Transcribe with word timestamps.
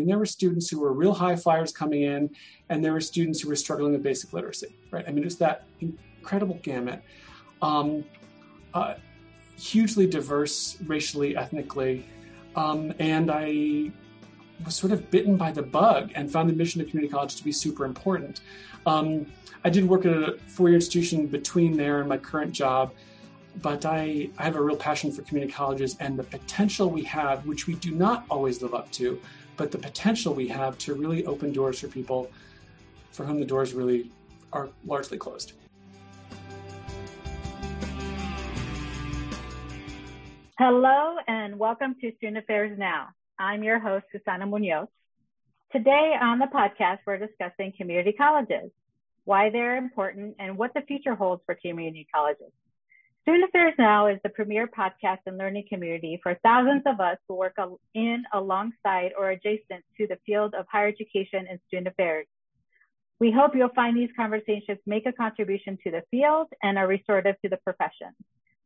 mean, 0.00 0.08
there 0.08 0.18
were 0.18 0.26
students 0.26 0.68
who 0.68 0.80
were 0.80 0.92
real 0.92 1.14
high 1.14 1.36
flyers 1.36 1.72
coming 1.72 2.02
in, 2.02 2.30
and 2.68 2.84
there 2.84 2.92
were 2.92 3.00
students 3.00 3.40
who 3.40 3.48
were 3.48 3.56
struggling 3.56 3.92
with 3.92 4.02
basic 4.02 4.32
literacy, 4.32 4.74
right? 4.90 5.04
I 5.06 5.12
mean, 5.12 5.24
it's 5.24 5.36
that 5.36 5.66
incredible 5.80 6.58
gamut. 6.62 7.02
Um, 7.62 8.04
uh, 8.74 8.94
hugely 9.58 10.06
diverse 10.06 10.78
racially, 10.86 11.36
ethnically. 11.36 12.06
Um, 12.56 12.92
and 12.98 13.30
I 13.30 13.90
was 14.64 14.74
sort 14.74 14.92
of 14.92 15.10
bitten 15.10 15.36
by 15.36 15.52
the 15.52 15.62
bug 15.62 16.10
and 16.14 16.30
found 16.30 16.48
the 16.48 16.54
mission 16.54 16.80
of 16.80 16.88
community 16.88 17.12
college 17.12 17.36
to 17.36 17.44
be 17.44 17.52
super 17.52 17.84
important. 17.84 18.40
Um, 18.86 19.26
I 19.64 19.70
did 19.70 19.86
work 19.86 20.06
at 20.06 20.12
a 20.12 20.38
four 20.46 20.68
year 20.68 20.76
institution 20.76 21.26
between 21.26 21.76
there 21.76 22.00
and 22.00 22.08
my 22.08 22.16
current 22.16 22.52
job, 22.52 22.92
but 23.62 23.84
I, 23.84 24.30
I 24.38 24.44
have 24.44 24.56
a 24.56 24.62
real 24.62 24.76
passion 24.76 25.12
for 25.12 25.22
community 25.22 25.52
colleges 25.52 25.96
and 26.00 26.18
the 26.18 26.24
potential 26.24 26.88
we 26.88 27.02
have, 27.04 27.46
which 27.46 27.66
we 27.66 27.74
do 27.74 27.90
not 27.90 28.24
always 28.30 28.62
live 28.62 28.74
up 28.74 28.90
to, 28.92 29.20
but 29.60 29.70
the 29.70 29.76
potential 29.76 30.32
we 30.32 30.48
have 30.48 30.78
to 30.78 30.94
really 30.94 31.26
open 31.26 31.52
doors 31.52 31.80
for 31.80 31.86
people 31.86 32.30
for 33.12 33.26
whom 33.26 33.38
the 33.38 33.44
doors 33.44 33.74
really 33.74 34.10
are 34.54 34.70
largely 34.86 35.18
closed. 35.18 35.52
Hello 40.58 41.16
and 41.28 41.58
welcome 41.58 41.94
to 42.00 42.10
Student 42.16 42.38
Affairs 42.38 42.78
Now. 42.78 43.08
I'm 43.38 43.62
your 43.62 43.78
host, 43.78 44.06
Susana 44.10 44.46
Muñoz. 44.46 44.88
Today 45.72 46.16
on 46.18 46.38
the 46.38 46.46
podcast, 46.46 47.00
we're 47.06 47.18
discussing 47.18 47.74
community 47.76 48.12
colleges, 48.12 48.70
why 49.24 49.50
they're 49.50 49.76
important, 49.76 50.36
and 50.38 50.56
what 50.56 50.72
the 50.72 50.80
future 50.80 51.14
holds 51.14 51.42
for 51.44 51.54
community 51.54 52.08
colleges. 52.14 52.50
Student 53.22 53.50
Affairs 53.50 53.74
Now 53.78 54.06
is 54.06 54.18
the 54.22 54.30
premier 54.30 54.66
podcast 54.66 55.18
and 55.26 55.36
learning 55.36 55.66
community 55.68 56.18
for 56.22 56.38
thousands 56.42 56.82
of 56.86 57.00
us 57.00 57.18
who 57.28 57.34
work 57.34 57.56
in, 57.94 58.24
alongside, 58.32 59.12
or 59.18 59.30
adjacent 59.30 59.84
to 59.98 60.06
the 60.06 60.18
field 60.24 60.54
of 60.54 60.64
higher 60.72 60.88
education 60.88 61.46
and 61.48 61.60
student 61.66 61.88
affairs. 61.88 62.26
We 63.18 63.30
hope 63.30 63.54
you'll 63.54 63.68
find 63.74 63.94
these 63.94 64.08
conversations 64.16 64.78
make 64.86 65.04
a 65.04 65.12
contribution 65.12 65.76
to 65.84 65.90
the 65.90 66.02
field 66.10 66.46
and 66.62 66.78
are 66.78 66.86
restorative 66.86 67.36
to 67.42 67.50
the 67.50 67.58
profession. 67.58 68.08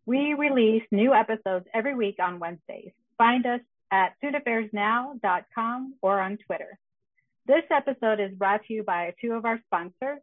We 0.06 0.34
release 0.34 0.84
new 0.92 1.12
episodes 1.12 1.66
every 1.74 1.96
week 1.96 2.16
on 2.22 2.38
Wednesdays. 2.38 2.92
Find 3.18 3.44
us 3.46 3.60
at 3.90 4.14
studentaffairsnow.com 4.22 5.94
or 6.00 6.20
on 6.20 6.38
Twitter. 6.46 6.78
This 7.46 7.64
episode 7.70 8.20
is 8.20 8.30
brought 8.36 8.64
to 8.66 8.72
you 8.72 8.84
by 8.84 9.14
two 9.20 9.32
of 9.32 9.44
our 9.44 9.60
sponsors, 9.66 10.20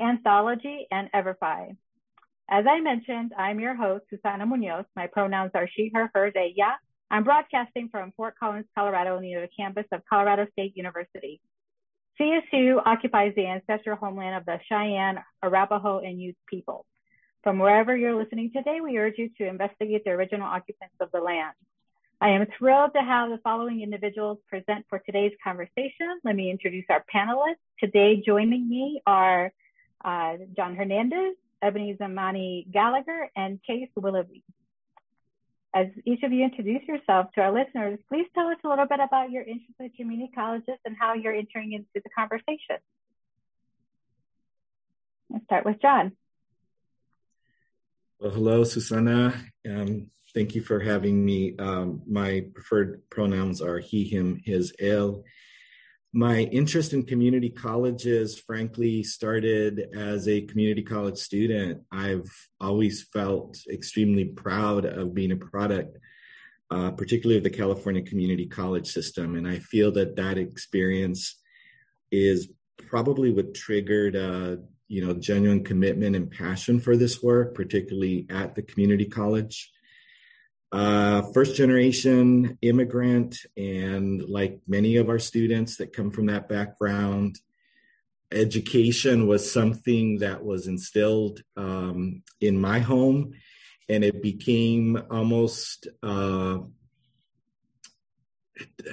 Anthology 0.00 0.86
and 0.90 1.10
Everfi. 1.12 1.76
As 2.48 2.66
I 2.68 2.80
mentioned, 2.80 3.32
I'm 3.38 3.58
your 3.58 3.74
host, 3.74 4.04
Susana 4.10 4.46
Muñoz. 4.46 4.84
My 4.94 5.06
pronouns 5.06 5.52
are 5.54 5.68
she, 5.68 5.90
her, 5.94 6.10
hers, 6.14 6.34
ella. 6.36 6.76
I'm 7.10 7.24
broadcasting 7.24 7.88
from 7.90 8.12
Fort 8.16 8.34
Collins, 8.38 8.66
Colorado, 8.74 9.18
near 9.18 9.40
the 9.40 9.48
campus 9.56 9.86
of 9.92 10.02
Colorado 10.08 10.46
State 10.52 10.76
University. 10.76 11.40
CSU 12.20 12.82
occupies 12.84 13.32
the 13.34 13.46
ancestral 13.46 13.96
homeland 13.96 14.36
of 14.36 14.44
the 14.44 14.58
Cheyenne, 14.68 15.18
Arapaho, 15.42 16.00
and 16.00 16.20
Ute 16.20 16.36
people. 16.46 16.84
From 17.42 17.58
wherever 17.58 17.96
you're 17.96 18.14
listening 18.14 18.52
today, 18.54 18.80
we 18.80 18.98
urge 18.98 19.14
you 19.16 19.30
to 19.38 19.48
investigate 19.48 20.04
the 20.04 20.10
original 20.10 20.46
occupants 20.46 20.94
of 21.00 21.10
the 21.12 21.20
land. 21.20 21.54
I 22.20 22.30
am 22.30 22.46
thrilled 22.58 22.92
to 22.94 23.02
have 23.02 23.30
the 23.30 23.38
following 23.38 23.82
individuals 23.82 24.38
present 24.48 24.86
for 24.88 24.98
today's 24.98 25.32
conversation. 25.42 26.20
Let 26.24 26.36
me 26.36 26.50
introduce 26.50 26.84
our 26.88 27.04
panelists. 27.12 27.56
Today 27.80 28.22
joining 28.24 28.68
me 28.68 29.02
are 29.06 29.52
uh, 30.04 30.36
John 30.56 30.76
Hernandez, 30.76 31.34
Eboni 31.64 31.96
Zamani 31.96 32.70
Gallaher, 32.70 33.28
and 33.34 33.58
Case 33.66 33.88
Willoughby. 33.96 34.42
As 35.74 35.86
each 36.04 36.22
of 36.22 36.32
you 36.32 36.44
introduce 36.44 36.82
yourself 36.86 37.32
to 37.34 37.40
our 37.40 37.52
listeners, 37.52 37.98
please 38.08 38.26
tell 38.34 38.46
us 38.48 38.58
a 38.64 38.68
little 38.68 38.86
bit 38.86 39.00
about 39.00 39.30
your 39.30 39.42
interest 39.42 39.74
in 39.80 39.90
community 39.90 40.30
colleges 40.32 40.78
and 40.84 40.94
how 40.98 41.14
you're 41.14 41.34
entering 41.34 41.72
into 41.72 41.88
the 41.94 42.10
conversation. 42.16 42.78
Let's 45.30 45.44
start 45.46 45.64
with 45.64 45.82
John. 45.82 46.12
Well, 48.20 48.30
hello, 48.30 48.62
Susana. 48.62 49.34
Um, 49.68 50.10
thank 50.32 50.54
you 50.54 50.62
for 50.62 50.78
having 50.78 51.24
me. 51.24 51.56
Um, 51.58 52.02
my 52.06 52.44
preferred 52.54 53.02
pronouns 53.10 53.60
are 53.60 53.80
he, 53.80 54.04
him, 54.04 54.40
his, 54.44 54.72
el. 54.78 55.24
My 56.16 56.42
interest 56.42 56.92
in 56.92 57.02
community 57.02 57.50
colleges, 57.50 58.38
frankly, 58.38 59.02
started 59.02 59.88
as 59.96 60.28
a 60.28 60.42
community 60.42 60.80
college 60.80 61.18
student. 61.18 61.82
I've 61.90 62.30
always 62.60 63.02
felt 63.12 63.58
extremely 63.68 64.26
proud 64.26 64.84
of 64.84 65.12
being 65.12 65.32
a 65.32 65.36
product, 65.36 65.98
uh, 66.70 66.92
particularly 66.92 67.38
of 67.38 67.42
the 67.42 67.50
California 67.50 68.00
community 68.00 68.46
college 68.46 68.86
system. 68.86 69.34
And 69.34 69.48
I 69.48 69.58
feel 69.58 69.90
that 69.92 70.14
that 70.14 70.38
experience 70.38 71.40
is 72.12 72.48
probably 72.78 73.32
what 73.32 73.52
triggered 73.52 74.14
uh, 74.14 74.62
you 74.86 75.04
know 75.04 75.14
genuine 75.14 75.64
commitment 75.64 76.14
and 76.14 76.30
passion 76.30 76.78
for 76.78 76.96
this 76.96 77.22
work 77.22 77.54
particularly 77.54 78.26
at 78.30 78.54
the 78.54 78.62
community 78.62 79.06
college 79.06 79.72
uh, 80.74 81.22
first 81.32 81.54
generation 81.54 82.58
immigrant 82.60 83.38
and 83.56 84.28
like 84.28 84.58
many 84.66 84.96
of 84.96 85.08
our 85.08 85.20
students 85.20 85.76
that 85.76 85.92
come 85.92 86.10
from 86.10 86.26
that 86.26 86.48
background 86.48 87.38
education 88.32 89.28
was 89.28 89.48
something 89.48 90.18
that 90.18 90.44
was 90.44 90.66
instilled 90.66 91.40
um, 91.56 92.24
in 92.40 92.60
my 92.60 92.80
home 92.80 93.32
and 93.88 94.02
it 94.02 94.20
became 94.20 95.00
almost 95.12 95.86
uh, 96.02 96.58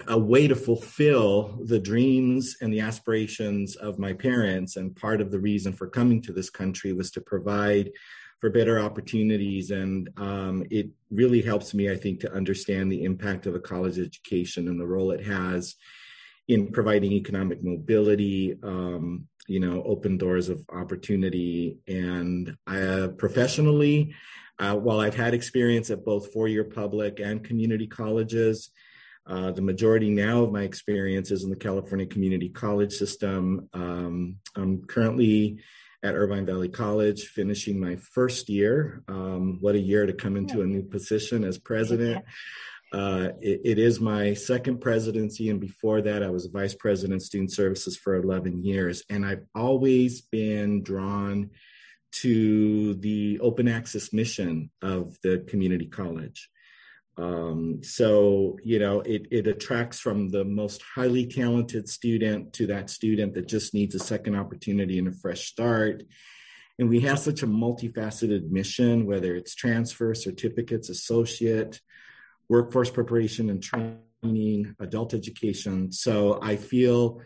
a 0.07 0.19
way 0.19 0.47
to 0.47 0.55
fulfill 0.55 1.59
the 1.65 1.79
dreams 1.79 2.57
and 2.61 2.71
the 2.71 2.81
aspirations 2.81 3.75
of 3.75 3.97
my 3.97 4.13
parents. 4.13 4.75
And 4.75 4.95
part 4.95 5.19
of 5.19 5.31
the 5.31 5.39
reason 5.39 5.73
for 5.73 5.87
coming 5.87 6.21
to 6.23 6.33
this 6.33 6.51
country 6.51 6.93
was 6.93 7.09
to 7.11 7.21
provide 7.21 7.91
for 8.41 8.49
better 8.49 8.79
opportunities. 8.79 9.69
And 9.69 10.09
um, 10.17 10.65
it 10.71 10.89
really 11.11 11.41
helps 11.41 11.73
me, 11.73 11.91
I 11.91 11.95
think, 11.95 12.19
to 12.21 12.33
understand 12.33 12.91
the 12.91 13.03
impact 13.03 13.45
of 13.45 13.53
a 13.53 13.59
college 13.59 13.99
education 13.99 14.67
and 14.67 14.79
the 14.79 14.87
role 14.87 15.11
it 15.11 15.23
has 15.23 15.75
in 16.47 16.71
providing 16.71 17.11
economic 17.11 17.63
mobility, 17.63 18.57
um, 18.63 19.27
you 19.47 19.59
know, 19.59 19.83
open 19.83 20.17
doors 20.17 20.49
of 20.49 20.65
opportunity. 20.69 21.77
And 21.87 22.57
I, 22.65 22.81
uh, 22.81 23.07
professionally, 23.09 24.15
uh, 24.57 24.75
while 24.75 24.99
I've 24.99 25.15
had 25.15 25.35
experience 25.35 25.91
at 25.91 26.03
both 26.03 26.33
four 26.33 26.47
year 26.47 26.63
public 26.63 27.19
and 27.19 27.43
community 27.43 27.87
colleges, 27.87 28.71
uh, 29.27 29.51
the 29.51 29.61
majority 29.61 30.09
now 30.09 30.41
of 30.43 30.51
my 30.51 30.63
experience 30.63 31.29
is 31.29 31.43
in 31.43 31.51
the 31.51 31.55
California 31.55 32.07
Community 32.07 32.49
College 32.49 32.91
system. 32.91 33.69
Um, 33.73 34.37
I'm 34.55 34.83
currently 34.85 35.59
at 36.03 36.15
Irvine 36.15 36.45
Valley 36.45 36.69
College, 36.69 37.27
finishing 37.27 37.79
my 37.79 37.95
first 37.95 38.49
year. 38.49 39.03
Um, 39.07 39.57
what 39.61 39.75
a 39.75 39.79
year 39.79 40.05
to 40.05 40.13
come 40.13 40.35
into 40.35 40.61
a 40.61 40.65
new 40.65 40.83
position 40.83 41.43
as 41.43 41.57
president. 41.57 42.23
Uh, 42.91 43.29
it, 43.39 43.61
it 43.63 43.79
is 43.79 44.01
my 44.01 44.33
second 44.33 44.81
presidency, 44.81 45.49
and 45.49 45.61
before 45.61 46.01
that, 46.01 46.23
I 46.23 46.29
was 46.29 46.47
vice 46.47 46.75
president 46.75 47.21
student 47.21 47.51
services 47.51 47.95
for 47.95 48.15
11 48.15 48.63
years. 48.63 49.03
And 49.09 49.25
I've 49.25 49.45
always 49.55 50.21
been 50.21 50.83
drawn 50.83 51.51
to 52.11 52.95
the 52.95 53.39
open 53.39 53.69
access 53.69 54.11
mission 54.11 54.69
of 54.81 55.17
the 55.23 55.45
community 55.47 55.85
college. 55.85 56.49
Um, 57.21 57.83
so, 57.83 58.57
you 58.63 58.79
know, 58.79 59.01
it, 59.01 59.27
it 59.29 59.45
attracts 59.45 59.99
from 59.99 60.29
the 60.29 60.43
most 60.43 60.81
highly 60.81 61.27
talented 61.27 61.87
student 61.87 62.51
to 62.53 62.67
that 62.67 62.89
student 62.89 63.35
that 63.35 63.47
just 63.47 63.75
needs 63.75 63.93
a 63.93 63.99
second 63.99 64.35
opportunity 64.35 64.97
and 64.97 65.07
a 65.07 65.11
fresh 65.11 65.45
start. 65.45 66.01
And 66.79 66.89
we 66.89 67.01
have 67.01 67.19
such 67.19 67.43
a 67.43 67.47
multifaceted 67.47 68.49
mission, 68.49 69.05
whether 69.05 69.35
it's 69.35 69.53
transfer, 69.53 70.15
certificates, 70.15 70.89
associate, 70.89 71.79
workforce 72.49 72.89
preparation 72.89 73.51
and 73.51 73.61
training, 73.61 74.75
adult 74.79 75.13
education. 75.13 75.91
So 75.91 76.39
I 76.41 76.55
feel 76.55 77.21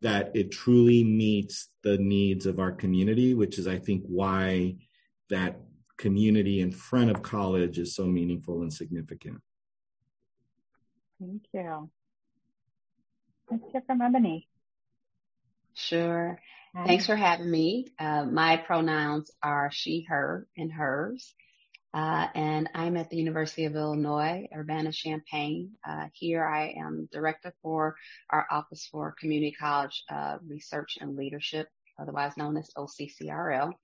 that 0.00 0.30
it 0.34 0.52
truly 0.52 1.02
meets 1.02 1.70
the 1.82 1.98
needs 1.98 2.46
of 2.46 2.60
our 2.60 2.70
community, 2.70 3.34
which 3.34 3.58
is, 3.58 3.66
I 3.66 3.78
think, 3.78 4.04
why 4.06 4.76
that 5.28 5.60
community 5.98 6.60
in 6.60 6.70
front 6.70 7.10
of 7.10 7.22
college 7.22 7.78
is 7.78 7.96
so 7.96 8.06
meaningful 8.06 8.62
and 8.62 8.72
significant. 8.72 9.40
Thank 11.20 11.42
you. 11.52 11.90
Let's 13.50 13.64
hear 13.70 13.82
from 13.86 14.00
Eboni. 14.00 14.46
Sure. 15.74 16.40
Hi. 16.74 16.86
Thanks 16.86 17.06
for 17.06 17.16
having 17.16 17.50
me. 17.50 17.88
Uh, 17.98 18.24
my 18.24 18.56
pronouns 18.56 19.30
are 19.42 19.70
she, 19.72 20.06
her, 20.08 20.46
and 20.56 20.72
hers. 20.72 21.34
Uh, 21.92 22.28
and 22.34 22.70
I'm 22.74 22.96
at 22.96 23.10
the 23.10 23.16
University 23.16 23.64
of 23.64 23.74
Illinois, 23.74 24.48
Urbana-Champaign. 24.54 25.72
Uh, 25.86 26.06
here 26.14 26.44
I 26.44 26.74
am 26.78 27.08
director 27.12 27.52
for 27.62 27.96
our 28.30 28.46
Office 28.50 28.88
for 28.90 29.14
Community 29.18 29.52
College 29.52 30.04
uh, 30.08 30.38
Research 30.46 30.98
and 31.00 31.16
Leadership, 31.16 31.68
otherwise 32.00 32.36
known 32.36 32.56
as 32.56 32.70
OCCRL 32.76 33.74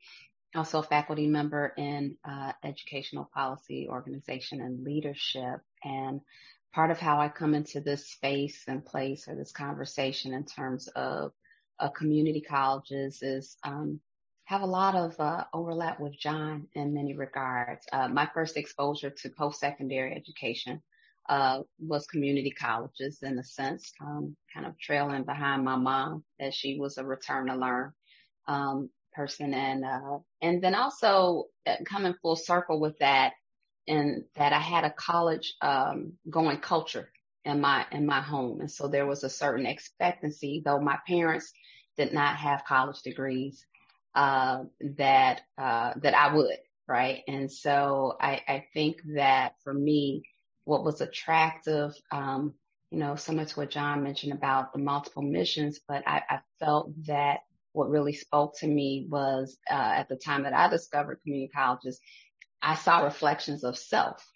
also 0.57 0.79
a 0.79 0.83
faculty 0.83 1.27
member 1.27 1.73
in 1.77 2.17
uh, 2.25 2.53
educational 2.65 3.29
policy, 3.35 3.89
organization, 3.91 4.61
and 4.61 4.85
leadership. 4.85 5.61
And 5.85 6.21
part 6.77 6.91
of 6.91 6.99
how 6.99 7.19
I 7.19 7.31
come 7.31 7.55
into 7.55 7.81
this 7.81 8.11
space 8.11 8.65
and 8.69 8.85
place 8.85 9.29
or 9.29 9.35
this 9.35 9.51
conversation 9.51 10.35
in 10.35 10.45
terms 10.45 10.89
of 10.89 11.33
uh, 11.81 11.89
community 11.89 12.43
colleges 12.43 13.23
is 13.23 13.57
um, 13.65 13.99
have 14.45 14.61
a 14.61 14.67
lot 14.67 14.95
of 14.95 15.19
uh, 15.19 15.45
overlap 15.55 15.99
with 15.99 16.13
John 16.19 16.69
in 16.75 16.93
many 16.93 17.15
regards. 17.15 17.87
Uh, 17.91 18.09
my 18.09 18.29
first 18.35 18.59
exposure 18.59 19.09
to 19.09 19.31
post-secondary 19.31 20.15
education 20.15 20.83
uh, 21.31 21.61
was 21.79 22.07
community 22.09 22.51
colleges 22.51 23.21
in 23.23 23.39
a 23.39 23.43
sense, 23.43 23.91
um, 24.03 24.37
kind 24.53 24.67
of 24.67 24.79
trailing 24.79 25.25
behind 25.25 25.65
my 25.65 25.77
mom 25.77 26.25
as 26.39 26.55
she 26.55 26.79
was 26.79 26.99
a 26.99 27.05
return 27.05 27.47
to 27.47 27.57
learn 27.57 27.91
um, 28.49 28.91
person, 29.15 29.55
and 29.55 29.83
uh, 29.83 30.19
and 30.43 30.63
then 30.63 30.75
also 30.75 31.45
uh, 31.67 31.77
coming 31.87 32.15
full 32.21 32.37
circle 32.37 32.79
with 32.79 32.99
that, 32.99 33.33
and 33.89 34.25
that 34.37 34.53
I 34.53 34.59
had 34.61 34.85
a 34.85 34.91
college 34.91 35.55
um, 35.61 36.15
going 36.29 36.59
culture 36.59 37.11
in 37.45 37.61
my 37.61 37.87
in 37.93 38.07
my 38.07 38.21
home, 38.21 38.61
and 38.61 38.71
so 38.71 38.89
there 38.89 39.07
was 39.07 39.25
a 39.25 39.31
certain 39.31 39.67
expectancy, 39.67 40.63
though 40.65 40.81
my 40.81 40.99
parents 41.07 41.53
did 41.97 42.13
not 42.13 42.37
have 42.37 42.65
college 42.65 43.03
degrees 43.03 43.65
uh, 44.15 44.65
that 44.99 45.43
uh, 45.59 45.93
that 46.03 46.15
I 46.15 46.35
would, 46.35 46.59
right? 46.89 47.23
And 47.29 47.51
so 47.51 48.17
I, 48.21 48.43
I 48.49 48.67
think 48.75 48.97
that 49.17 49.55
for 49.63 49.73
me, 49.73 50.23
what 50.65 50.85
was 50.85 51.01
attractive, 51.01 51.95
um, 52.11 52.55
you 52.91 52.99
know, 52.99 53.17
similar 53.17 53.47
to 53.47 53.57
what 53.61 53.71
John 53.71 54.03
mentioned 54.03 54.33
about 54.33 54.73
the 54.73 54.79
multiple 54.79 55.23
missions, 55.23 55.81
but 55.87 56.03
I, 56.07 56.23
I 56.29 56.39
felt 56.61 56.91
that 57.07 57.41
what 57.73 57.91
really 57.91 58.15
spoke 58.15 58.59
to 58.59 58.67
me 58.67 59.07
was 59.11 59.59
uh, 59.71 59.75
at 59.75 60.09
the 60.09 60.17
time 60.17 60.45
that 60.45 60.55
I 60.55 60.69
discovered 60.69 61.21
community 61.23 61.51
colleges, 61.55 62.01
I 62.63 62.75
saw 62.75 63.05
reflections 63.05 63.65
of 63.65 63.79
self 63.79 64.27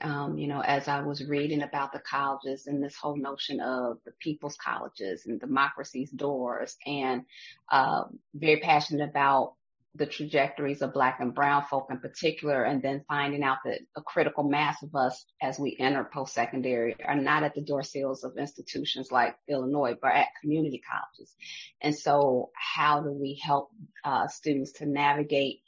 um, 0.00 0.38
you 0.38 0.48
know, 0.48 0.60
as 0.60 0.88
I 0.88 1.02
was 1.02 1.24
reading 1.24 1.62
about 1.62 1.92
the 1.92 2.00
colleges 2.00 2.66
and 2.66 2.82
this 2.82 2.96
whole 2.96 3.16
notion 3.16 3.60
of 3.60 3.98
the 4.04 4.12
people's 4.20 4.56
colleges 4.56 5.26
and 5.26 5.38
democracy's 5.38 6.10
doors 6.10 6.76
and, 6.86 7.24
uh, 7.70 8.04
very 8.34 8.60
passionate 8.60 9.08
about 9.08 9.54
the 9.94 10.06
trajectories 10.06 10.80
of 10.80 10.94
black 10.94 11.20
and 11.20 11.34
brown 11.34 11.64
folk 11.68 11.88
in 11.90 11.98
particular, 11.98 12.64
and 12.64 12.80
then 12.80 13.04
finding 13.06 13.42
out 13.42 13.58
that 13.66 13.80
a 13.94 14.00
critical 14.00 14.42
mass 14.42 14.82
of 14.82 14.94
us 14.94 15.26
as 15.42 15.58
we 15.58 15.76
enter 15.78 16.08
post-secondary 16.10 16.96
are 17.04 17.14
not 17.14 17.42
at 17.42 17.54
the 17.54 17.60
door 17.60 17.82
sills 17.82 18.24
of 18.24 18.38
institutions 18.38 19.12
like 19.12 19.36
Illinois, 19.48 19.94
but 20.00 20.14
at 20.14 20.28
community 20.40 20.80
colleges. 20.90 21.34
And 21.82 21.94
so 21.94 22.50
how 22.54 23.02
do 23.02 23.12
we 23.12 23.38
help 23.44 23.68
uh, 24.02 24.28
students 24.28 24.72
to 24.78 24.86
navigate 24.86 25.60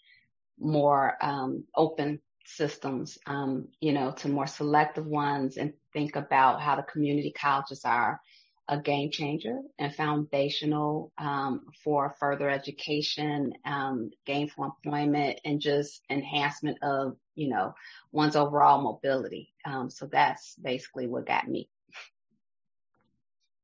more 0.59 1.17
um, 1.21 1.65
open 1.75 2.21
systems, 2.47 3.19
um, 3.27 3.69
you 3.81 3.93
know, 3.93 4.13
to 4.13 4.29
more 4.29 4.47
selective 4.47 5.07
ones 5.07 5.57
and 5.57 5.73
think 5.93 6.17
about 6.17 6.61
how 6.61 6.77
the 6.77 6.83
community 6.83 7.33
colleges 7.33 7.85
are 7.85 8.21
a 8.69 8.79
game 8.81 9.11
changer 9.11 9.61
and 9.79 9.95
foundational 9.95 11.13
um, 11.19 11.67
for 11.83 12.15
further 12.19 12.49
education, 12.49 13.53
um, 13.67 14.11
gainful 14.25 14.65
employment, 14.65 15.39
and 15.45 15.61
just 15.61 16.03
enhancement 16.09 16.79
of, 16.83 17.17
you 17.35 17.49
know, 17.49 17.75
one's 18.11 18.37
overall 18.37 18.81
mobility. 18.81 19.53
Um, 19.67 19.91
so 19.91 20.07
that's 20.07 20.57
basically 20.57 21.07
what 21.07 21.27
got 21.27 21.47
me. 21.47 21.69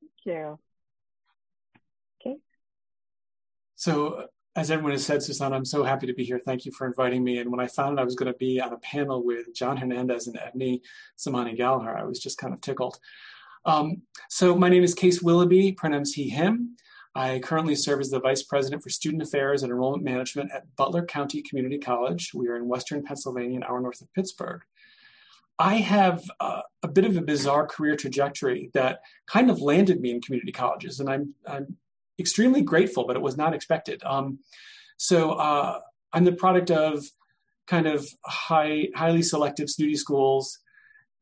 Thank 0.01 0.37
you. 0.37 0.59
Okay. 2.21 2.37
So 3.77 4.27
as 4.57 4.71
everyone 4.71 4.93
has 4.93 5.07
said, 5.07 5.23
Susana, 5.23 5.55
I'm 5.55 5.65
so 5.65 5.85
happy 5.85 6.07
to 6.07 6.15
be 6.15 6.25
here. 6.25 6.41
Thank 6.45 6.65
you 6.65 6.73
for 6.73 6.87
inviting 6.87 7.23
me. 7.23 7.39
And 7.39 7.51
when 7.51 7.61
I 7.61 7.69
found 7.69 7.99
out 7.99 8.03
I 8.03 8.05
was 8.05 8.17
going 8.17 8.33
to 8.33 8.39
be 8.39 8.61
on 8.61 8.73
a 8.73 8.79
panel 8.79 9.25
with 9.25 9.55
John 9.55 9.77
Hernandez 9.77 10.27
and 10.27 10.37
Eboni 10.37 10.81
Zamani 11.19 11.57
Gallaher, 11.57 11.97
I 11.97 12.05
was 12.05 12.19
just 12.19 12.39
kind 12.39 12.53
of 12.53 12.61
tickled. 12.61 12.99
Um, 13.65 14.03
so 14.29 14.57
my 14.57 14.69
name 14.69 14.83
is 14.83 14.95
Case 14.95 15.23
Willoughby, 15.23 15.73
pronouns 15.73 16.15
he, 16.15 16.29
him. 16.29 16.77
I 17.15 17.41
currently 17.41 17.75
serve 17.75 18.01
as 18.01 18.11
the 18.11 18.21
Vice 18.21 18.43
President 18.43 18.83
for 18.83 18.89
Student 18.89 19.23
Affairs 19.23 19.63
and 19.63 19.71
Enrollment 19.71 20.05
Management 20.05 20.51
at 20.53 20.75
Butler 20.77 21.05
County 21.05 21.43
Community 21.43 21.79
College. 21.79 22.33
We 22.35 22.49
are 22.49 22.57
in 22.57 22.69
Western 22.69 23.03
Pennsylvania, 23.03 23.57
an 23.57 23.65
hour 23.65 23.81
north 23.81 24.01
of 24.01 24.13
Pittsburgh. 24.15 24.63
I 25.59 25.75
have 25.75 26.23
uh, 26.41 26.63
a 26.83 26.89
bit 26.89 27.05
of 27.05 27.17
a 27.17 27.23
bizarre 27.23 27.67
career 27.67 27.95
trajectory 27.95 28.71
that 28.75 29.01
kind 29.27 29.51
of 29.51 29.61
landed 29.61 30.01
me 30.01 30.11
in 30.11 30.23
community 30.23 30.53
colleges, 30.53 31.01
and 31.01 31.11
I'm, 31.11 31.35
I'm 31.47 31.77
extremely 32.21 32.63
grateful, 32.63 33.07
but 33.07 33.17
it 33.17 33.23
was 33.23 33.37
not 33.37 33.55
expected. 33.55 34.03
Um, 34.05 34.41
so 34.97 35.33
uh, 35.33 35.81
I'm 36.13 36.25
the 36.25 36.33
product 36.33 36.71
of 36.71 37.05
kind 37.67 37.87
of 37.87 38.07
high, 38.25 38.89
highly 38.95 39.23
selective 39.23 39.71
snooty 39.71 39.97
schools 39.97 40.59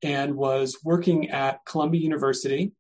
and 0.02 0.34
was 0.34 0.78
working 0.82 1.30
at 1.30 1.64
Columbia 1.64 2.00
University. 2.00 2.72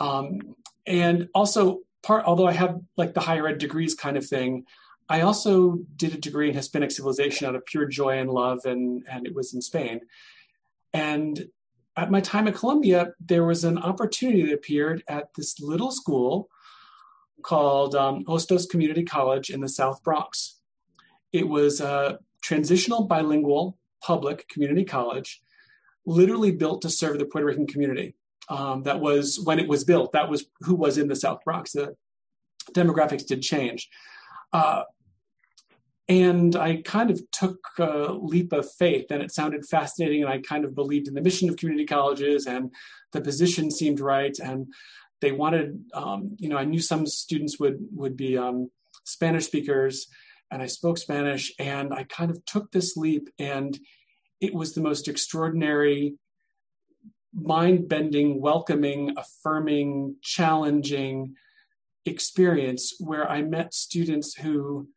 Um, 0.00 0.54
and 0.86 1.28
also 1.34 1.80
part, 2.02 2.24
although 2.24 2.46
I 2.46 2.52
have 2.52 2.80
like 2.96 3.14
the 3.14 3.20
higher 3.20 3.48
ed 3.48 3.58
degrees 3.58 3.94
kind 3.94 4.16
of 4.16 4.26
thing, 4.26 4.64
I 5.08 5.22
also 5.22 5.78
did 5.96 6.14
a 6.14 6.18
degree 6.18 6.48
in 6.48 6.54
Hispanic 6.54 6.90
civilization 6.90 7.46
out 7.46 7.54
of 7.54 7.64
pure 7.64 7.86
joy 7.86 8.18
and 8.18 8.30
love, 8.30 8.60
and, 8.64 9.04
and 9.10 9.26
it 9.26 9.34
was 9.34 9.54
in 9.54 9.62
Spain. 9.62 10.00
And 10.92 11.48
at 11.96 12.10
my 12.10 12.20
time 12.20 12.46
at 12.46 12.54
Columbia, 12.54 13.12
there 13.18 13.44
was 13.44 13.64
an 13.64 13.78
opportunity 13.78 14.42
that 14.42 14.54
appeared 14.54 15.02
at 15.08 15.34
this 15.34 15.58
little 15.60 15.90
school 15.90 16.50
called 17.42 17.94
um, 17.94 18.24
Hostos 18.24 18.68
Community 18.68 19.04
College 19.04 19.50
in 19.50 19.60
the 19.60 19.68
South 19.68 20.02
Bronx. 20.02 20.58
It 21.32 21.48
was 21.48 21.80
a 21.80 22.18
transitional 22.42 23.04
bilingual 23.04 23.78
public 24.02 24.48
community 24.48 24.84
college, 24.84 25.40
literally 26.06 26.52
built 26.52 26.82
to 26.82 26.90
serve 26.90 27.18
the 27.18 27.26
Puerto 27.26 27.46
Rican 27.46 27.66
community. 27.66 28.14
Um, 28.48 28.82
that 28.84 29.00
was 29.00 29.40
when 29.44 29.58
it 29.58 29.68
was 29.68 29.84
built. 29.84 30.12
That 30.12 30.30
was 30.30 30.46
who 30.60 30.74
was 30.74 30.96
in 30.96 31.08
the 31.08 31.16
South 31.16 31.44
Bronx. 31.44 31.72
The 31.72 31.94
demographics 32.72 33.26
did 33.26 33.42
change. 33.42 33.88
Uh, 34.52 34.84
and 36.08 36.56
I 36.56 36.76
kind 36.76 37.10
of 37.10 37.20
took 37.30 37.58
a 37.78 38.12
leap 38.12 38.52
of 38.54 38.70
faith, 38.72 39.06
and 39.10 39.22
it 39.22 39.30
sounded 39.30 39.66
fascinating. 39.66 40.22
And 40.22 40.32
I 40.32 40.38
kind 40.38 40.64
of 40.64 40.74
believed 40.74 41.08
in 41.08 41.14
the 41.14 41.20
mission 41.20 41.50
of 41.50 41.56
community 41.56 41.84
colleges, 41.84 42.46
and 42.46 42.72
the 43.12 43.20
position 43.20 43.70
seemed 43.70 44.00
right. 44.00 44.36
And 44.38 44.68
they 45.20 45.32
wanted, 45.32 45.84
um, 45.94 46.36
you 46.38 46.48
know, 46.48 46.56
I 46.56 46.64
knew 46.64 46.80
some 46.80 47.06
students 47.06 47.58
would 47.58 47.78
would 47.92 48.16
be 48.16 48.38
um, 48.38 48.70
Spanish 49.04 49.46
speakers, 49.46 50.06
and 50.50 50.62
I 50.62 50.66
spoke 50.66 50.98
Spanish, 50.98 51.52
and 51.58 51.92
I 51.92 52.04
kind 52.04 52.30
of 52.30 52.44
took 52.44 52.70
this 52.70 52.96
leap, 52.96 53.28
and 53.38 53.78
it 54.40 54.54
was 54.54 54.74
the 54.74 54.80
most 54.80 55.08
extraordinary, 55.08 56.14
mind-bending, 57.34 58.40
welcoming, 58.40 59.14
affirming, 59.16 60.16
challenging 60.22 61.34
experience 62.06 62.94
where 62.98 63.28
I 63.28 63.42
met 63.42 63.74
students 63.74 64.34
who 64.34 64.88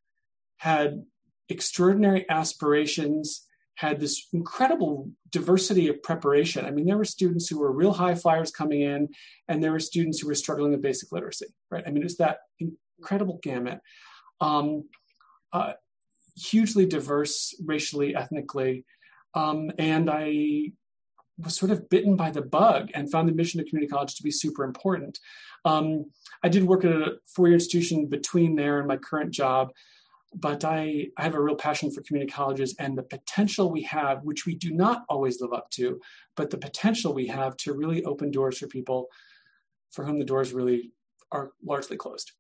had 0.58 1.04
extraordinary 1.50 2.30
aspirations 2.30 3.48
had 3.82 4.00
this 4.00 4.28
incredible 4.32 5.10
diversity 5.32 5.88
of 5.88 6.04
preparation. 6.04 6.66
I 6.66 6.72
mean, 6.72 6.86
there 6.86 7.00
were 7.00 7.16
students 7.18 7.48
who 7.48 7.58
were 7.58 7.72
real 7.72 7.94
high 7.94 8.14
flyers 8.14 8.52
coming 8.52 8.82
in, 8.82 9.10
and 9.48 9.62
there 9.62 9.72
were 9.72 9.80
students 9.80 10.20
who 10.20 10.28
were 10.28 10.36
struggling 10.36 10.72
with 10.72 10.84
basic 10.84 11.12
literacy, 11.12 11.48
right? 11.72 11.84
I 11.88 11.90
mean, 11.90 12.04
it's 12.04 12.18
that 12.18 12.38
incredible 12.60 13.40
gamut. 13.42 13.80
Um, 14.40 14.84
uh, 15.52 15.74
hugely 16.38 16.86
diverse 16.86 17.56
racially, 17.66 18.16
ethnically. 18.16 18.86
Um, 19.34 19.72
and 19.80 20.12
I 20.12 20.74
was 21.40 21.56
sort 21.56 21.72
of 21.72 21.90
bitten 21.90 22.16
by 22.16 22.30
the 22.30 22.44
bug 22.44 22.92
and 22.94 23.12
found 23.12 23.28
the 23.28 23.34
mission 23.34 23.60
of 23.60 23.66
community 23.66 23.90
college 23.90 24.14
to 24.16 24.24
be 24.24 24.30
super 24.30 24.64
important. 24.64 25.18
Um, 25.66 26.06
I 26.44 26.50
did 26.50 26.66
work 26.66 26.86
at 26.86 26.92
a 26.92 27.16
four 27.36 27.48
year 27.48 27.56
institution 27.56 28.06
between 28.06 28.56
there 28.56 28.78
and 28.78 28.88
my 28.88 28.98
current 28.98 29.32
job 29.32 29.72
but 30.34 30.64
I, 30.64 31.08
I 31.18 31.24
have 31.24 31.36
a 31.36 31.42
real 31.42 31.56
passion 31.56 31.92
for 31.92 32.02
community 32.02 32.32
colleges 32.32 32.76
and 32.80 32.98
the 32.98 33.04
potential 33.04 33.70
we 33.70 33.84
have, 33.84 34.24
which 34.24 34.46
we 34.46 34.56
do 34.56 34.72
not 34.72 35.04
always 35.10 35.42
live 35.42 35.54
up 35.54 35.70
to, 35.72 36.00
but 36.36 36.50
the 36.50 36.58
potential 36.58 37.14
we 37.14 37.28
have 37.28 37.58
to 37.58 37.74
really 37.74 38.04
open 38.06 38.32
doors 38.32 38.58
for 38.58 38.68
people 38.68 39.08
for 39.92 40.06
whom 40.06 40.20
the 40.20 40.26
doors 40.26 40.54
really 40.54 40.92
are 41.32 41.52
largely 41.64 41.98
closed. 41.98 42.32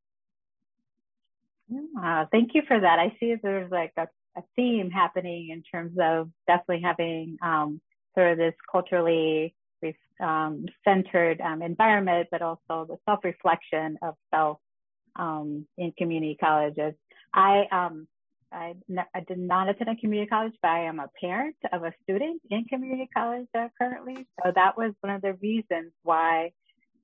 Uh, 2.01 2.25
thank 2.31 2.51
you 2.53 2.61
for 2.67 2.79
that. 2.79 2.99
I 2.99 3.15
see 3.19 3.35
there's 3.41 3.71
like 3.71 3.93
a, 3.97 4.07
a 4.37 4.41
theme 4.55 4.89
happening 4.89 5.49
in 5.49 5.63
terms 5.63 5.97
of 5.99 6.29
definitely 6.47 6.81
having 6.81 7.37
um, 7.41 7.81
sort 8.15 8.31
of 8.31 8.37
this 8.37 8.55
culturally 8.69 9.53
um, 10.21 10.65
centered 10.85 11.41
um, 11.41 11.61
environment, 11.61 12.27
but 12.31 12.41
also 12.41 12.85
the 12.87 12.97
self 13.05 13.23
reflection 13.23 13.97
of 14.01 14.15
self 14.33 14.59
um, 15.15 15.65
in 15.77 15.91
community 15.97 16.37
colleges. 16.39 16.93
I 17.33 17.65
um 17.71 18.07
I, 18.53 18.75
I 19.15 19.21
did 19.21 19.37
not 19.37 19.69
attend 19.69 19.89
a 19.89 19.95
community 19.95 20.29
college, 20.29 20.53
but 20.61 20.71
I 20.71 20.83
am 20.85 20.99
a 20.99 21.09
parent 21.19 21.55
of 21.71 21.83
a 21.83 21.93
student 22.03 22.41
in 22.49 22.65
community 22.65 23.09
college 23.15 23.47
uh, 23.57 23.69
currently. 23.77 24.27
So 24.43 24.51
that 24.53 24.77
was 24.77 24.93
one 24.99 25.13
of 25.13 25.21
the 25.21 25.33
reasons 25.33 25.93
why 26.03 26.51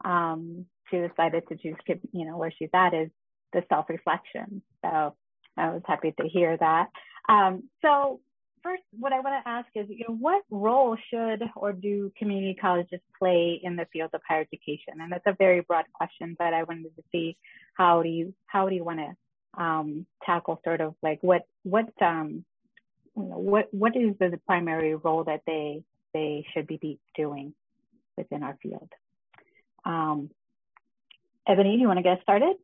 um, 0.04 0.66
she 0.90 0.98
decided 0.98 1.44
to 1.48 1.56
choose, 1.56 1.76
you 2.12 2.26
know, 2.26 2.38
where 2.38 2.52
she's 2.52 2.70
at 2.74 2.94
is 2.94 3.10
the 3.54 3.64
self-reflection. 3.70 4.62
So 4.84 5.16
I 5.56 5.70
was 5.70 5.82
happy 5.86 6.14
to 6.20 6.28
hear 6.28 6.58
that. 6.58 6.88
Um, 7.30 7.64
so 7.82 8.20
first, 8.62 8.84
what 8.92 9.14
I 9.14 9.22
want 9.22 9.44
to 9.44 9.50
ask 9.50 9.68
is, 9.76 9.88
you 9.90 10.06
know, 10.08 10.16
what 10.16 10.44
role 10.52 10.98
should 11.10 11.44
or 11.56 11.72
do 11.72 12.12
community 12.18 12.58
colleges 12.60 13.00
play 13.18 13.60
in 13.64 13.76
the 13.76 13.88
field 13.94 14.10
of 14.14 14.22
higher 14.28 14.42
education? 14.42 15.00
And 15.02 15.12
that's 15.12 15.26
a 15.26 15.36
very 15.38 15.62
broad 15.62 15.86
question, 15.94 16.36
but 16.38 16.54
I 16.54 16.64
wanted 16.64 16.96
to 16.96 17.04
see 17.12 17.38
how 17.76 18.04
do 18.04 18.10
you 18.10 18.34
how 18.48 18.68
do 18.68 18.76
you 18.76 18.84
want 18.84 19.00
to 19.00 19.16
um, 19.58 20.06
tackle 20.26 20.62
sort 20.64 20.82
of 20.82 20.96
like 21.02 21.20
what 21.22 21.44
what 21.64 21.90
um, 22.02 22.46
you 23.16 23.24
know, 23.24 23.38
what 23.38 23.68
what 23.74 23.96
is 23.96 24.16
the 24.20 24.40
primary 24.46 24.96
role 24.96 25.24
that 25.24 25.42
they 25.46 25.84
they 26.14 26.46
should 26.54 26.68
be 26.68 27.00
doing 27.16 27.54
within 28.18 28.44
our 28.44 28.58
field? 28.62 28.90
Um, 29.86 30.30
Eboni, 31.48 31.76
do 31.76 31.80
you 31.80 31.88
want 31.88 31.98
to 31.98 32.04
get 32.04 32.22
started? 32.22 32.56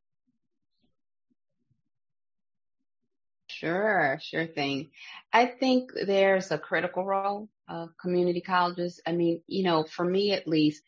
Sure, 3.48 4.20
sure 4.22 4.46
thing. 4.46 4.90
I 5.32 5.46
think 5.46 5.92
there's 5.94 6.52
a 6.52 6.58
critical 6.58 7.06
role 7.06 7.48
of 7.70 7.90
community 7.98 8.42
colleges. 8.42 9.00
I 9.08 9.14
mean, 9.14 9.42
you 9.48 9.64
know, 9.64 9.84
for 9.84 10.04
me 10.04 10.34
at 10.34 10.48
least, 10.48 10.84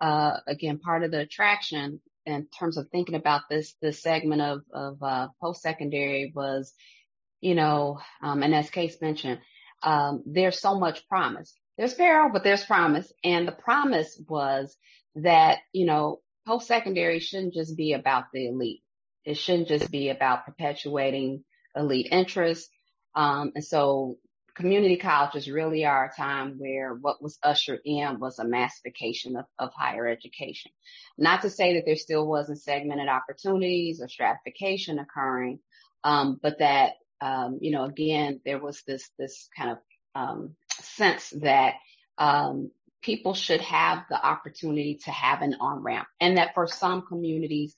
uh, 0.00 0.38
again, 0.48 0.78
part 0.78 1.04
of 1.04 1.12
the 1.12 1.20
attraction 1.20 2.00
in 2.26 2.46
terms 2.58 2.76
of 2.76 2.88
thinking 2.90 3.14
about 3.14 3.42
this, 3.48 3.74
this 3.80 4.02
segment 4.02 4.42
of, 4.42 4.62
of, 4.72 5.02
uh, 5.02 5.28
post-secondary 5.40 6.32
was, 6.34 6.72
you 7.40 7.54
know, 7.54 8.00
um, 8.22 8.42
and 8.42 8.54
as 8.54 8.70
Case 8.70 9.00
mentioned, 9.00 9.40
um, 9.82 10.22
there's 10.26 10.60
so 10.60 10.78
much 10.78 11.06
promise. 11.08 11.54
There's 11.78 11.94
peril, 11.94 12.30
but 12.32 12.42
there's 12.42 12.64
promise. 12.64 13.12
And 13.22 13.46
the 13.46 13.52
promise 13.52 14.20
was 14.28 14.76
that, 15.14 15.58
you 15.72 15.86
know, 15.86 16.20
post-secondary 16.46 17.20
shouldn't 17.20 17.54
just 17.54 17.76
be 17.76 17.92
about 17.92 18.24
the 18.32 18.48
elite. 18.48 18.82
It 19.24 19.36
shouldn't 19.36 19.68
just 19.68 19.90
be 19.90 20.08
about 20.08 20.46
perpetuating 20.46 21.44
elite 21.74 22.08
interests. 22.10 22.68
Um, 23.14 23.52
and 23.54 23.64
so 23.64 24.16
community 24.56 24.96
colleges 24.96 25.50
really 25.50 25.84
are 25.84 26.06
a 26.06 26.16
time 26.16 26.54
where 26.58 26.94
what 26.94 27.22
was 27.22 27.38
ushered 27.42 27.80
in 27.84 28.18
was 28.18 28.38
a 28.38 28.44
massification 28.44 29.36
of, 29.36 29.44
of 29.58 29.70
higher 29.74 30.06
education. 30.08 30.72
Not 31.18 31.42
to 31.42 31.50
say 31.50 31.74
that 31.74 31.84
there 31.84 31.96
still 31.96 32.26
wasn't 32.26 32.62
segmented 32.62 33.08
opportunities 33.08 34.00
or 34.00 34.08
stratification 34.08 34.98
occurring, 34.98 35.60
um, 36.04 36.40
but 36.42 36.58
that, 36.60 36.94
um, 37.20 37.58
you 37.60 37.70
know, 37.70 37.84
again, 37.84 38.40
there 38.44 38.58
was 38.58 38.82
this, 38.86 39.10
this 39.18 39.48
kind 39.56 39.72
of, 39.72 39.78
um, 40.14 40.56
sense 40.80 41.30
that, 41.42 41.74
um, 42.16 42.70
people 43.02 43.34
should 43.34 43.60
have 43.60 44.04
the 44.08 44.26
opportunity 44.26 44.98
to 45.04 45.10
have 45.10 45.42
an 45.42 45.54
on 45.60 45.82
ramp 45.82 46.08
and 46.18 46.38
that 46.38 46.54
for 46.54 46.66
some 46.66 47.02
communities, 47.02 47.76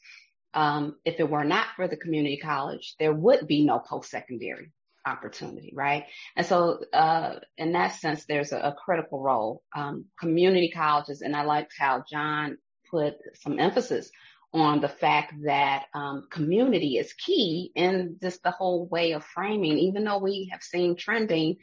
um, 0.55 0.97
if 1.05 1.19
it 1.19 1.29
were 1.29 1.45
not 1.45 1.67
for 1.77 1.89
the 1.89 1.97
community 1.97 2.39
college, 2.39 2.95
there 2.99 3.13
would 3.13 3.47
be 3.47 3.65
no 3.65 3.79
post-secondary 3.79 4.73
opportunity, 5.09 5.73
right? 5.75 6.05
And 6.37 6.47
so, 6.47 6.81
uh, 6.93 7.37
in 7.57 7.73
that 7.73 7.95
sense, 7.95 8.25
there's 8.27 8.53
a, 8.53 8.59
a 8.59 8.77
critical 8.85 9.21
role. 9.21 9.63
Um, 9.75 10.07
community 10.19 10.71
colleges, 10.71 11.23
and 11.23 11.35
I 11.35 11.45
liked 11.45 11.73
how 11.79 12.05
John 12.11 12.59
put 12.91 13.15
some 13.35 13.59
emphasis 13.59 14.11
on 14.53 14.81
the 14.81 14.89
fact 14.89 15.35
that 15.45 15.87
um, 15.95 16.27
community 16.31 16.97
is 16.97 17.13
key 17.13 17.71
in 17.75 18.17
just 18.23 18.43
the 18.43 18.51
whole 18.51 18.87
way 18.87 19.13
of 19.13 19.25
framing, 19.25 19.79
even 19.79 20.05
though 20.05 20.19
we 20.19 20.49
have 20.51 20.63
seen 20.63 20.97
trending 20.97 21.57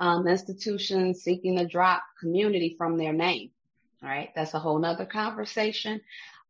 um, 0.00 0.28
institutions 0.28 1.22
seeking 1.22 1.56
to 1.56 1.66
drop 1.66 2.02
community 2.20 2.74
from 2.76 2.98
their 2.98 3.12
name. 3.12 3.50
Right. 4.02 4.28
That's 4.36 4.52
a 4.52 4.58
whole 4.58 4.78
nother 4.78 5.06
conversation. 5.06 6.00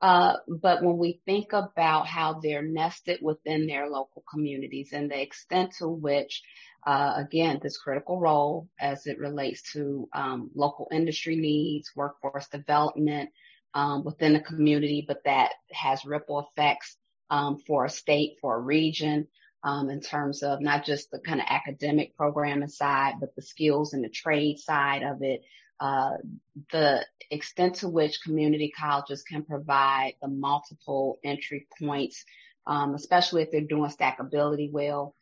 Uh, 0.06 0.36
but 0.46 0.84
when 0.84 0.98
we 0.98 1.20
think 1.26 1.52
about 1.52 2.06
how 2.06 2.38
they're 2.40 2.62
nested 2.62 3.18
within 3.20 3.66
their 3.66 3.88
local 3.90 4.22
communities 4.30 4.90
and 4.92 5.10
the 5.10 5.20
extent 5.20 5.74
to 5.76 5.88
which, 5.88 6.44
uh, 6.86 7.14
again, 7.16 7.58
this 7.60 7.76
critical 7.76 8.20
role 8.20 8.68
as 8.78 9.08
it 9.08 9.18
relates 9.18 9.72
to 9.72 10.08
um, 10.12 10.48
local 10.54 10.86
industry 10.92 11.34
needs, 11.34 11.90
workforce 11.96 12.46
development 12.46 13.30
um, 13.74 14.04
within 14.04 14.32
the 14.32 14.38
community, 14.38 15.04
but 15.08 15.24
that 15.24 15.50
has 15.72 16.04
ripple 16.04 16.38
effects 16.38 16.96
um, 17.30 17.58
for 17.66 17.84
a 17.84 17.90
state, 17.90 18.36
for 18.40 18.54
a 18.54 18.60
region, 18.60 19.26
um, 19.64 19.90
in 19.90 20.00
terms 20.00 20.44
of 20.44 20.60
not 20.60 20.84
just 20.84 21.10
the 21.10 21.18
kind 21.18 21.40
of 21.40 21.46
academic 21.50 22.16
programming 22.16 22.68
side, 22.68 23.14
but 23.18 23.34
the 23.34 23.42
skills 23.42 23.92
and 23.92 24.04
the 24.04 24.08
trade 24.08 24.60
side 24.60 25.02
of 25.02 25.20
it, 25.22 25.42
the 25.80 27.04
extent 27.30 27.76
to 27.76 27.88
which 27.88 28.22
community 28.22 28.72
colleges 28.78 29.22
can 29.22 29.44
provide 29.44 30.14
the 30.22 30.28
multiple 30.28 31.18
entry 31.24 31.66
points, 31.78 32.24
um, 32.66 32.94
especially 32.94 33.42
if 33.42 33.50
they're 33.50 33.60
doing 33.60 33.90
stackability 33.90 34.70
well, 34.70 35.14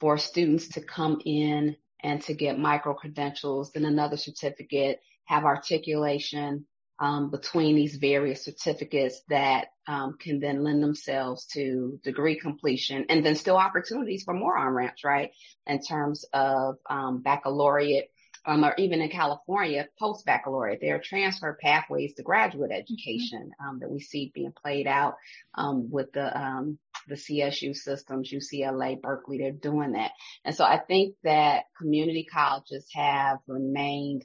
for 0.00 0.18
students 0.18 0.68
to 0.68 0.80
come 0.80 1.20
in 1.24 1.76
and 2.02 2.20
to 2.22 2.34
get 2.34 2.58
micro 2.58 2.94
credentials, 2.94 3.70
then 3.72 3.84
another 3.84 4.16
certificate, 4.16 5.00
have 5.24 5.44
articulation 5.44 6.66
um, 6.98 7.30
between 7.30 7.74
these 7.74 7.96
various 7.96 8.44
certificates 8.44 9.22
that 9.28 9.68
um, 9.88 10.16
can 10.20 10.38
then 10.38 10.62
lend 10.62 10.82
themselves 10.82 11.46
to 11.46 11.98
degree 12.04 12.38
completion 12.38 13.06
and 13.08 13.26
then 13.26 13.34
still 13.34 13.56
opportunities 13.56 14.22
for 14.22 14.34
more 14.34 14.56
on 14.56 14.72
ramps, 14.72 15.02
right? 15.02 15.32
In 15.66 15.82
terms 15.82 16.24
of 16.32 16.76
um, 16.88 17.22
baccalaureate 17.22 18.11
um, 18.44 18.64
or 18.64 18.74
even 18.76 19.00
in 19.00 19.08
California, 19.08 19.88
post 19.98 20.26
baccalaureate, 20.26 20.80
there 20.80 20.96
are 20.96 21.00
transfer 21.00 21.56
pathways 21.60 22.14
to 22.14 22.22
graduate 22.22 22.70
mm-hmm. 22.70 22.80
education 22.80 23.52
um, 23.64 23.78
that 23.80 23.90
we 23.90 24.00
see 24.00 24.32
being 24.34 24.52
played 24.52 24.86
out 24.86 25.14
um, 25.54 25.90
with 25.90 26.12
the 26.12 26.38
um, 26.38 26.78
the 27.08 27.14
CSU 27.14 27.74
systems, 27.74 28.32
UCLA, 28.32 29.00
Berkeley. 29.00 29.38
They're 29.38 29.52
doing 29.52 29.92
that, 29.92 30.12
and 30.44 30.54
so 30.54 30.64
I 30.64 30.78
think 30.78 31.14
that 31.22 31.64
community 31.78 32.26
colleges 32.30 32.86
have 32.94 33.38
remained, 33.46 34.24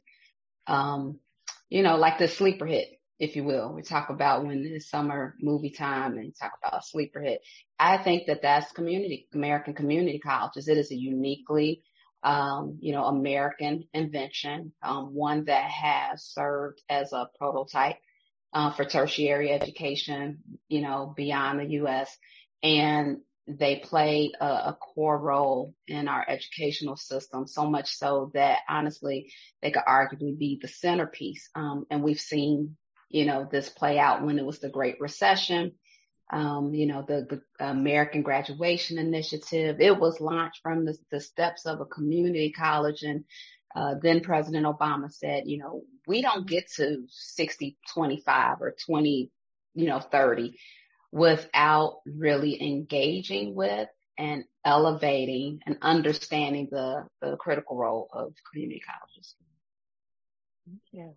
um, 0.66 1.20
you 1.70 1.84
know, 1.84 1.98
like 1.98 2.18
the 2.18 2.28
sleeper 2.28 2.66
hit. 2.66 2.90
If 3.20 3.36
you 3.36 3.44
will, 3.44 3.74
we 3.74 3.82
talk 3.82 4.12
about 4.12 4.46
when 4.46 4.64
it's 4.64 4.92
summer 4.92 5.34
movie 5.42 5.72
time 5.72 6.20
and 6.20 6.36
talk 6.40 6.52
about 6.64 6.86
sleeper 6.86 7.20
hit. 7.20 7.42
I 7.80 7.98
think 7.98 8.28
that 8.28 8.44
that's 8.44 8.72
community, 8.72 9.28
American 9.34 9.74
community 9.74 10.20
colleges. 10.20 10.68
It 10.68 10.78
is 10.78 10.92
a 10.92 10.96
uniquely 10.96 11.82
um, 12.24 12.78
you 12.82 12.94
know, 12.94 13.06
American 13.06 13.84
invention, 13.94 14.74
um, 14.82 15.14
one 15.14 15.46
that 15.46 15.70
has 15.70 16.24
served 16.24 16.82
as 16.90 17.14
a 17.14 17.30
prototype 17.38 17.98
uh, 18.54 18.72
for 18.72 18.86
tertiary 18.86 19.52
education, 19.52 20.40
you 20.68 20.82
know, 20.82 21.14
beyond 21.16 21.60
the 21.60 21.72
U.S. 21.74 22.16
And 22.64 23.18
they 23.48 23.78
play 23.78 24.32
a, 24.42 24.46
a, 24.46 24.78
core 24.80 25.18
role 25.18 25.74
in 25.88 26.08
our 26.10 26.26
educational 26.28 26.98
system, 26.98 27.48
so 27.48 27.70
much 27.70 27.96
so 27.96 28.32
that 28.34 28.60
honestly, 28.68 29.32
they 29.62 29.72
could 29.72 29.84
arguably 29.88 30.38
be 30.38 30.60
the 30.62 30.68
centerpiece. 30.68 31.50
Um, 31.56 31.86
and 31.90 32.04
we've 32.04 32.20
seen, 32.20 32.76
you 33.10 33.26
know, 33.26 33.48
this 33.50 33.70
play 33.70 34.00
out 34.00 34.26
when 34.26 34.38
it 34.38 34.46
was 34.46 34.60
the 34.60 34.70
Great 34.70 35.00
Recession 35.00 35.74
um, 36.30 36.74
you 36.74 36.86
know, 36.86 37.04
the, 37.08 37.28
the, 37.30 37.66
American 37.66 38.22
Graduation 38.22 38.98
Initiative. 38.98 39.80
It 39.80 39.98
was 39.98 40.20
launched 40.20 40.62
from 40.62 40.86
the, 40.86 40.98
the 41.12 41.22
steps 41.22 41.66
of 41.66 41.80
a 41.80 41.86
community 41.86 42.52
college. 42.52 43.04
And 43.04 43.24
uh, 43.76 43.96
then 44.02 44.22
President 44.22 44.66
Obama 44.66 45.12
said, 45.12 45.44
you 45.46 45.58
know, 45.58 45.84
we 46.06 46.22
don't 46.22 46.48
get 46.48 46.70
to 46.76 47.06
60, 47.10 47.78
25 47.94 48.62
or 48.62 48.76
20, 48.86 49.32
you 49.76 49.88
know, 49.88 50.00
30 50.00 50.58
without 51.12 52.00
really 52.06 52.62
engaging 52.62 53.56
with 53.56 53.88
and 54.18 54.44
elevating 54.66 55.62
and 55.66 55.78
understanding 55.82 56.68
the, 56.72 57.06
the 57.22 57.38
critical 57.38 57.78
role 57.78 58.10
of 58.12 58.34
community 58.52 58.82
colleges. 58.86 59.36
Yeah. 60.92 61.12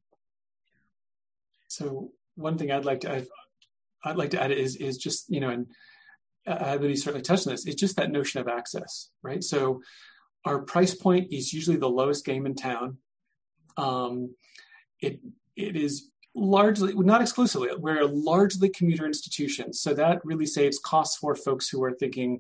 So 1.67 2.13
one 2.37 2.59
thing 2.59 2.71
I'd 2.71 2.85
like 2.85 3.01
to, 3.01 3.13
I've, 3.13 3.29
I'd 4.05 4.17
like 4.17 4.31
to 4.31 4.43
add 4.43 4.53
is 4.53 4.77
is 4.77 4.99
just 4.99 5.27
you 5.29 5.41
know, 5.41 5.51
and 5.51 5.67
I 6.47 6.75
really 6.75 6.97
certainly 6.97 7.23
touched 7.23 7.47
on 7.47 7.53
this. 7.53 7.67
It's 7.67 7.81
just 7.81 7.97
that 7.97 8.11
notion 8.11 8.41
of 8.41 8.49
access, 8.49 9.11
right? 9.23 9.43
So 9.43 9.83
our 10.45 10.61
price 10.61 10.95
point 10.95 11.33
is 11.33 11.53
usually 11.53 11.77
the 11.77 11.89
lowest 11.89 12.25
game 12.25 12.47
in 12.47 12.55
town. 12.55 12.99
Um, 13.77 14.35
it 15.01 15.21
it 15.57 15.77
is 15.77 16.11
largely 16.35 16.95
not 16.95 17.21
exclusively 17.21 17.69
we're 17.77 18.05
largely 18.05 18.69
commuter 18.69 19.05
institutions 19.05 19.81
so 19.81 19.93
that 19.93 20.25
really 20.25 20.47
saves 20.47 20.79
costs 20.79 21.17
for 21.17 21.35
folks 21.35 21.69
who 21.69 21.83
are 21.83 21.93
thinking 21.93 22.39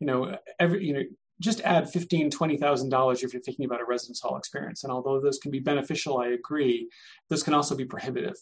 you 0.00 0.06
know 0.06 0.38
every 0.58 0.86
you 0.86 0.94
know 0.94 1.02
just 1.38 1.60
add 1.60 1.90
fifteen 1.90 2.30
twenty 2.30 2.56
thousand 2.56 2.88
dollars 2.88 3.22
if 3.22 3.34
you're 3.34 3.42
thinking 3.42 3.66
about 3.66 3.82
a 3.82 3.84
residence 3.84 4.20
hall 4.20 4.38
experience 4.38 4.84
and 4.84 4.92
although 4.92 5.20
those 5.20 5.38
can 5.38 5.50
be 5.50 5.58
beneficial 5.58 6.18
i 6.18 6.28
agree 6.28 6.88
those 7.28 7.42
can 7.42 7.52
also 7.52 7.76
be 7.76 7.84
prohibitive 7.84 8.36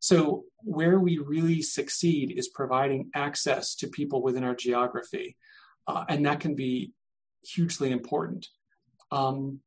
so, 0.00 0.44
where 0.62 0.98
we 0.98 1.18
really 1.18 1.60
succeed 1.60 2.32
is 2.32 2.48
providing 2.48 3.10
access 3.14 3.74
to 3.76 3.86
people 3.86 4.22
within 4.22 4.44
our 4.44 4.54
geography, 4.54 5.36
uh, 5.86 6.04
and 6.08 6.24
that 6.24 6.40
can 6.40 6.54
be 6.54 6.92
hugely 7.44 7.90
important. 7.90 8.48
Um, 9.12 9.60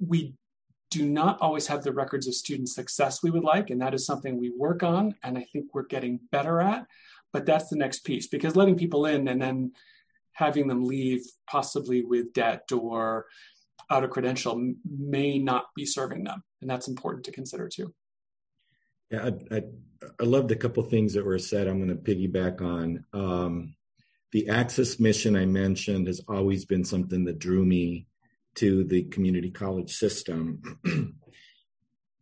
we 0.00 0.34
do 0.90 1.04
not 1.04 1.40
always 1.40 1.66
have 1.66 1.82
the 1.82 1.92
records 1.92 2.28
of 2.28 2.34
student 2.34 2.68
success 2.68 3.24
we 3.24 3.30
would 3.30 3.42
like, 3.42 3.70
and 3.70 3.80
that 3.80 3.94
is 3.94 4.06
something 4.06 4.38
we 4.38 4.52
work 4.56 4.84
on, 4.84 5.16
and 5.24 5.36
I 5.36 5.44
think 5.52 5.74
we're 5.74 5.86
getting 5.86 6.20
better 6.30 6.60
at. 6.60 6.86
But 7.32 7.44
that's 7.44 7.68
the 7.68 7.76
next 7.76 8.04
piece 8.04 8.28
because 8.28 8.54
letting 8.54 8.76
people 8.76 9.06
in 9.06 9.26
and 9.26 9.42
then 9.42 9.72
having 10.34 10.68
them 10.68 10.84
leave 10.84 11.22
possibly 11.48 12.04
with 12.04 12.32
debt 12.32 12.70
or 12.70 13.26
out 13.90 14.04
of 14.04 14.10
credential 14.10 14.74
may 14.88 15.40
not 15.40 15.66
be 15.74 15.84
serving 15.84 16.22
them, 16.22 16.44
and 16.60 16.70
that's 16.70 16.86
important 16.86 17.24
to 17.24 17.32
consider 17.32 17.68
too. 17.68 17.92
Yeah, 19.14 19.30
I, 19.50 19.56
I, 19.56 19.62
I 20.20 20.24
loved 20.24 20.50
a 20.50 20.56
couple 20.56 20.82
things 20.82 21.14
that 21.14 21.24
were 21.24 21.38
said. 21.38 21.68
I'm 21.68 21.84
going 21.84 21.96
to 21.96 22.02
piggyback 22.02 22.60
on. 22.60 23.04
Um, 23.12 23.76
the 24.32 24.48
access 24.48 24.98
mission 24.98 25.36
I 25.36 25.46
mentioned 25.46 26.08
has 26.08 26.20
always 26.26 26.64
been 26.64 26.84
something 26.84 27.24
that 27.24 27.38
drew 27.38 27.64
me 27.64 28.06
to 28.56 28.82
the 28.84 29.04
community 29.04 29.50
college 29.50 29.94
system. 29.94 30.62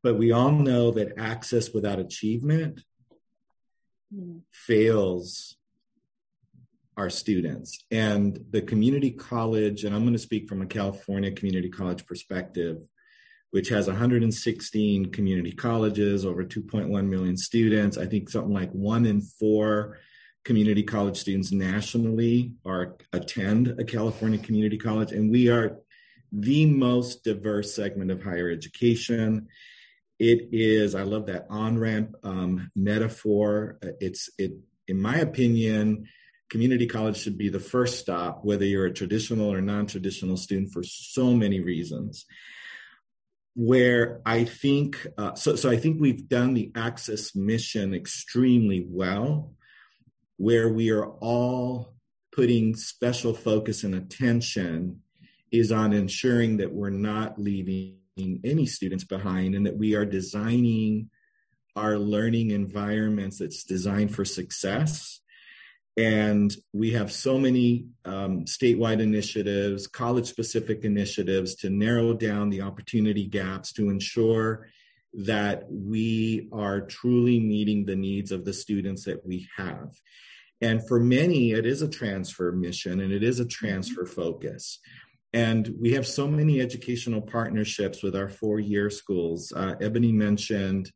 but 0.03 0.19
we 0.19 0.33
all 0.33 0.53
know 0.53 0.91
that 0.91 1.19
access 1.19 1.71
without 1.73 1.99
achievement 1.99 2.83
mm. 4.15 4.41
fails 4.51 5.57
our 6.99 7.09
students. 7.09 7.85
And 7.91 8.39
the 8.51 8.61
community 8.61 9.13
college, 9.13 9.85
and 9.85 9.95
I'm 9.95 10.03
going 10.03 10.13
to 10.13 10.19
speak 10.19 10.47
from 10.47 10.61
a 10.61 10.67
California 10.67 11.33
community 11.33 11.71
college 11.71 12.05
perspective, 12.05 12.83
which 13.53 13.69
has 13.69 13.87
116 13.87 15.13
community 15.13 15.53
colleges, 15.53 16.25
over 16.25 16.43
2.1 16.43 17.07
million 17.07 17.37
students. 17.37 17.99
I 17.99 18.07
think 18.07 18.31
something 18.31 18.53
like 18.53 18.73
one 18.73 19.05
in 19.05 19.21
four 19.21 19.99
community 20.43 20.83
college 20.83 21.19
students 21.19 21.53
nationally 21.53 22.55
are 22.65 22.97
attend 23.13 23.79
a 23.79 23.85
California 23.85 24.39
community 24.39 24.79
college, 24.79 25.13
and 25.13 25.31
we 25.31 25.51
are 25.51 25.77
the 26.33 26.65
most 26.65 27.25
diverse 27.25 27.75
segment 27.75 28.11
of 28.11 28.23
higher 28.23 28.51
education. 28.51 29.49
It 30.19 30.49
is, 30.53 30.95
I 30.95 31.03
love 31.03 31.27
that 31.27 31.47
on 31.51 31.79
ramp 31.79 32.17
um, 32.25 32.71
metaphor. 32.75 33.79
It's, 34.01 34.31
it, 34.39 34.53
in 34.89 35.01
my 35.01 35.19
opinion, 35.19 36.09
community 36.49 36.87
college 36.87 37.19
should 37.19 37.37
be 37.37 37.51
the 37.51 37.61
first 37.61 37.99
stop, 37.99 38.47
whether 38.47 38.65
you're 38.65 38.87
a 38.87 38.95
traditional 38.95 39.53
or 39.53 39.61
non 39.61 39.87
traditional 39.87 40.39
student, 40.39 40.73
for 40.73 40.83
so 40.83 41.35
many 41.35 41.61
reasons. 41.61 42.25
Where 43.55 44.23
I 44.25 44.45
think, 44.45 45.07
uh, 45.19 45.35
so, 45.35 45.57
so 45.57 45.71
I 45.71 45.77
think 45.77 46.01
we've 46.01 46.29
done 46.29 46.55
the 46.55 46.73
access 46.75 47.35
mission 47.35 47.93
extremely 47.93 48.87
well, 48.89 49.55
where 50.39 50.69
we 50.71 50.91
are 50.91 51.07
all 51.07 51.95
putting 52.33 52.75
special 52.75 53.35
focus 53.35 53.85
and 53.85 53.95
attention 53.95 55.01
is 55.51 55.71
on 55.71 55.93
ensuring 55.93 56.57
that 56.57 56.73
we're 56.73 56.91
not 56.91 57.39
leaving 57.39 57.99
any 58.17 58.67
students 58.67 59.05
behind 59.05 59.55
and 59.55 59.67
that 59.67 59.77
we 59.77 59.95
are 59.95 60.07
designing 60.07 61.11
our 61.77 61.99
learning 61.99 62.51
environments 62.51 63.39
that's 63.39 63.65
designed 63.65 64.15
for 64.15 64.25
success 64.25 65.22
and 65.97 66.55
we 66.73 66.93
have 66.93 67.13
so 67.13 67.39
many 67.39 67.87
um, 68.05 68.45
statewide 68.47 69.01
initiatives, 69.01 69.87
college 69.87 70.27
specific 70.27 70.85
initiatives 70.85 71.55
to 71.57 71.71
narrow 71.71 72.15
down 72.15 72.49
the 72.49 72.63
opportunity 72.63 73.27
gaps 73.27 73.73
to 73.75 73.91
ensure 73.91 74.69
that 75.13 75.65
we 75.69 76.49
are 76.53 76.81
truly 76.81 77.39
meeting 77.39 77.85
the 77.85 77.97
needs 77.97 78.33
of 78.33 78.47
the 78.47 78.55
students 78.55 79.05
that 79.05 79.27
we 79.27 79.47
have. 79.57 79.95
And 80.63 80.87
for 80.87 80.99
many, 80.99 81.53
it 81.53 81.67
is 81.67 81.83
a 81.83 81.89
transfer 81.89 82.53
mission 82.53 83.01
and 83.01 83.13
it 83.13 83.23
is 83.23 83.41
a 83.41 83.45
transfer 83.45 84.07
focus. 84.07 84.79
And 85.35 85.75
we 85.79 85.93
have 85.93 86.07
so 86.07 86.27
many 86.27 86.61
educational 86.61 87.21
partnerships 87.21 88.03
with 88.03 88.17
our 88.17 88.29
four 88.29 88.61
year 88.61 88.89
schools. 88.89 89.53
Uh, 89.55 89.75
Eboni 89.81 90.13
mentioned 90.13 90.91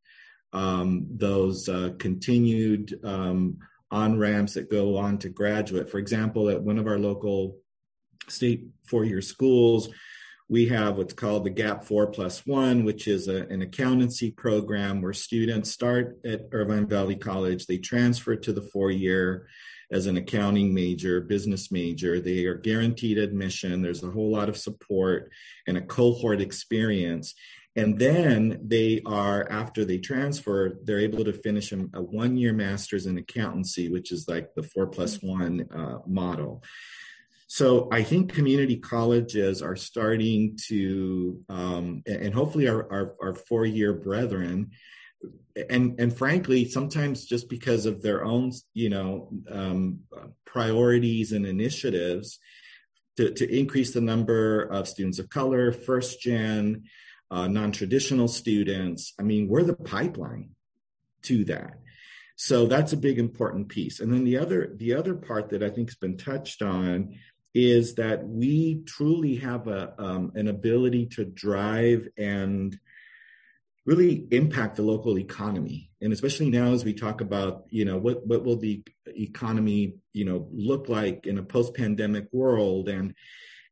um, 0.52 1.06
those 1.10 1.68
uh, 1.68 1.90
continued 1.98 2.98
um, 3.04 3.58
on 3.96 4.18
ramps 4.18 4.54
that 4.54 4.70
go 4.70 4.96
on 4.96 5.18
to 5.18 5.28
graduate. 5.28 5.88
For 5.88 5.98
example, 5.98 6.50
at 6.50 6.62
one 6.62 6.78
of 6.78 6.86
our 6.86 6.98
local 6.98 7.56
state 8.28 8.66
four 8.84 9.04
year 9.04 9.22
schools, 9.22 9.88
we 10.48 10.68
have 10.68 10.96
what's 10.96 11.14
called 11.14 11.44
the 11.44 11.50
Gap 11.50 11.84
4 11.84 12.08
Plus 12.08 12.46
1, 12.46 12.84
which 12.84 13.08
is 13.08 13.26
a, 13.26 13.46
an 13.48 13.62
accountancy 13.62 14.30
program 14.30 15.00
where 15.00 15.12
students 15.12 15.72
start 15.72 16.18
at 16.24 16.42
Irvine 16.52 16.86
Valley 16.86 17.16
College, 17.16 17.66
they 17.66 17.78
transfer 17.78 18.36
to 18.36 18.52
the 18.52 18.62
four 18.62 18.90
year 18.90 19.48
as 19.90 20.06
an 20.06 20.16
accounting 20.16 20.74
major, 20.74 21.20
business 21.20 21.72
major. 21.72 22.20
They 22.20 22.44
are 22.44 22.54
guaranteed 22.54 23.18
admission. 23.18 23.82
There's 23.82 24.04
a 24.04 24.10
whole 24.10 24.30
lot 24.30 24.48
of 24.48 24.56
support 24.56 25.30
and 25.66 25.76
a 25.76 25.82
cohort 25.82 26.40
experience. 26.40 27.34
And 27.76 27.98
then 27.98 28.58
they 28.62 29.02
are, 29.04 29.46
after 29.50 29.84
they 29.84 29.98
transfer, 29.98 30.78
they're 30.82 30.98
able 31.00 31.24
to 31.24 31.32
finish 31.32 31.72
a, 31.72 31.86
a 31.92 32.02
one 32.02 32.36
year 32.36 32.54
master's 32.54 33.06
in 33.06 33.18
accountancy, 33.18 33.90
which 33.90 34.12
is 34.12 34.26
like 34.26 34.54
the 34.54 34.62
four 34.62 34.86
plus 34.86 35.22
one 35.22 35.68
uh, 35.74 35.98
model. 36.06 36.64
So 37.48 37.88
I 37.92 38.02
think 38.02 38.32
community 38.32 38.76
colleges 38.76 39.62
are 39.62 39.76
starting 39.76 40.58
to, 40.66 41.40
um, 41.48 42.02
and 42.06 42.34
hopefully 42.34 42.66
our, 42.66 42.90
our, 42.90 43.14
our 43.22 43.34
four 43.34 43.64
year 43.64 43.92
brethren, 43.92 44.72
and 45.70 45.98
and 45.98 46.16
frankly, 46.16 46.68
sometimes 46.68 47.24
just 47.24 47.48
because 47.48 47.86
of 47.86 48.02
their 48.02 48.24
own, 48.24 48.52
you 48.74 48.90
know, 48.90 49.30
um, 49.50 50.00
priorities 50.44 51.32
and 51.32 51.46
initiatives, 51.46 52.38
to, 53.16 53.32
to 53.32 53.58
increase 53.58 53.92
the 53.92 54.00
number 54.00 54.62
of 54.62 54.88
students 54.88 55.18
of 55.18 55.30
color, 55.30 55.72
first 55.72 56.20
gen, 56.20 56.84
uh, 57.30 57.48
non-traditional 57.48 58.28
students. 58.28 59.12
I 59.18 59.22
mean, 59.22 59.48
we're 59.48 59.62
the 59.62 59.74
pipeline 59.74 60.50
to 61.22 61.44
that. 61.46 61.78
So 62.36 62.66
that's 62.66 62.92
a 62.92 62.98
big 62.98 63.18
important 63.18 63.68
piece. 63.68 64.00
And 64.00 64.12
then 64.12 64.24
the 64.24 64.38
other 64.38 64.74
the 64.76 64.94
other 64.94 65.14
part 65.14 65.50
that 65.50 65.62
I 65.62 65.70
think 65.70 65.88
has 65.88 65.96
been 65.96 66.18
touched 66.18 66.62
on 66.62 67.14
is 67.54 67.94
that 67.94 68.26
we 68.26 68.82
truly 68.86 69.36
have 69.36 69.66
a 69.66 69.94
um, 69.98 70.32
an 70.34 70.48
ability 70.48 71.06
to 71.06 71.24
drive 71.24 72.06
and 72.18 72.78
really 73.86 74.26
impact 74.32 74.76
the 74.76 74.82
local 74.82 75.16
economy 75.16 75.90
and 76.00 76.12
especially 76.12 76.50
now 76.50 76.72
as 76.72 76.84
we 76.84 76.92
talk 76.92 77.20
about 77.20 77.64
you 77.70 77.84
know 77.84 77.96
what 77.96 78.26
what 78.26 78.44
will 78.44 78.56
the 78.56 78.82
economy 79.06 79.94
you 80.12 80.24
know 80.24 80.48
look 80.52 80.88
like 80.88 81.26
in 81.26 81.38
a 81.38 81.42
post 81.42 81.72
pandemic 81.74 82.26
world 82.32 82.88
and 82.88 83.14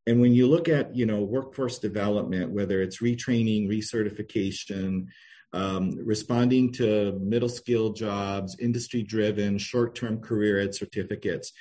and 0.07 0.21
when 0.21 0.35
you 0.35 0.47
look 0.47 0.69
at, 0.69 0.95
you 0.95 1.07
know, 1.07 1.23
workforce 1.23 1.79
development, 1.79 2.51
whether 2.51 2.83
it's 2.83 3.01
retraining, 3.01 3.69
recertification, 3.69 5.07
um, 5.53 5.93
responding 6.05 6.73
to 6.73 7.19
middle 7.23 7.49
skill 7.49 7.93
jobs, 7.93 8.59
industry 8.59 9.03
driven, 9.03 9.57
short 9.57 9.95
term 9.95 10.21
career 10.21 10.59
ed 10.59 10.75
certificates, 10.75 11.53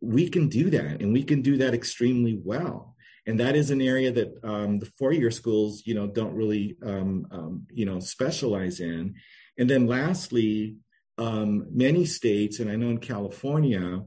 we 0.00 0.28
can 0.28 0.48
do 0.48 0.70
that 0.70 1.00
and 1.00 1.12
we 1.12 1.22
can 1.22 1.42
do 1.42 1.58
that 1.58 1.74
extremely 1.74 2.40
well. 2.42 2.96
And 3.26 3.40
that 3.40 3.56
is 3.56 3.70
an 3.70 3.80
area 3.80 4.12
that 4.12 4.32
um, 4.44 4.78
the 4.78 4.86
four 4.98 5.12
year 5.12 5.30
schools, 5.30 5.82
you 5.84 5.94
know, 5.94 6.06
don't 6.06 6.34
really, 6.34 6.76
um, 6.84 7.26
um, 7.30 7.66
you 7.72 7.84
know, 7.84 8.00
specialize 8.00 8.80
in. 8.80 9.14
And 9.58 9.68
then 9.68 9.86
lastly, 9.86 10.76
um, 11.18 11.66
many 11.70 12.04
states, 12.04 12.60
and 12.60 12.70
I 12.70 12.76
know 12.76 12.90
in 12.90 12.98
California, 12.98 14.02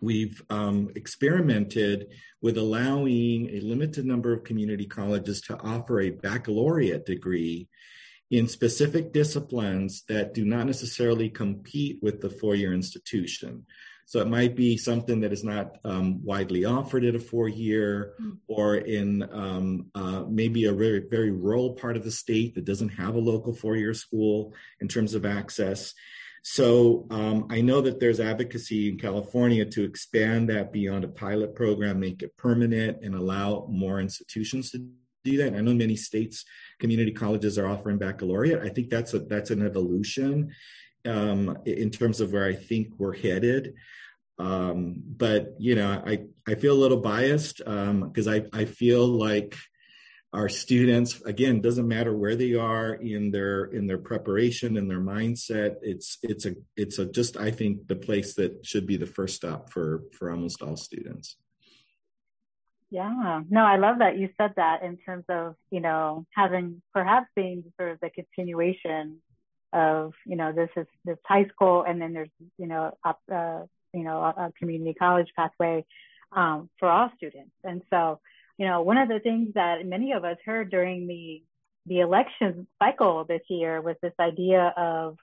we've 0.00 0.42
um, 0.50 0.90
experimented 0.94 2.08
with 2.40 2.56
allowing 2.58 3.48
a 3.50 3.60
limited 3.60 4.04
number 4.04 4.32
of 4.32 4.44
community 4.44 4.86
colleges 4.86 5.40
to 5.42 5.58
offer 5.60 6.00
a 6.00 6.10
baccalaureate 6.10 7.06
degree 7.06 7.68
in 8.30 8.48
specific 8.48 9.12
disciplines 9.12 10.04
that 10.08 10.32
do 10.32 10.44
not 10.44 10.66
necessarily 10.66 11.28
compete 11.28 11.98
with 12.02 12.20
the 12.20 12.30
four 12.30 12.54
year 12.54 12.72
institution. 12.72 13.66
So 14.06 14.20
it 14.20 14.28
might 14.28 14.56
be 14.56 14.76
something 14.76 15.20
that 15.20 15.32
is 15.32 15.44
not 15.44 15.78
um, 15.84 16.24
widely 16.24 16.64
offered 16.64 17.04
at 17.04 17.14
a 17.14 17.20
four 17.20 17.48
year 17.48 18.14
mm. 18.20 18.36
or 18.46 18.76
in 18.76 19.22
um, 19.32 19.86
uh, 19.94 20.24
maybe 20.28 20.64
a 20.64 20.72
very, 20.72 21.06
very 21.08 21.30
rural 21.30 21.74
part 21.74 21.96
of 21.96 22.04
the 22.04 22.10
state 22.10 22.54
that 22.54 22.64
doesn't 22.64 22.90
have 22.90 23.14
a 23.14 23.20
local 23.20 23.54
four 23.54 23.76
year 23.76 23.94
school 23.94 24.54
in 24.80 24.88
terms 24.88 25.14
of 25.14 25.24
access. 25.24 25.94
So 26.42 27.06
um, 27.10 27.46
I 27.50 27.60
know 27.60 27.80
that 27.80 28.00
there's 28.00 28.18
advocacy 28.18 28.88
in 28.88 28.98
California 28.98 29.64
to 29.64 29.84
expand 29.84 30.50
that 30.50 30.72
beyond 30.72 31.04
a 31.04 31.08
pilot 31.08 31.54
program, 31.54 32.00
make 32.00 32.22
it 32.22 32.36
permanent, 32.36 32.98
and 33.02 33.14
allow 33.14 33.66
more 33.70 34.00
institutions 34.00 34.72
to 34.72 34.84
do 35.24 35.36
that. 35.36 35.54
I 35.54 35.60
know 35.60 35.72
many 35.72 35.94
states, 35.94 36.44
community 36.80 37.12
colleges 37.12 37.58
are 37.58 37.68
offering 37.68 37.98
baccalaureate. 37.98 38.60
I 38.60 38.68
think 38.70 38.90
that's 38.90 39.14
a 39.14 39.20
that's 39.20 39.50
an 39.50 39.64
evolution 39.64 40.52
um, 41.04 41.56
in 41.64 41.90
terms 41.90 42.20
of 42.20 42.32
where 42.32 42.44
I 42.44 42.54
think 42.54 42.88
we're 42.98 43.14
headed. 43.14 43.74
Um, 44.38 45.00
but 45.06 45.54
you 45.58 45.76
know, 45.76 46.02
I 46.04 46.24
I 46.48 46.56
feel 46.56 46.74
a 46.74 46.82
little 46.82 47.00
biased 47.00 47.58
because 47.58 48.28
um, 48.28 48.34
I 48.34 48.44
I 48.52 48.64
feel 48.64 49.06
like 49.06 49.56
our 50.32 50.48
students 50.48 51.20
again 51.22 51.60
doesn't 51.60 51.86
matter 51.86 52.16
where 52.16 52.36
they 52.36 52.54
are 52.54 52.94
in 52.94 53.30
their 53.30 53.64
in 53.66 53.86
their 53.86 53.98
preparation 53.98 54.76
and 54.76 54.90
their 54.90 55.00
mindset 55.00 55.76
it's 55.82 56.18
it's 56.22 56.46
a 56.46 56.54
it's 56.76 56.98
a 56.98 57.04
just 57.04 57.36
i 57.36 57.50
think 57.50 57.86
the 57.86 57.96
place 57.96 58.34
that 58.34 58.64
should 58.64 58.86
be 58.86 58.96
the 58.96 59.06
first 59.06 59.36
stop 59.36 59.70
for 59.70 60.04
for 60.12 60.30
almost 60.30 60.62
all 60.62 60.76
students. 60.76 61.36
Yeah. 62.90 63.42
No 63.48 63.62
i 63.62 63.76
love 63.76 63.98
that 63.98 64.18
you 64.18 64.30
said 64.38 64.52
that 64.56 64.82
in 64.82 64.96
terms 64.98 65.24
of 65.28 65.54
you 65.70 65.80
know 65.80 66.26
having 66.34 66.82
perhaps 66.92 67.28
being 67.34 67.64
sort 67.78 67.92
of 67.92 68.00
the 68.00 68.10
continuation 68.10 69.18
of 69.72 70.12
you 70.26 70.36
know 70.36 70.52
this 70.52 70.68
is 70.76 70.86
this 71.04 71.18
high 71.24 71.46
school 71.46 71.84
and 71.86 72.00
then 72.00 72.12
there's 72.12 72.28
you 72.58 72.66
know 72.66 72.96
up 73.04 73.20
uh, 73.32 73.62
you 73.94 74.04
know 74.04 74.18
a, 74.20 74.46
a 74.46 74.52
community 74.58 74.94
college 74.94 75.28
pathway 75.36 75.84
um, 76.34 76.70
for 76.78 76.88
all 76.88 77.10
students. 77.16 77.52
And 77.64 77.82
so 77.90 78.20
you 78.62 78.68
know, 78.68 78.82
one 78.82 78.96
of 78.96 79.08
the 79.08 79.18
things 79.18 79.54
that 79.54 79.84
many 79.84 80.12
of 80.12 80.24
us 80.24 80.36
heard 80.46 80.70
during 80.70 81.08
the 81.08 81.42
the 81.86 81.98
election 81.98 82.68
cycle 82.78 83.24
this 83.24 83.42
year 83.48 83.80
was 83.80 83.96
this 84.00 84.12
idea 84.20 84.72
of 84.76 85.18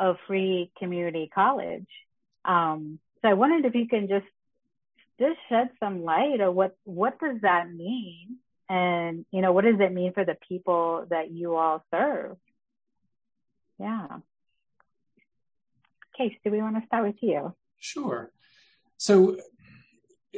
of 0.00 0.16
free 0.26 0.72
community 0.78 1.30
college. 1.34 1.86
Um, 2.46 2.98
so 3.20 3.28
I 3.28 3.34
wondered 3.34 3.66
if 3.66 3.74
you 3.74 3.86
can 3.86 4.08
just 4.08 4.24
just 5.20 5.38
shed 5.50 5.68
some 5.78 6.02
light 6.02 6.40
of 6.40 6.54
what 6.54 6.78
what 6.84 7.20
does 7.20 7.42
that 7.42 7.70
mean, 7.70 8.38
and 8.70 9.26
you 9.32 9.42
know, 9.42 9.52
what 9.52 9.64
does 9.64 9.80
it 9.80 9.92
mean 9.92 10.14
for 10.14 10.24
the 10.24 10.38
people 10.48 11.04
that 11.10 11.30
you 11.30 11.56
all 11.56 11.84
serve? 11.90 12.38
Yeah. 13.78 14.06
Case, 16.16 16.32
do 16.42 16.50
we 16.50 16.62
want 16.62 16.76
to 16.80 16.86
start 16.86 17.06
with 17.06 17.16
you? 17.20 17.54
Sure. 17.78 18.30
So 18.96 19.36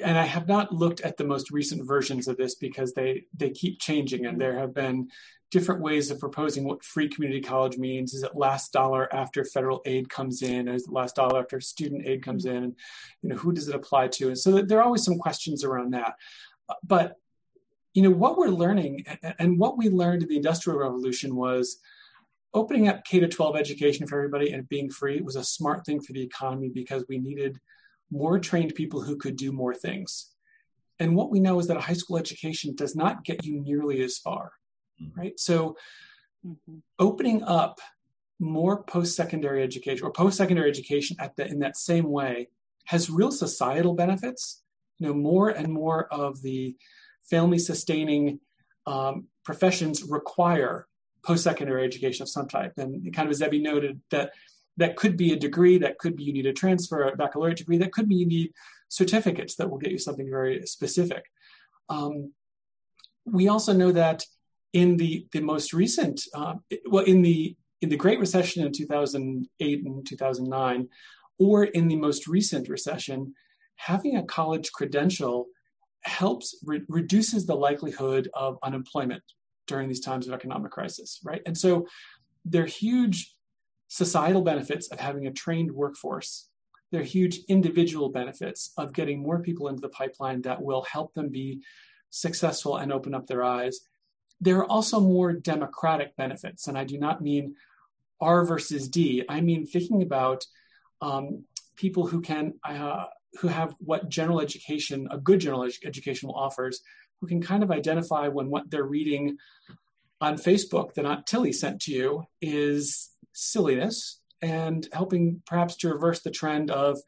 and 0.03 0.18
I 0.18 0.24
have 0.24 0.46
not 0.46 0.72
looked 0.72 1.00
at 1.00 1.16
the 1.16 1.24
most 1.24 1.50
recent 1.50 1.87
versions 1.87 2.29
of 2.29 2.37
this 2.37 2.55
because 2.55 2.92
they 2.92 3.24
they 3.37 3.50
keep 3.50 3.81
changing 3.81 4.26
and 4.26 4.40
there 4.40 4.59
have 4.59 4.74
been 4.74 5.09
different 5.50 5.83
ways 5.83 6.11
of 6.11 6.20
proposing 6.20 6.62
what 6.64 6.85
free 6.85 7.09
community 7.09 7.40
college 7.40 7.76
means. 7.76 8.14
Is 8.14 8.22
it 8.22 8.37
last 8.37 8.72
dollar 8.72 9.12
after 9.12 9.44
federal 9.44 9.83
aid 9.85 10.09
comes 10.09 10.42
in? 10.42 10.68
Is 10.68 10.85
it 10.85 10.92
last 10.92 11.16
dollar 11.16 11.40
after 11.40 11.61
student 11.61 12.07
aid 12.07 12.22
comes 12.22 12.44
mm-hmm. 12.44 12.57
in? 12.57 12.64
And 12.64 12.76
you 13.22 13.29
know 13.31 13.37
who 13.37 13.53
does 13.53 13.68
it 13.68 13.74
apply 13.74 14.09
to? 14.09 14.29
And 14.29 14.38
so 14.38 14.62
there 14.62 14.79
are 14.79 14.85
always 14.85 15.05
some 15.05 15.18
questions 15.18 15.64
around 15.64 15.92
that. 15.94 16.14
Uh, 16.68 16.74
but 16.85 17.16
you 17.94 18.03
know 18.03 18.11
what 18.11 18.38
we're 18.38 18.48
learning 18.48 19.05
and 19.40 19.59
what 19.59 19.76
we 19.76 19.88
learned 19.88 20.22
in 20.22 20.29
the 20.29 20.37
industrial 20.37 20.79
revolution 20.79 21.35
was 21.35 21.79
opening 22.55 22.88
up 22.88 23.05
K 23.05 23.18
to 23.18 23.26
12 23.26 23.57
education 23.57 24.07
for 24.07 24.16
everybody 24.16 24.53
and 24.53 24.68
being 24.68 24.90
free 24.90 25.20
was 25.20 25.35
a 25.35 25.42
smart 25.42 25.85
thing 25.85 26.00
for 26.00 26.12
the 26.12 26.22
economy 26.22 26.70
because 26.72 27.05
we 27.09 27.18
needed 27.18 27.59
more 28.11 28.38
trained 28.38 28.75
people 28.75 29.01
who 29.03 29.16
could 29.16 29.37
do 29.37 29.53
more 29.53 29.75
things. 29.75 30.31
And 30.99 31.16
what 31.16 31.31
we 31.31 31.40
know 31.40 31.59
is 31.59 31.66
that 31.68 31.77
a 31.77 31.81
high 31.81 31.94
school 31.94 32.18
education 32.18 32.75
does 32.75 32.94
not 32.94 33.25
get 33.25 33.44
you 33.44 33.61
nearly 33.61 34.03
as 34.03 34.18
far, 34.18 34.53
mm-hmm. 35.01 35.18
right? 35.18 35.40
So 35.40 35.77
mm-hmm. 36.46 36.79
opening 36.99 37.42
up 37.42 37.81
more 38.38 38.83
post-secondary 38.83 39.62
education 39.62 40.05
or 40.05 40.12
post-secondary 40.12 40.68
education 40.68 41.16
at 41.20 41.37
the, 41.37 41.46
in 41.46 41.61
that 41.61 41.77
same 41.77 42.11
way 42.11 42.49
has 42.87 43.11
real 43.11 43.31
societal 43.31 43.94
benefits. 43.94 44.62
You 44.99 45.09
know, 45.09 45.14
more 45.14 45.49
and 45.49 45.73
more 45.73 46.12
of 46.12 46.42
the 46.42 46.77
family 47.31 47.59
sustaining 47.59 48.40
um, 48.87 49.27
professions 49.44 50.03
require 50.03 50.87
post-secondary 51.23 51.85
education 51.85 52.23
of 52.23 52.29
some 52.29 52.49
type. 52.49 52.73
And 52.77 53.14
kind 53.14 53.27
of 53.27 53.31
as 53.31 53.38
Debbie 53.38 53.62
noted, 53.62 54.01
that 54.11 54.33
that 54.81 54.97
could 54.97 55.16
be 55.16 55.33
a 55.33 55.38
degree, 55.38 55.79
that 55.79 55.99
could 55.99 56.16
be 56.16 56.25
you 56.25 56.33
need 56.33 56.47
a 56.47 56.53
transfer, 56.53 57.03
a 57.03 57.16
baccalaureate 57.16 57.59
degree, 57.59 57.79
that 57.79 57.93
could 57.93 58.09
be 58.09 58.16
you 58.16 58.27
need 58.27 58.53
certificates 58.88 59.55
that 59.55 59.71
will 59.71 59.79
get 59.79 59.93
you 59.93 59.99
something 59.99 60.29
very 60.29 60.66
specific. 60.66 61.25
Um, 61.88 62.33
we 63.25 63.49
also 63.49 63.73
know 63.73 63.93
that 63.93 64.25
in 64.73 64.97
the 64.97 65.27
the 65.33 65.40
most 65.40 65.73
recent, 65.73 66.23
uh, 66.35 66.55
well, 66.87 67.05
in 67.05 67.23
the 67.23 67.57
in 67.83 67.88
the 67.88 67.97
Great 67.97 68.21
Recession 68.21 68.64
in 68.64 68.73
2008 68.73 69.85
and 69.85 70.07
2009, 70.07 70.88
or 71.38 71.64
in 71.64 71.88
the 71.88 71.97
most 71.97 72.27
recent 72.27 72.69
recession, 72.69 73.35
having 73.77 74.16
a 74.16 74.25
college 74.25 74.73
credential 74.73 75.47
helps 76.03 76.57
re- 76.64 76.83
reduces 76.88 77.47
the 77.47 77.55
likelihood 77.55 78.29
of 78.35 78.59
unemployment 78.62 79.23
during 79.66 79.88
these 79.88 80.01
times 80.01 80.27
of 80.27 80.33
economic 80.33 80.73
crisis, 80.73 81.21
right? 81.23 81.43
And 81.47 81.57
so 81.57 81.87
they're 82.45 82.66
huge 82.66 83.35
societal 83.90 84.40
benefits 84.40 84.87
of 84.88 85.00
having 85.00 85.26
a 85.26 85.33
trained 85.33 85.72
workforce. 85.72 86.48
There 86.92 87.00
are 87.00 87.05
huge 87.05 87.40
individual 87.48 88.09
benefits 88.09 88.72
of 88.79 88.92
getting 88.92 89.20
more 89.20 89.40
people 89.40 89.66
into 89.66 89.81
the 89.81 89.88
pipeline 89.88 90.42
that 90.42 90.62
will 90.62 90.83
help 90.83 91.12
them 91.14 91.29
be 91.29 91.62
successful 92.09 92.76
and 92.76 92.92
open 92.92 93.14
up 93.14 93.26
their 93.26 93.42
eyes. 93.42 93.81
There 94.40 94.59
are 94.59 94.70
also 94.70 95.00
more 95.00 95.33
democratic 95.33 96.16
benefits, 96.16 96.68
and 96.68 96.79
I 96.79 96.85
do 96.85 96.98
not 96.98 97.20
mean 97.20 97.57
R 98.20 98.44
versus 98.44 98.88
D. 98.88 99.24
I 99.29 99.40
mean 99.40 99.66
thinking 99.66 100.03
about 100.03 100.46
um, 101.03 101.44
people 101.74 102.07
who 102.07 102.20
can 102.20 102.55
uh, 102.64 103.07
who 103.40 103.48
have 103.48 103.74
what 103.79 104.09
general 104.09 104.40
education, 104.40 105.09
a 105.11 105.18
good 105.18 105.40
general 105.40 105.64
ed- 105.64 105.72
education 105.85 106.31
offers, 106.31 106.81
who 107.20 107.26
can 107.26 107.42
kind 107.42 107.64
of 107.64 107.72
identify 107.72 108.29
when 108.29 108.50
what 108.50 108.70
they're 108.70 108.85
reading 108.85 109.37
on 110.20 110.37
Facebook 110.37 110.94
that 110.94 111.07
Aunt 111.07 111.26
Tilly 111.26 111.53
sent 111.53 111.81
to 111.83 111.92
you 111.92 112.24
is 112.40 113.11
silliness 113.40 114.20
and 114.42 114.87
helping 114.92 115.42
perhaps 115.46 115.76
to 115.76 115.88
reverse 115.88 116.20
the 116.20 116.31
trend 116.31 116.70
of 116.70 116.98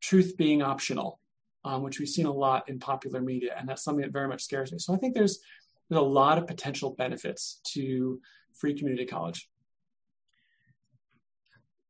truth 0.00 0.36
being 0.36 0.62
optional, 0.62 1.20
um, 1.64 1.82
which 1.82 1.98
we've 1.98 2.08
seen 2.08 2.26
a 2.26 2.32
lot 2.32 2.68
in 2.68 2.78
popular 2.78 3.20
media, 3.20 3.54
and 3.58 3.68
that's 3.68 3.82
something 3.82 4.02
that 4.02 4.12
very 4.12 4.28
much 4.28 4.42
scares 4.42 4.72
me. 4.72 4.78
So 4.78 4.94
I 4.94 4.96
think 4.96 5.14
there's 5.14 5.40
there's 5.88 6.00
a 6.00 6.04
lot 6.04 6.38
of 6.38 6.46
potential 6.46 6.94
benefits 6.96 7.60
to 7.72 8.20
free 8.54 8.74
community 8.74 9.06
college. 9.06 9.48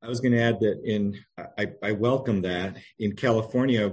I 0.02 0.08
was 0.08 0.20
going 0.20 0.32
to 0.32 0.40
add 0.40 0.60
that 0.60 0.80
in 0.84 1.18
I, 1.58 1.72
I 1.82 1.92
welcome 1.92 2.42
that 2.42 2.78
in 2.98 3.14
California, 3.14 3.92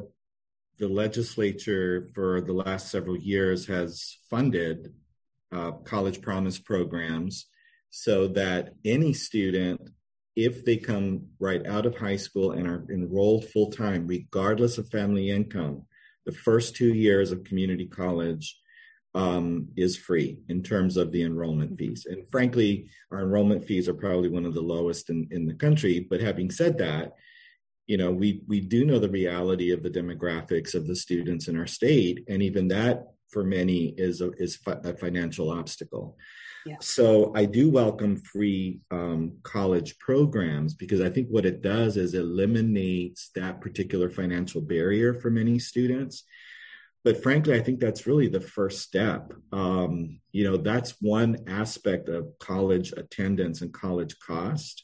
the 0.80 0.88
legislature 0.88 2.08
for 2.14 2.42
the 2.42 2.54
last 2.54 2.90
several 2.90 3.18
years 3.18 3.68
has 3.68 4.18
funded 4.30 4.94
uh, 5.52 5.72
college 5.72 6.22
promise 6.22 6.58
programs 6.58 7.48
so 7.90 8.28
that 8.30 8.74
any 8.86 9.14
student, 9.14 9.90
if 10.36 10.66
they 10.66 10.78
come 10.78 11.28
right 11.40 11.66
out 11.66 11.86
of 11.86 11.96
high 11.98 12.16
school 12.16 12.52
and 12.52 12.68
are 12.68 12.86
enrolled 12.92 13.46
full 13.46 13.72
time, 13.72 14.06
regardless 14.08 14.78
of 14.78 14.90
family 14.90 15.30
income, 15.30 15.84
the 16.26 16.32
first 16.32 16.76
two 16.76 16.94
years 16.94 17.32
of 17.32 17.44
community 17.44 17.88
college 17.88 18.60
um, 19.16 19.70
is 19.76 19.98
free 19.98 20.42
in 20.48 20.62
terms 20.62 20.96
of 20.96 21.12
the 21.12 21.24
enrollment 21.24 21.78
fees. 21.78 22.06
And 22.08 22.30
frankly, 22.30 22.90
our 23.12 23.22
enrollment 23.22 23.66
fees 23.66 23.90
are 23.90 23.94
probably 23.94 24.30
one 24.30 24.46
of 24.46 24.54
the 24.54 24.62
lowest 24.62 25.10
in, 25.10 25.28
in 25.32 25.48
the 25.48 25.56
country. 25.56 26.06
But 26.08 26.22
having 26.22 26.52
said 26.52 26.78
that, 26.78 27.14
you 27.88 27.98
know, 27.98 28.12
we 28.12 28.44
we 28.48 28.60
do 28.60 28.86
know 28.86 29.00
the 29.00 29.10
reality 29.10 29.72
of 29.72 29.82
the 29.82 29.90
demographics 29.90 30.76
of 30.76 30.86
the 30.86 30.96
students 30.96 31.48
in 31.48 31.58
our 31.58 31.66
state, 31.66 32.26
and 32.28 32.44
even 32.44 32.68
that 32.68 33.08
for 33.32 33.44
many 33.44 33.94
is 33.98 34.22
a, 34.22 34.32
is 34.34 34.60
a 34.68 34.94
financial 34.94 35.50
obstacle. 35.50 36.18
So 36.80 37.34
I 37.36 37.46
do 37.46 37.70
welcome 37.70 38.18
free 38.18 38.80
um, 38.92 39.38
college 39.44 39.98
programs 40.00 40.74
because 40.74 41.02
I 41.02 41.10
think 41.10 41.28
what 41.30 41.46
it 41.46 41.62
does 41.62 41.98
is 41.98 42.14
eliminates 42.14 43.30
that 43.36 43.62
particular 43.62 44.10
financial 44.10 44.62
barrier 44.62 45.14
for 45.14 45.30
many 45.30 45.60
students. 45.60 46.24
But 47.04 47.24
frankly, 47.24 47.56
I 47.56 47.62
think 47.62 47.80
that's 47.80 48.08
really 48.08 48.28
the 48.28 48.42
first 48.42 48.82
step. 48.82 49.32
Um, 49.52 50.20
you 50.32 50.44
know, 50.44 50.58
that's 50.58 50.96
one 51.00 51.38
aspect 51.48 52.10
of 52.10 52.38
college 52.40 52.92
attendance 52.92 53.62
and 53.62 53.74
college 53.74 54.20
cost. 54.20 54.84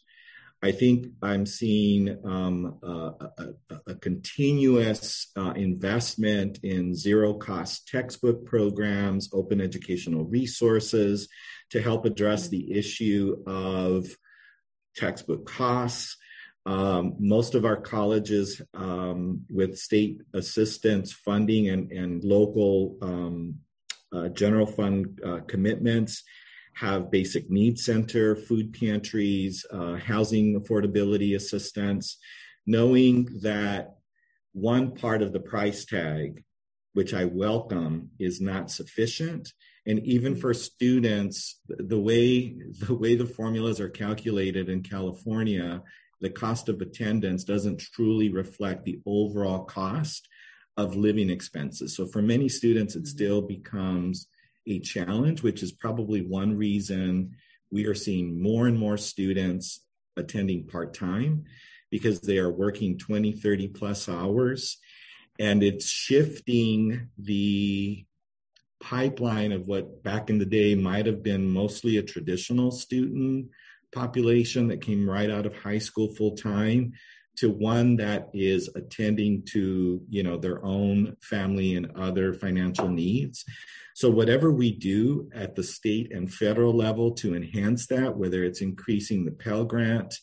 I 0.63 0.71
think 0.71 1.07
I'm 1.21 1.45
seeing 1.45 2.17
um, 2.23 2.79
a, 2.81 3.11
a, 3.37 3.79
a, 3.87 3.95
continuous 3.95 5.29
uh, 5.35 5.51
investment 5.57 6.59
in 6.63 6.95
zero 6.95 7.33
cost 7.33 7.89
textbook 7.89 8.45
programs, 8.45 9.29
open 9.33 9.59
educational 9.59 10.23
resources 10.23 11.27
to 11.71 11.81
help 11.81 12.05
address 12.05 12.47
the 12.47 12.73
issue 12.73 13.43
of 13.45 14.07
textbook 14.95 15.45
costs. 15.45 16.17
Um, 16.65 17.15
most 17.19 17.55
of 17.55 17.65
our 17.65 17.75
colleges, 17.75 18.61
um, 18.73 19.41
with 19.49 19.77
state 19.77 20.21
assistance 20.33 21.11
funding 21.11 21.69
and, 21.69 21.91
and 21.91 22.23
local 22.23 22.97
um, 23.01 23.55
uh, 24.13 24.29
general 24.29 24.65
fund 24.65 25.19
uh, 25.25 25.39
commitments, 25.47 26.23
have 26.75 27.11
basic 27.11 27.49
needs 27.49 27.85
center, 27.85 28.35
food 28.35 28.73
pantries, 28.73 29.65
uh, 29.71 29.95
housing 29.95 30.59
affordability 30.59 31.35
assistance, 31.35 32.17
knowing 32.65 33.27
that 33.41 33.95
one 34.53 34.95
part 34.95 35.21
of 35.21 35.33
the 35.33 35.39
price 35.39 35.85
tag, 35.85 36.43
which 36.93 37.13
I 37.13 37.25
welcome, 37.25 38.09
is 38.19 38.39
not 38.39 38.71
sufficient. 38.71 39.51
And 39.85 39.99
even 40.05 40.35
for 40.35 40.53
students, 40.53 41.59
the 41.67 41.99
way 41.99 42.55
the 42.79 42.95
way 42.95 43.15
the 43.15 43.25
formulas 43.25 43.79
are 43.79 43.89
calculated 43.89 44.69
in 44.69 44.81
California, 44.81 45.83
the 46.21 46.29
cost 46.29 46.69
of 46.69 46.81
attendance 46.81 47.43
doesn't 47.43 47.79
truly 47.79 48.29
reflect 48.29 48.85
the 48.85 49.01
overall 49.05 49.65
cost 49.65 50.27
of 50.77 50.95
living 50.95 51.29
expenses. 51.29 51.95
So 51.95 52.07
for 52.07 52.21
many 52.21 52.49
students, 52.49 52.95
it 52.95 52.99
mm-hmm. 52.99 53.07
still 53.07 53.41
becomes 53.41 54.27
a 54.65 54.79
challenge, 54.79 55.43
which 55.43 55.61
is 55.61 55.73
probably 55.73 56.21
one 56.21 56.57
reason 56.57 57.35
we 57.69 57.85
are 57.85 57.95
seeing 57.95 58.41
more 58.41 58.67
and 58.67 58.77
more 58.77 58.97
students 58.97 59.81
attending 60.15 60.67
part 60.67 60.93
time 60.93 61.43
because 61.89 62.21
they 62.21 62.37
are 62.37 62.51
working 62.51 62.97
20, 62.97 63.33
30 63.33 63.67
plus 63.69 64.07
hours. 64.07 64.77
And 65.39 65.61
it's 65.63 65.87
shifting 65.87 67.09
the 67.17 68.05
pipeline 68.83 69.53
of 69.53 69.67
what 69.67 70.03
back 70.03 70.29
in 70.29 70.37
the 70.37 70.45
day 70.45 70.75
might 70.75 71.05
have 71.05 71.23
been 71.23 71.49
mostly 71.49 71.97
a 71.97 72.03
traditional 72.03 72.69
student 72.69 73.47
population 73.93 74.67
that 74.67 74.81
came 74.81 75.09
right 75.09 75.29
out 75.29 75.45
of 75.45 75.55
high 75.55 75.77
school 75.77 76.13
full 76.13 76.35
time 76.35 76.91
to 77.37 77.49
one 77.49 77.95
that 77.95 78.29
is 78.33 78.69
attending 78.75 79.43
to 79.43 80.01
you 80.09 80.21
know 80.21 80.37
their 80.37 80.63
own 80.65 81.15
family 81.21 81.75
and 81.75 81.91
other 81.95 82.33
financial 82.33 82.89
needs. 82.89 83.45
So 83.95 84.09
whatever 84.09 84.51
we 84.51 84.71
do 84.71 85.29
at 85.33 85.55
the 85.55 85.63
state 85.63 86.11
and 86.11 86.31
federal 86.31 86.73
level 86.73 87.13
to 87.15 87.35
enhance 87.35 87.87
that 87.87 88.17
whether 88.17 88.43
it's 88.43 88.61
increasing 88.61 89.23
the 89.23 89.31
pell 89.31 89.63
grant 89.63 90.13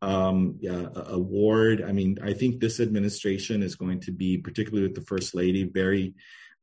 um, 0.00 0.60
uh, 0.68 0.90
award 1.06 1.82
i 1.82 1.90
mean 1.90 2.18
i 2.22 2.32
think 2.32 2.60
this 2.60 2.78
administration 2.78 3.64
is 3.64 3.74
going 3.74 3.98
to 3.98 4.12
be 4.12 4.38
particularly 4.38 4.86
with 4.86 4.94
the 4.94 5.08
first 5.12 5.34
lady 5.34 5.64
very 5.64 6.14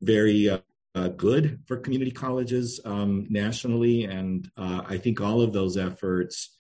very 0.02 0.48
uh, 0.48 0.60
uh, 0.96 1.10
good 1.10 1.60
for 1.66 1.78
community 1.78 2.12
colleges 2.12 2.80
um, 2.86 3.28
nationally 3.30 4.06
and 4.06 4.50
uh, 4.58 4.82
i 4.88 4.98
think 4.98 5.22
all 5.22 5.42
of 5.42 5.54
those 5.54 5.78
efforts 5.78 6.56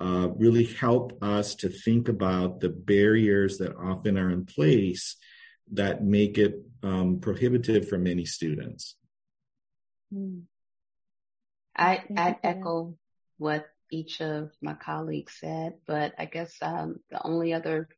uh, 0.00 0.28
really 0.36 0.64
help 0.64 1.22
us 1.22 1.54
to 1.56 1.68
think 1.68 2.08
about 2.08 2.60
the 2.60 2.70
barriers 2.70 3.58
that 3.58 3.76
often 3.76 4.16
are 4.16 4.30
in 4.30 4.46
place 4.46 5.16
that 5.72 6.02
make 6.02 6.38
it 6.38 6.62
um, 6.82 7.20
prohibitive 7.20 7.88
for 7.88 7.98
many 7.98 8.24
students. 8.24 8.96
Hmm. 10.12 10.40
I, 11.76 12.02
I 12.16 12.36
echo 12.42 12.96
what 13.38 13.66
each 13.90 14.20
of 14.20 14.50
my 14.60 14.74
colleagues 14.74 15.34
said, 15.38 15.74
but 15.86 16.14
I 16.18 16.24
guess 16.24 16.54
um, 16.62 17.00
the 17.10 17.24
only 17.24 17.52
other 17.52 17.88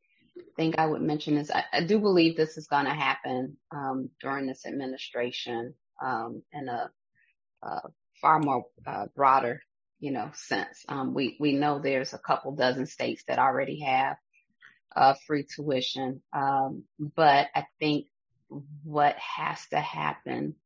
thing 0.56 0.74
I 0.78 0.86
would 0.86 1.02
mention 1.02 1.36
is 1.38 1.50
I, 1.50 1.64
I 1.72 1.84
do 1.84 1.98
believe 1.98 2.36
this 2.36 2.56
is 2.56 2.66
going 2.66 2.86
to 2.86 2.94
happen 2.94 3.56
um, 3.70 4.10
during 4.20 4.46
this 4.46 4.66
administration 4.66 5.74
um, 6.02 6.42
in 6.52 6.68
a, 6.68 6.90
a 7.62 7.80
far 8.20 8.38
more 8.38 8.64
uh, 8.86 9.06
broader 9.14 9.60
you 10.02 10.10
know, 10.10 10.32
sense. 10.34 10.84
Um, 10.88 11.14
we, 11.14 11.36
we 11.38 11.52
know 11.52 11.78
there's 11.78 12.12
a 12.12 12.18
couple 12.18 12.56
dozen 12.56 12.86
states 12.86 13.22
that 13.28 13.38
already 13.38 13.80
have 13.82 14.16
uh, 14.96 15.14
free 15.28 15.44
tuition. 15.44 16.20
Um, 16.32 16.82
but 16.98 17.46
I 17.54 17.66
think 17.78 18.06
what 18.82 19.16
has 19.16 19.64
to 19.68 19.78
happen 19.78 20.56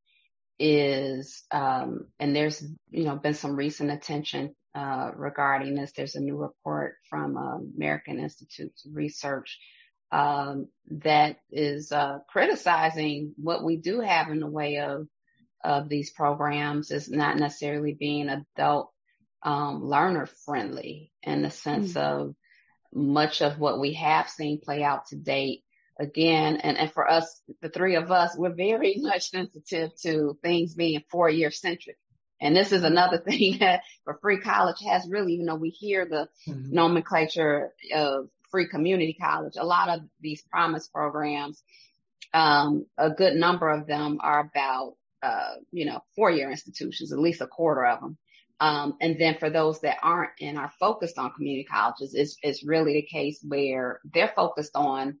is, 0.59 1.43
um, 1.51 2.07
and 2.19 2.35
there's, 2.35 2.63
you 2.89 3.03
know, 3.03 3.15
been 3.15 3.33
some 3.33 3.55
recent 3.55 3.91
attention, 3.91 4.55
uh, 4.75 5.11
regarding 5.15 5.75
this. 5.75 5.91
There's 5.91 6.15
a 6.15 6.19
new 6.19 6.37
report 6.37 6.95
from 7.09 7.37
uh, 7.37 7.57
American 7.75 8.19
Institute 8.19 8.73
of 8.85 8.95
Research, 8.95 9.59
um, 10.11 10.67
that 10.91 11.37
is, 11.51 11.91
uh, 11.91 12.19
criticizing 12.29 13.33
what 13.37 13.63
we 13.63 13.77
do 13.77 14.01
have 14.01 14.29
in 14.29 14.39
the 14.39 14.47
way 14.47 14.77
of, 14.77 15.07
of 15.63 15.89
these 15.89 16.11
programs 16.11 16.91
is 16.91 17.09
not 17.09 17.37
necessarily 17.37 17.93
being 17.93 18.29
adult 18.29 18.91
um, 19.43 19.83
learner 19.83 20.27
friendly 20.45 21.11
in 21.23 21.41
the 21.41 21.51
sense 21.51 21.93
mm-hmm. 21.93 22.21
of 22.27 22.35
much 22.93 23.41
of 23.41 23.59
what 23.59 23.79
we 23.79 23.93
have 23.93 24.29
seen 24.29 24.59
play 24.59 24.83
out 24.83 25.07
to 25.07 25.15
date. 25.15 25.63
Again, 25.99 26.57
and, 26.57 26.77
and 26.77 26.91
for 26.91 27.09
us, 27.09 27.41
the 27.61 27.69
three 27.69 27.95
of 27.95 28.11
us, 28.11 28.35
we're 28.37 28.53
very 28.53 28.95
much 29.01 29.29
sensitive 29.29 29.91
to 30.01 30.37
things 30.43 30.75
being 30.75 31.03
four 31.09 31.29
year 31.29 31.51
centric. 31.51 31.97
And 32.39 32.55
this 32.55 32.71
is 32.71 32.83
another 32.83 33.17
thing 33.27 33.59
that 33.59 33.81
for 34.03 34.19
free 34.21 34.39
college 34.39 34.77
has 34.85 35.07
really, 35.09 35.33
even 35.33 35.47
though 35.47 35.55
we 35.55 35.69
hear 35.69 36.05
the 36.05 36.29
mm-hmm. 36.47 36.73
nomenclature 36.73 37.73
of 37.93 38.29
free 38.51 38.67
community 38.67 39.17
college, 39.19 39.53
a 39.57 39.65
lot 39.65 39.89
of 39.89 40.01
these 40.21 40.41
promise 40.43 40.87
programs, 40.87 41.61
um, 42.33 42.85
a 42.97 43.09
good 43.09 43.35
number 43.35 43.69
of 43.69 43.87
them 43.87 44.19
are 44.21 44.39
about, 44.41 44.95
uh, 45.23 45.55
you 45.71 45.85
know, 45.85 46.03
four 46.15 46.29
year 46.29 46.49
institutions, 46.51 47.11
at 47.11 47.19
least 47.19 47.41
a 47.41 47.47
quarter 47.47 47.85
of 47.85 48.01
them. 48.01 48.17
Um, 48.59 48.95
and 49.01 49.19
then 49.19 49.37
for 49.37 49.49
those 49.49 49.81
that 49.81 49.97
aren't 50.01 50.31
and 50.41 50.57
are 50.57 50.71
focused 50.79 51.19
on 51.19 51.33
community 51.33 51.63
colleges, 51.63 52.15
it's, 52.15 52.37
it's 52.41 52.65
really 52.65 52.93
the 52.93 53.03
case 53.03 53.39
where 53.47 53.99
they're 54.13 54.33
focused 54.35 54.75
on 54.75 55.17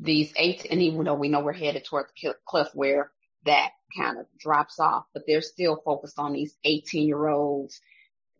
these 0.00 0.32
eight, 0.36 0.66
and 0.70 0.82
even 0.82 1.04
though 1.04 1.14
we 1.14 1.28
know 1.28 1.40
we're 1.40 1.52
headed 1.52 1.84
toward 1.84 2.06
the 2.22 2.34
cliff 2.46 2.68
where 2.74 3.10
that 3.46 3.70
kind 3.96 4.18
of 4.18 4.26
drops 4.38 4.78
off, 4.78 5.04
but 5.12 5.24
they're 5.26 5.42
still 5.42 5.80
focused 5.84 6.18
on 6.18 6.32
these 6.32 6.56
18 6.64 7.06
year 7.06 7.28
olds, 7.28 7.80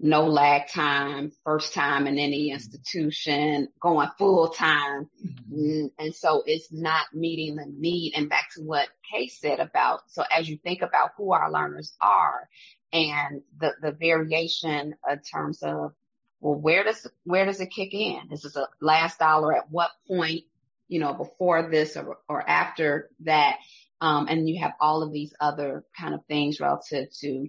no 0.00 0.26
lag 0.26 0.68
time, 0.68 1.32
first 1.44 1.72
time 1.72 2.06
in 2.06 2.18
any 2.18 2.50
institution, 2.50 3.68
going 3.80 4.08
full 4.18 4.48
time. 4.48 5.08
Mm-hmm. 5.24 5.86
And 5.98 6.14
so 6.14 6.42
it's 6.46 6.72
not 6.72 7.06
meeting 7.14 7.56
the 7.56 7.66
need. 7.66 8.14
And 8.16 8.28
back 8.28 8.50
to 8.54 8.62
what 8.62 8.88
Kay 9.10 9.28
said 9.28 9.60
about, 9.60 10.00
so 10.08 10.24
as 10.30 10.48
you 10.48 10.58
think 10.58 10.82
about 10.82 11.12
who 11.16 11.32
our 11.32 11.50
learners 11.50 11.96
are, 12.00 12.48
and 12.92 13.42
the, 13.58 13.72
the 13.82 13.92
variation 13.92 14.94
in 15.10 15.20
terms 15.20 15.62
of, 15.62 15.92
well, 16.40 16.54
where 16.54 16.84
does, 16.84 17.06
where 17.24 17.44
does 17.44 17.60
it 17.60 17.70
kick 17.74 17.92
in? 17.92 18.20
This 18.30 18.44
is 18.44 18.56
a 18.56 18.68
last 18.80 19.18
dollar 19.18 19.56
at 19.56 19.70
what 19.70 19.90
point, 20.06 20.44
you 20.88 21.00
know, 21.00 21.14
before 21.14 21.70
this 21.70 21.96
or, 21.96 22.18
or 22.28 22.48
after 22.48 23.10
that. 23.20 23.56
Um, 24.00 24.26
and 24.28 24.48
you 24.48 24.60
have 24.60 24.72
all 24.80 25.02
of 25.02 25.12
these 25.12 25.32
other 25.40 25.84
kind 25.98 26.14
of 26.14 26.20
things 26.26 26.60
relative 26.60 27.08
to 27.20 27.48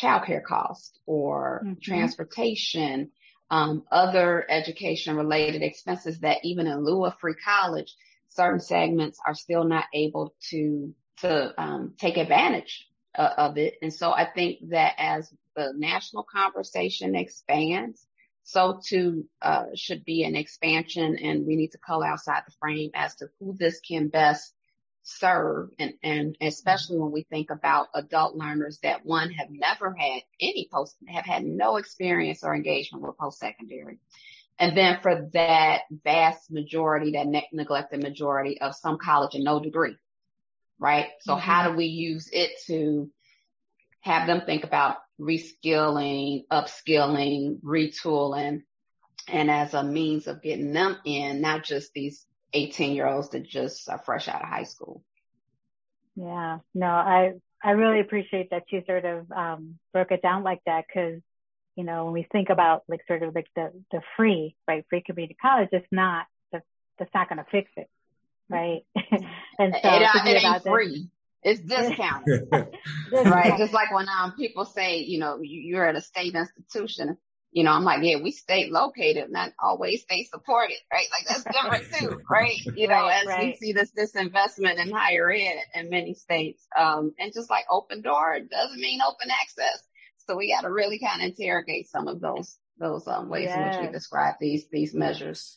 childcare 0.00 0.42
costs 0.44 0.98
or 1.06 1.62
mm-hmm. 1.64 1.74
transportation, 1.82 3.10
um, 3.50 3.82
other 3.90 4.46
education 4.48 5.16
related 5.16 5.62
expenses 5.62 6.20
that 6.20 6.38
even 6.44 6.66
in 6.66 6.84
lieu 6.84 7.04
of 7.04 7.18
free 7.18 7.34
college, 7.34 7.94
certain 8.28 8.60
segments 8.60 9.18
are 9.26 9.34
still 9.34 9.64
not 9.64 9.86
able 9.94 10.34
to, 10.50 10.94
to, 11.20 11.60
um, 11.60 11.94
take 11.98 12.16
advantage 12.16 12.86
uh, 13.16 13.30
of 13.36 13.58
it. 13.58 13.74
And 13.82 13.92
so 13.92 14.12
I 14.12 14.26
think 14.26 14.70
that 14.70 14.94
as 14.98 15.32
the 15.56 15.72
national 15.76 16.24
conversation 16.24 17.16
expands, 17.16 18.06
so 18.48 18.80
too 18.82 19.26
uh, 19.42 19.66
should 19.74 20.06
be 20.06 20.24
an 20.24 20.34
expansion, 20.34 21.18
and 21.22 21.46
we 21.46 21.54
need 21.54 21.72
to 21.72 21.78
color 21.78 22.06
outside 22.06 22.44
the 22.46 22.54
frame 22.58 22.90
as 22.94 23.14
to 23.16 23.28
who 23.38 23.54
this 23.58 23.78
can 23.80 24.08
best 24.08 24.54
serve, 25.02 25.68
and 25.78 25.92
and 26.02 26.34
especially 26.40 26.98
when 26.98 27.12
we 27.12 27.24
think 27.24 27.50
about 27.50 27.88
adult 27.94 28.36
learners 28.36 28.78
that 28.82 29.04
one 29.04 29.30
have 29.32 29.48
never 29.50 29.92
had 29.92 30.22
any 30.40 30.66
post, 30.72 30.96
have 31.08 31.26
had 31.26 31.44
no 31.44 31.76
experience 31.76 32.42
or 32.42 32.54
engagement 32.54 33.04
with 33.04 33.18
post 33.18 33.38
secondary. 33.38 33.98
And 34.58 34.74
then 34.74 34.98
for 35.02 35.28
that 35.34 35.82
vast 35.90 36.50
majority, 36.50 37.12
that 37.12 37.26
ne- 37.26 37.50
neglected 37.52 38.02
majority 38.02 38.62
of 38.62 38.74
some 38.74 38.96
college 38.96 39.34
and 39.34 39.44
no 39.44 39.60
degree, 39.60 39.96
right? 40.78 41.08
So 41.20 41.34
mm-hmm. 41.34 41.42
how 41.42 41.68
do 41.68 41.76
we 41.76 41.84
use 41.84 42.30
it 42.32 42.52
to 42.66 43.10
have 44.00 44.26
them 44.26 44.40
think 44.46 44.64
about 44.64 44.96
reskilling, 45.20 46.44
upskilling, 46.50 47.60
retooling, 47.60 48.62
and 49.28 49.50
as 49.50 49.74
a 49.74 49.82
means 49.82 50.26
of 50.26 50.42
getting 50.42 50.72
them 50.72 50.96
in, 51.04 51.40
not 51.40 51.64
just 51.64 51.92
these 51.92 52.26
18 52.52 52.94
year 52.94 53.06
olds 53.06 53.30
that 53.30 53.44
just 53.44 53.88
are 53.88 53.98
fresh 53.98 54.28
out 54.28 54.42
of 54.42 54.48
high 54.48 54.64
school. 54.64 55.02
Yeah, 56.16 56.58
no, 56.74 56.86
I, 56.86 57.34
I 57.62 57.72
really 57.72 58.00
appreciate 58.00 58.50
that 58.50 58.64
you 58.70 58.82
sort 58.86 59.04
of, 59.04 59.30
um, 59.30 59.78
broke 59.92 60.10
it 60.10 60.22
down 60.22 60.42
like 60.42 60.60
that 60.66 60.84
because, 60.86 61.20
you 61.76 61.84
know, 61.84 62.06
when 62.06 62.14
we 62.14 62.26
think 62.32 62.48
about 62.48 62.82
like 62.88 63.00
sort 63.06 63.22
of 63.22 63.34
like 63.34 63.46
the, 63.54 63.70
the 63.92 64.00
free, 64.16 64.56
right, 64.66 64.84
free 64.90 65.02
community 65.02 65.36
college, 65.40 65.68
it's 65.72 65.86
not, 65.92 66.26
that's 66.98 67.14
not 67.14 67.28
going 67.28 67.38
to 67.38 67.46
fix 67.52 67.70
it 67.76 67.88
right? 68.48 68.84
and 68.96 69.74
so 69.82 69.88
it, 69.94 70.10
it 70.26 70.44
ain't 70.44 70.62
free. 70.62 71.08
It's 71.42 71.60
discounted, 71.60 72.48
right? 73.12 73.56
Just 73.58 73.72
like 73.72 73.92
when 73.92 74.06
um 74.08 74.32
people 74.36 74.64
say, 74.64 74.98
you 74.98 75.18
know, 75.18 75.38
you're 75.40 75.86
at 75.86 75.96
a 75.96 76.00
state 76.00 76.34
institution. 76.34 77.16
You 77.50 77.64
know, 77.64 77.70
I'm 77.70 77.84
like, 77.84 78.02
yeah, 78.02 78.16
we 78.22 78.30
state 78.30 78.70
located, 78.70 79.30
not 79.30 79.52
always 79.58 80.02
state 80.02 80.28
supported, 80.28 80.76
right? 80.92 81.06
Like 81.10 81.26
that's 81.26 81.44
different 81.44 81.94
too, 81.98 82.20
right? 82.28 82.58
You 82.76 82.88
know, 82.88 82.94
right, 82.94 83.22
as 83.22 83.26
right. 83.26 83.46
we 83.46 83.56
see 83.56 83.72
this 83.72 83.90
disinvestment 83.92 84.78
in 84.78 84.90
higher 84.90 85.30
ed 85.30 85.56
in 85.74 85.88
many 85.88 86.12
states, 86.14 86.66
um, 86.78 87.14
and 87.18 87.32
just 87.32 87.48
like 87.48 87.64
open 87.70 88.02
door 88.02 88.38
doesn't 88.40 88.80
mean 88.80 89.00
open 89.00 89.28
access. 89.30 89.82
So 90.26 90.36
we 90.36 90.52
got 90.52 90.62
to 90.62 90.70
really 90.70 90.98
kind 90.98 91.22
of 91.22 91.28
interrogate 91.28 91.88
some 91.88 92.06
of 92.06 92.20
those 92.20 92.58
those 92.78 93.06
um, 93.06 93.28
ways 93.28 93.46
yes. 93.46 93.56
in 93.56 93.80
which 93.80 93.86
we 93.88 93.92
describe 93.92 94.34
these 94.40 94.66
these 94.70 94.94
measures. 94.94 95.56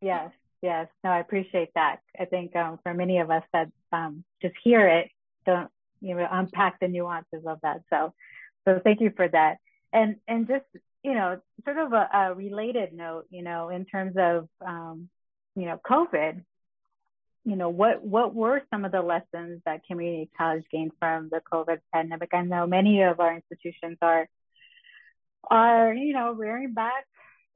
Yes, 0.00 0.32
yes. 0.62 0.88
No, 1.04 1.10
I 1.10 1.20
appreciate 1.20 1.70
that. 1.74 1.98
I 2.18 2.24
think 2.24 2.54
um, 2.56 2.78
for 2.82 2.94
many 2.94 3.18
of 3.18 3.30
us 3.30 3.42
that 3.52 3.70
um, 3.92 4.24
just 4.42 4.54
hear 4.62 4.86
it, 4.88 5.10
don't 5.46 5.70
you 6.00 6.14
know 6.14 6.26
unpack 6.30 6.80
the 6.80 6.88
nuances 6.88 7.44
of 7.46 7.58
that. 7.62 7.82
So, 7.90 8.14
so 8.66 8.80
thank 8.82 9.00
you 9.00 9.12
for 9.16 9.28
that. 9.28 9.58
And 9.92 10.16
and 10.26 10.46
just 10.46 10.64
you 11.02 11.14
know, 11.14 11.40
sort 11.64 11.78
of 11.78 11.92
a, 11.92 12.08
a 12.12 12.34
related 12.34 12.92
note, 12.92 13.26
you 13.30 13.42
know, 13.42 13.68
in 13.68 13.84
terms 13.84 14.14
of 14.18 14.48
um, 14.66 15.08
you 15.56 15.66
know 15.66 15.80
COVID. 15.88 16.42
You 17.44 17.56
know, 17.56 17.70
what 17.70 18.04
what 18.04 18.34
were 18.34 18.62
some 18.68 18.84
of 18.84 18.92
the 18.92 19.00
lessons 19.00 19.62
that 19.64 19.86
community 19.86 20.28
college 20.36 20.64
gained 20.70 20.92
from 20.98 21.30
the 21.30 21.40
COVID 21.50 21.78
pandemic? 21.94 22.30
I 22.34 22.42
know 22.42 22.66
many 22.66 23.02
of 23.02 23.20
our 23.20 23.34
institutions 23.34 23.96
are 24.02 24.28
are 25.50 25.94
you 25.94 26.12
know 26.12 26.32
rearing 26.32 26.74
back 26.74 27.06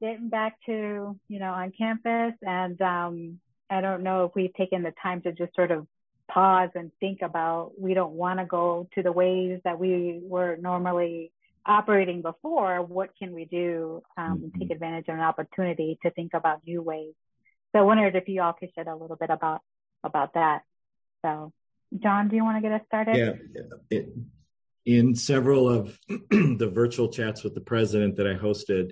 getting 0.03 0.27
back 0.27 0.57
to, 0.65 1.17
you 1.29 1.39
know, 1.39 1.53
on 1.53 1.71
campus. 1.71 2.33
And 2.41 2.79
um, 2.81 3.39
I 3.69 3.79
don't 3.79 4.03
know 4.03 4.25
if 4.25 4.35
we've 4.35 4.53
taken 4.53 4.83
the 4.83 4.93
time 5.01 5.21
to 5.21 5.31
just 5.31 5.55
sort 5.55 5.71
of 5.71 5.87
pause 6.29 6.71
and 6.75 6.91
think 6.99 7.21
about 7.21 7.71
we 7.79 7.93
don't 7.93 8.11
want 8.11 8.39
to 8.39 8.45
go 8.45 8.89
to 8.95 9.01
the 9.01 9.13
ways 9.13 9.61
that 9.63 9.79
we 9.79 10.19
were 10.21 10.57
normally 10.57 11.31
operating 11.65 12.21
before. 12.21 12.81
What 12.81 13.11
can 13.17 13.33
we 13.33 13.45
do 13.45 14.03
um, 14.17 14.39
mm-hmm. 14.39 14.59
take 14.59 14.71
advantage 14.71 15.07
of 15.07 15.15
an 15.15 15.21
opportunity 15.21 15.97
to 16.03 16.11
think 16.11 16.33
about 16.33 16.59
new 16.67 16.81
ways 16.81 17.13
So 17.71 17.79
I 17.79 17.83
wondered 17.83 18.17
if 18.17 18.27
you 18.27 18.41
all 18.41 18.53
could 18.53 18.71
shed 18.75 18.87
a 18.87 18.95
little 18.95 19.15
bit 19.15 19.29
about 19.29 19.61
about 20.03 20.33
that. 20.33 20.63
So, 21.23 21.53
John, 21.97 22.27
do 22.27 22.35
you 22.35 22.43
want 22.43 22.57
to 22.57 22.61
get 22.61 22.73
us 22.73 22.85
started? 22.87 23.15
Yeah. 23.15 23.33
It, 23.89 24.09
in 24.85 25.15
several 25.15 25.69
of 25.69 25.97
the 26.09 26.69
virtual 26.73 27.07
chats 27.07 27.41
with 27.41 27.55
the 27.55 27.61
president 27.61 28.17
that 28.17 28.27
I 28.27 28.33
hosted 28.33 28.91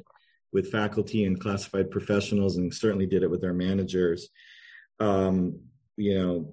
with 0.52 0.72
faculty 0.72 1.26
and 1.26 1.40
classified 1.40 1.92
professionals, 1.92 2.58
and 2.58 2.74
certainly 2.74 3.06
did 3.06 3.24
it 3.24 3.32
with 3.32 3.44
our 3.44 3.54
managers, 3.54 4.30
um, 5.00 5.60
you 5.98 6.18
know, 6.18 6.52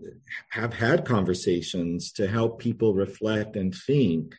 have 0.51 0.75
had 0.75 1.05
conversations 1.05 2.13
to 2.13 2.27
help 2.27 2.59
people 2.59 2.95
reflect 2.95 3.57
and 3.57 3.75
think 3.75 4.35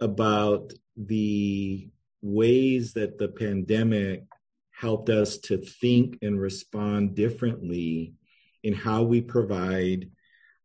about 0.00 0.72
the 0.96 1.88
ways 2.22 2.94
that 2.94 3.18
the 3.18 3.28
pandemic 3.28 4.24
helped 4.72 5.08
us 5.08 5.38
to 5.38 5.58
think 5.58 6.18
and 6.22 6.40
respond 6.40 7.14
differently 7.14 8.14
in 8.62 8.74
how 8.74 9.02
we 9.02 9.20
provide 9.20 10.10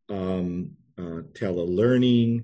um, 0.09 0.71
uh, 0.97 1.21
telelearning, 1.33 2.43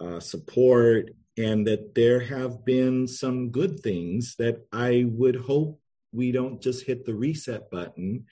uh, 0.00 0.18
support, 0.18 1.10
and 1.36 1.66
that 1.66 1.94
there 1.94 2.20
have 2.20 2.64
been 2.64 3.08
some 3.08 3.50
good 3.50 3.80
things 3.80 4.36
that 4.38 4.66
I 4.72 5.04
would 5.08 5.36
hope 5.36 5.80
we 6.12 6.30
don't 6.32 6.62
just 6.62 6.86
hit 6.86 7.04
the 7.04 7.14
reset 7.14 7.70
button 7.70 8.26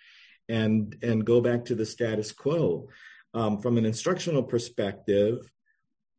and 0.49 0.97
and 1.03 1.25
go 1.25 1.41
back 1.41 1.65
to 1.67 1.75
the 1.75 1.87
status 1.87 2.33
quo. 2.33 2.89
Um, 3.35 3.61
from 3.61 3.79
an 3.79 3.87
instructional 3.87 4.43
perspective, 4.43 5.51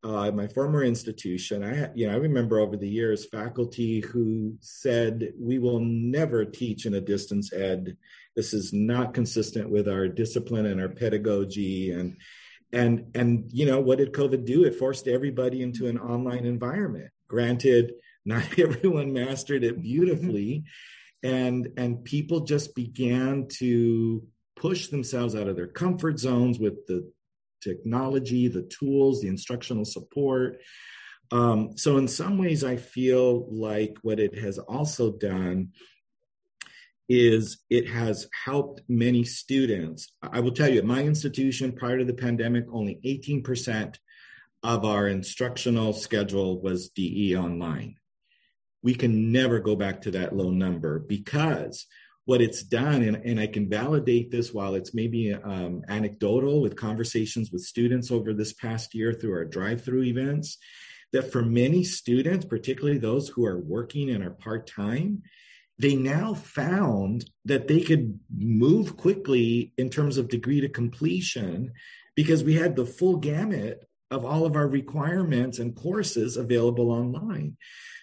uh, 0.04 0.32
my 0.32 0.48
former 0.48 0.84
institution, 0.84 1.64
I 1.64 1.90
you 1.96 2.08
know 2.08 2.14
I 2.14 2.18
remember 2.18 2.60
over 2.60 2.76
the 2.76 2.90
years 2.90 3.30
faculty 3.30 4.02
who 4.02 4.58
said 4.60 5.32
we 5.40 5.60
will 5.60 5.80
never 5.80 6.44
teach 6.44 6.86
in 6.86 6.96
a 6.96 7.02
distance 7.02 7.54
ed. 7.54 7.96
This 8.36 8.54
is 8.54 8.74
not 8.74 9.14
consistent 9.14 9.70
with 9.70 9.88
our 9.88 10.08
discipline 10.08 10.66
and 10.66 10.82
our 10.82 10.90
pedagogy 10.90 11.92
and 11.92 12.18
and 12.74 13.06
and 13.16 13.50
you 13.54 13.66
know 13.66 13.80
what 13.80 14.00
did 14.00 14.12
COVID 14.12 14.46
do? 14.46 14.66
It 14.66 14.76
forced 14.76 15.08
everybody 15.08 15.62
into 15.62 15.88
an 15.88 16.00
online 16.00 16.46
environment. 16.46 17.12
Granted, 17.28 17.94
not 18.26 18.58
everyone 18.58 19.14
mastered 19.14 19.64
it 19.64 19.82
beautifully, 19.82 20.64
and 21.22 21.70
and 21.78 22.04
people 22.04 22.42
just 22.42 22.76
began 22.76 23.48
to 23.60 24.24
push 24.56 24.88
themselves 24.88 25.36
out 25.36 25.48
of 25.48 25.56
their 25.56 25.68
comfort 25.68 26.20
zones 26.20 26.60
with 26.60 26.86
the 26.88 27.10
technology, 27.62 28.48
the 28.48 28.64
tools, 28.64 29.22
the 29.22 29.28
instructional 29.28 29.86
support. 29.86 30.60
Um, 31.32 31.78
so, 31.78 31.98
in 31.98 32.08
some 32.08 32.38
ways, 32.38 32.64
I 32.64 32.78
feel 32.78 33.48
like 33.52 33.98
what 34.02 34.20
it 34.20 34.38
has 34.38 34.58
also 34.60 35.12
done 35.12 35.70
is 37.10 37.60
it 37.70 37.88
has 37.88 38.28
helped 38.46 38.82
many 38.88 39.24
students. 39.24 40.14
I 40.22 40.40
will 40.40 40.52
tell 40.52 40.70
you, 40.70 40.80
at 40.80 40.86
my 40.86 41.04
institution 41.04 41.74
prior 41.74 41.98
to 41.98 42.06
the 42.06 42.14
pandemic, 42.14 42.66
only 42.72 43.00
18% 43.06 43.98
of 44.64 44.86
our 44.86 45.08
instructional 45.08 45.94
schedule 45.94 46.62
was 46.62 46.90
DE 46.90 47.36
online. 47.36 47.96
We 48.82 48.96
can 48.96 49.32
never 49.32 49.60
go 49.60 49.76
back 49.76 50.02
to 50.02 50.12
that 50.12 50.36
low 50.36 50.50
number 50.50 51.00
because 51.00 51.86
what 52.26 52.42
it's 52.42 52.64
done, 52.64 53.04
and, 53.04 53.18
and 53.18 53.40
I 53.40 53.48
can 53.48 53.70
validate 53.70 54.32
this 54.32 54.54
while 54.54 54.76
it's 54.76 54.94
maybe 54.94 55.34
um, 55.34 55.84
anecdotal 55.90 56.62
with 56.62 56.78
conversations 56.78 57.52
with 57.52 57.62
students 57.62 58.12
over 58.12 58.34
this 58.34 58.54
past 58.54 58.96
year 58.96 59.14
through 59.14 59.34
our 59.34 59.46
drive 59.46 59.84
through 59.84 60.04
events, 60.04 60.58
that 61.12 61.32
for 61.32 61.42
many 61.42 61.84
students, 61.84 62.46
particularly 62.46 62.98
those 62.98 63.28
who 63.28 63.46
are 63.46 63.60
working 63.60 64.10
and 64.10 64.24
are 64.24 64.32
part 64.32 64.68
time, 64.68 65.22
they 65.84 65.96
now 65.98 66.34
found 66.34 67.30
that 67.44 67.68
they 67.68 67.82
could 67.82 68.18
move 68.34 68.96
quickly 68.96 69.74
in 69.78 69.90
terms 69.90 70.18
of 70.18 70.30
degree 70.30 70.62
to 70.62 70.70
completion 70.70 71.74
because 72.16 72.42
we 72.42 72.54
had 72.54 72.78
the 72.78 72.86
full 72.86 73.18
gamut 73.18 73.86
of 74.10 74.24
all 74.24 74.46
of 74.46 74.56
our 74.56 74.68
requirements 74.68 75.60
and 75.60 75.76
courses 75.76 76.38
available 76.38 76.90
online. 76.90 77.58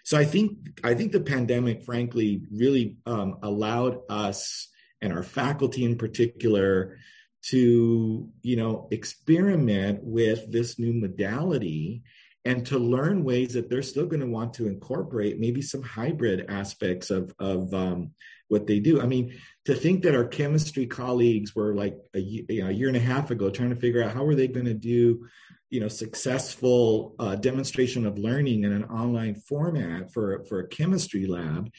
So 0.04 0.18
I 0.18 0.26
think 0.26 0.58
I 0.84 0.92
think 0.92 1.12
the 1.12 1.20
pandemic, 1.20 1.82
frankly, 1.82 2.42
really 2.52 2.98
um, 3.06 3.38
allowed 3.42 4.00
us 4.10 4.68
and 5.00 5.10
our 5.10 5.22
faculty 5.22 5.82
in 5.82 5.96
particular 5.96 6.98
to 7.42 8.28
you 8.42 8.56
know 8.56 8.88
experiment 8.90 10.00
with 10.02 10.52
this 10.52 10.78
new 10.78 10.92
modality 10.92 12.02
and 12.44 12.66
to 12.66 12.78
learn 12.78 13.24
ways 13.24 13.52
that 13.52 13.68
they're 13.68 13.82
still 13.82 14.06
going 14.06 14.20
to 14.20 14.26
want 14.26 14.54
to 14.54 14.66
incorporate 14.66 15.38
maybe 15.38 15.60
some 15.60 15.82
hybrid 15.82 16.46
aspects 16.48 17.10
of 17.10 17.34
of 17.38 17.72
um, 17.74 18.12
what 18.48 18.66
they 18.66 18.80
do. 18.80 19.00
I 19.00 19.06
mean, 19.06 19.38
to 19.66 19.74
think 19.74 20.02
that 20.02 20.14
our 20.14 20.24
chemistry 20.24 20.86
colleagues 20.86 21.54
were 21.54 21.74
like 21.74 21.96
a, 22.14 22.18
you 22.18 22.62
know, 22.62 22.68
a 22.68 22.72
year 22.72 22.88
and 22.88 22.96
a 22.96 23.00
half 23.00 23.30
ago 23.30 23.50
trying 23.50 23.70
to 23.70 23.76
figure 23.76 24.02
out 24.02 24.12
how 24.12 24.26
are 24.26 24.34
they 24.34 24.48
going 24.48 24.66
to 24.66 24.74
do 24.74 25.26
you 25.70 25.78
know 25.80 25.88
successful 25.88 27.14
uh, 27.18 27.36
demonstration 27.36 28.04
of 28.04 28.18
learning 28.18 28.64
in 28.64 28.72
an 28.72 28.84
online 28.84 29.36
format 29.36 30.12
for 30.12 30.44
for 30.46 30.60
a 30.60 30.68
chemistry 30.68 31.26
lab 31.26 31.70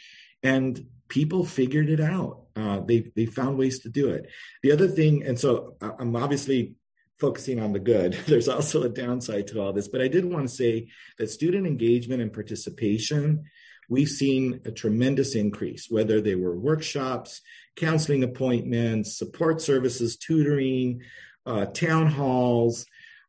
and 0.44 0.86
people 1.10 1.46
figured 1.46 1.90
it 1.90 2.00
out 2.00 2.44
uh, 2.56 2.80
they 2.80 3.12
they 3.16 3.26
found 3.26 3.58
ways 3.58 3.80
to 3.80 3.90
do 3.90 4.10
it 4.10 4.28
the 4.64 4.72
other 4.72 4.88
thing 4.88 5.24
and 5.24 5.38
so 5.38 5.76
i'm 6.00 6.16
obviously 6.16 6.74
focusing 7.22 7.60
on 7.60 7.72
the 7.72 7.80
good. 7.80 8.14
There's 8.28 8.50
also 8.50 8.84
a 8.84 8.90
downside 8.90 9.48
to 9.48 9.62
all 9.62 9.72
this 9.72 9.88
but 9.88 10.02
i 10.02 10.08
did 10.08 10.26
want 10.26 10.48
to 10.50 10.54
say 10.54 10.88
that 11.18 11.30
student 11.30 11.68
engagement 11.68 12.22
and 12.22 12.34
participation 12.34 13.44
we've 13.90 14.10
seen 14.10 14.62
a 14.66 14.72
tremendous 14.72 15.36
increase 15.36 15.88
whether 15.90 16.20
they 16.20 16.36
were 16.36 16.58
workshops 16.58 17.42
counseling 17.76 18.24
appointments 18.24 19.18
support 19.18 19.62
services 19.62 20.18
tutoring 20.18 21.02
uh, 21.46 21.66
town 21.66 22.08
halls 22.08 22.86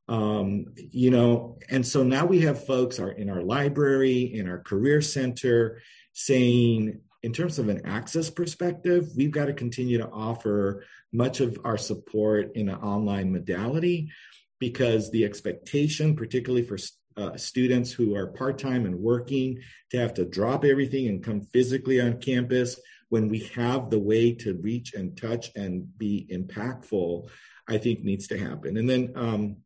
um, 0.09 0.66
you 0.76 1.11
know 1.11 1.59
and 1.70 1.87
so 1.87 2.02
now 2.02 2.24
we 2.24 2.40
have 2.40 2.66
folks 2.66 2.98
are 2.98 3.12
in 3.12 3.28
our 3.28 3.42
library 3.42 4.22
in 4.35 4.48
our 4.48 4.59
career 4.59 5.00
center 5.00 5.81
saying 6.12 7.00
in 7.22 7.32
terms 7.32 7.58
of 7.58 7.68
an 7.68 7.85
access 7.87 8.30
perspective 8.30 9.08
we've 9.16 9.30
got 9.30 9.46
to 9.46 9.52
continue 9.52 9.98
to 9.98 10.08
offer 10.08 10.85
much 11.12 11.40
of 11.40 11.58
our 11.64 11.78
support 11.78 12.52
in 12.54 12.68
an 12.68 12.76
online 12.76 13.32
modality 13.32 14.11
because 14.58 15.11
the 15.11 15.24
expectation 15.24 16.16
particularly 16.16 16.64
for 16.64 16.78
uh, 17.16 17.37
students 17.37 17.92
who 17.92 18.14
are 18.16 18.28
part-time 18.28 18.87
and 18.87 18.94
working 18.98 19.58
to 19.90 19.98
have 19.98 20.14
to 20.14 20.24
drop 20.24 20.64
everything 20.64 21.08
and 21.08 21.22
come 21.22 21.42
physically 21.52 22.00
on 22.00 22.18
campus 22.18 22.80
when 23.11 23.28
we 23.28 23.40
have 23.54 23.90
the 23.90 23.98
way 23.98 24.32
to 24.32 24.54
reach 24.62 24.94
and 24.94 25.16
touch 25.20 25.50
and 25.54 25.98
be 25.98 26.26
impactful 26.32 27.28
i 27.68 27.78
think 27.78 28.02
needs 28.02 28.26
to 28.28 28.38
happen. 28.38 28.76
And 28.76 28.88
then 28.88 29.12
um, 29.14 29.56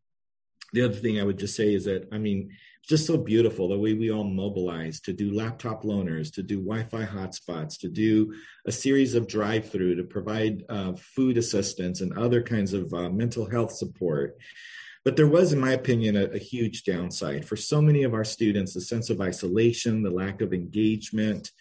the 0.72 0.82
other 0.82 0.94
thing 0.94 1.20
I 1.20 1.24
would 1.24 1.38
just 1.38 1.56
say 1.56 1.74
is 1.74 1.84
that, 1.84 2.08
I 2.12 2.18
mean, 2.18 2.50
just 2.86 3.06
so 3.06 3.16
beautiful 3.16 3.68
the 3.68 3.78
way 3.78 3.94
we 3.94 4.12
all 4.12 4.24
mobilize 4.24 5.00
to 5.00 5.12
do 5.12 5.34
laptop 5.34 5.82
loaners, 5.82 6.32
to 6.34 6.42
do 6.42 6.62
Wi 6.62 6.84
Fi 6.84 7.04
hotspots, 7.04 7.78
to 7.80 7.88
do 7.88 8.32
a 8.66 8.72
series 8.72 9.14
of 9.14 9.26
drive 9.26 9.68
through, 9.70 9.96
to 9.96 10.04
provide 10.04 10.62
uh, 10.68 10.92
food 10.94 11.36
assistance 11.36 12.00
and 12.00 12.16
other 12.16 12.40
kinds 12.42 12.72
of 12.72 12.92
uh, 12.94 13.10
mental 13.10 13.48
health 13.48 13.72
support. 13.72 14.38
But 15.04 15.16
there 15.16 15.26
was, 15.26 15.52
in 15.52 15.58
my 15.58 15.72
opinion, 15.72 16.16
a, 16.16 16.24
a, 16.26 16.38
huge 16.38 16.82
downside. 16.82 17.46
For 17.46 17.56
so 17.56 17.80
many 17.80 18.02
of 18.02 18.12
our 18.12 18.24
students, 18.24 18.74
the 18.74 18.80
sense 18.80 19.08
of 19.08 19.20
isolation, 19.20 20.02
the 20.02 20.10
lack 20.10 20.40
of 20.40 20.52
engagement, 20.52 21.52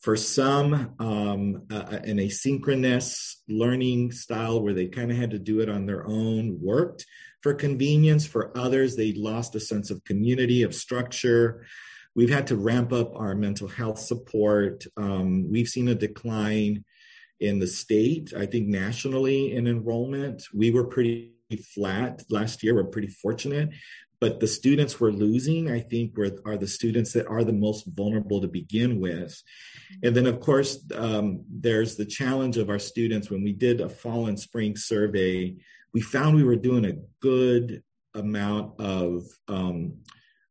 for 0.00 0.16
some, 0.16 0.94
um, 0.98 1.62
uh, 1.70 1.98
an 2.04 2.18
asynchronous 2.18 3.36
learning 3.48 4.12
style 4.12 4.62
where 4.62 4.74
they 4.74 4.86
kind 4.86 5.10
of 5.10 5.16
had 5.16 5.30
to 5.30 5.38
do 5.38 5.60
it 5.60 5.68
on 5.68 5.86
their 5.86 6.06
own 6.06 6.58
worked 6.60 7.06
for 7.42 7.54
convenience. 7.54 8.26
For 8.26 8.56
others, 8.56 8.96
they 8.96 9.12
lost 9.12 9.54
a 9.54 9.60
sense 9.60 9.90
of 9.90 10.04
community, 10.04 10.62
of 10.62 10.74
structure. 10.74 11.66
We've 12.14 12.30
had 12.30 12.48
to 12.48 12.56
ramp 12.56 12.92
up 12.92 13.14
our 13.14 13.34
mental 13.34 13.68
health 13.68 13.98
support. 13.98 14.84
Um, 14.96 15.50
we've 15.50 15.68
seen 15.68 15.88
a 15.88 15.94
decline 15.94 16.84
in 17.38 17.58
the 17.58 17.66
state, 17.66 18.32
I 18.36 18.46
think 18.46 18.68
nationally 18.68 19.54
in 19.54 19.66
enrollment. 19.66 20.42
We 20.52 20.70
were 20.70 20.84
pretty 20.84 21.32
flat 21.74 22.22
last 22.28 22.62
year. 22.62 22.74
We're 22.74 22.84
pretty 22.84 23.08
fortunate. 23.08 23.70
But 24.20 24.38
the 24.38 24.46
students 24.46 25.00
we're 25.00 25.12
losing, 25.12 25.70
I 25.70 25.80
think, 25.80 26.16
were, 26.16 26.30
are 26.44 26.58
the 26.58 26.66
students 26.66 27.14
that 27.14 27.26
are 27.26 27.42
the 27.42 27.54
most 27.54 27.86
vulnerable 27.86 28.42
to 28.42 28.48
begin 28.48 29.00
with. 29.00 29.42
And 30.02 30.14
then, 30.14 30.26
of 30.26 30.40
course, 30.40 30.84
um, 30.94 31.42
there's 31.48 31.96
the 31.96 32.04
challenge 32.04 32.58
of 32.58 32.68
our 32.68 32.78
students. 32.78 33.30
When 33.30 33.42
we 33.42 33.54
did 33.54 33.80
a 33.80 33.88
fall 33.88 34.26
and 34.26 34.38
spring 34.38 34.76
survey, 34.76 35.56
we 35.92 36.00
found 36.00 36.36
we 36.36 36.44
were 36.44 36.56
doing 36.56 36.84
a 36.84 36.98
good 37.20 37.82
amount 38.14 38.80
of 38.80 39.24
um, 39.48 39.94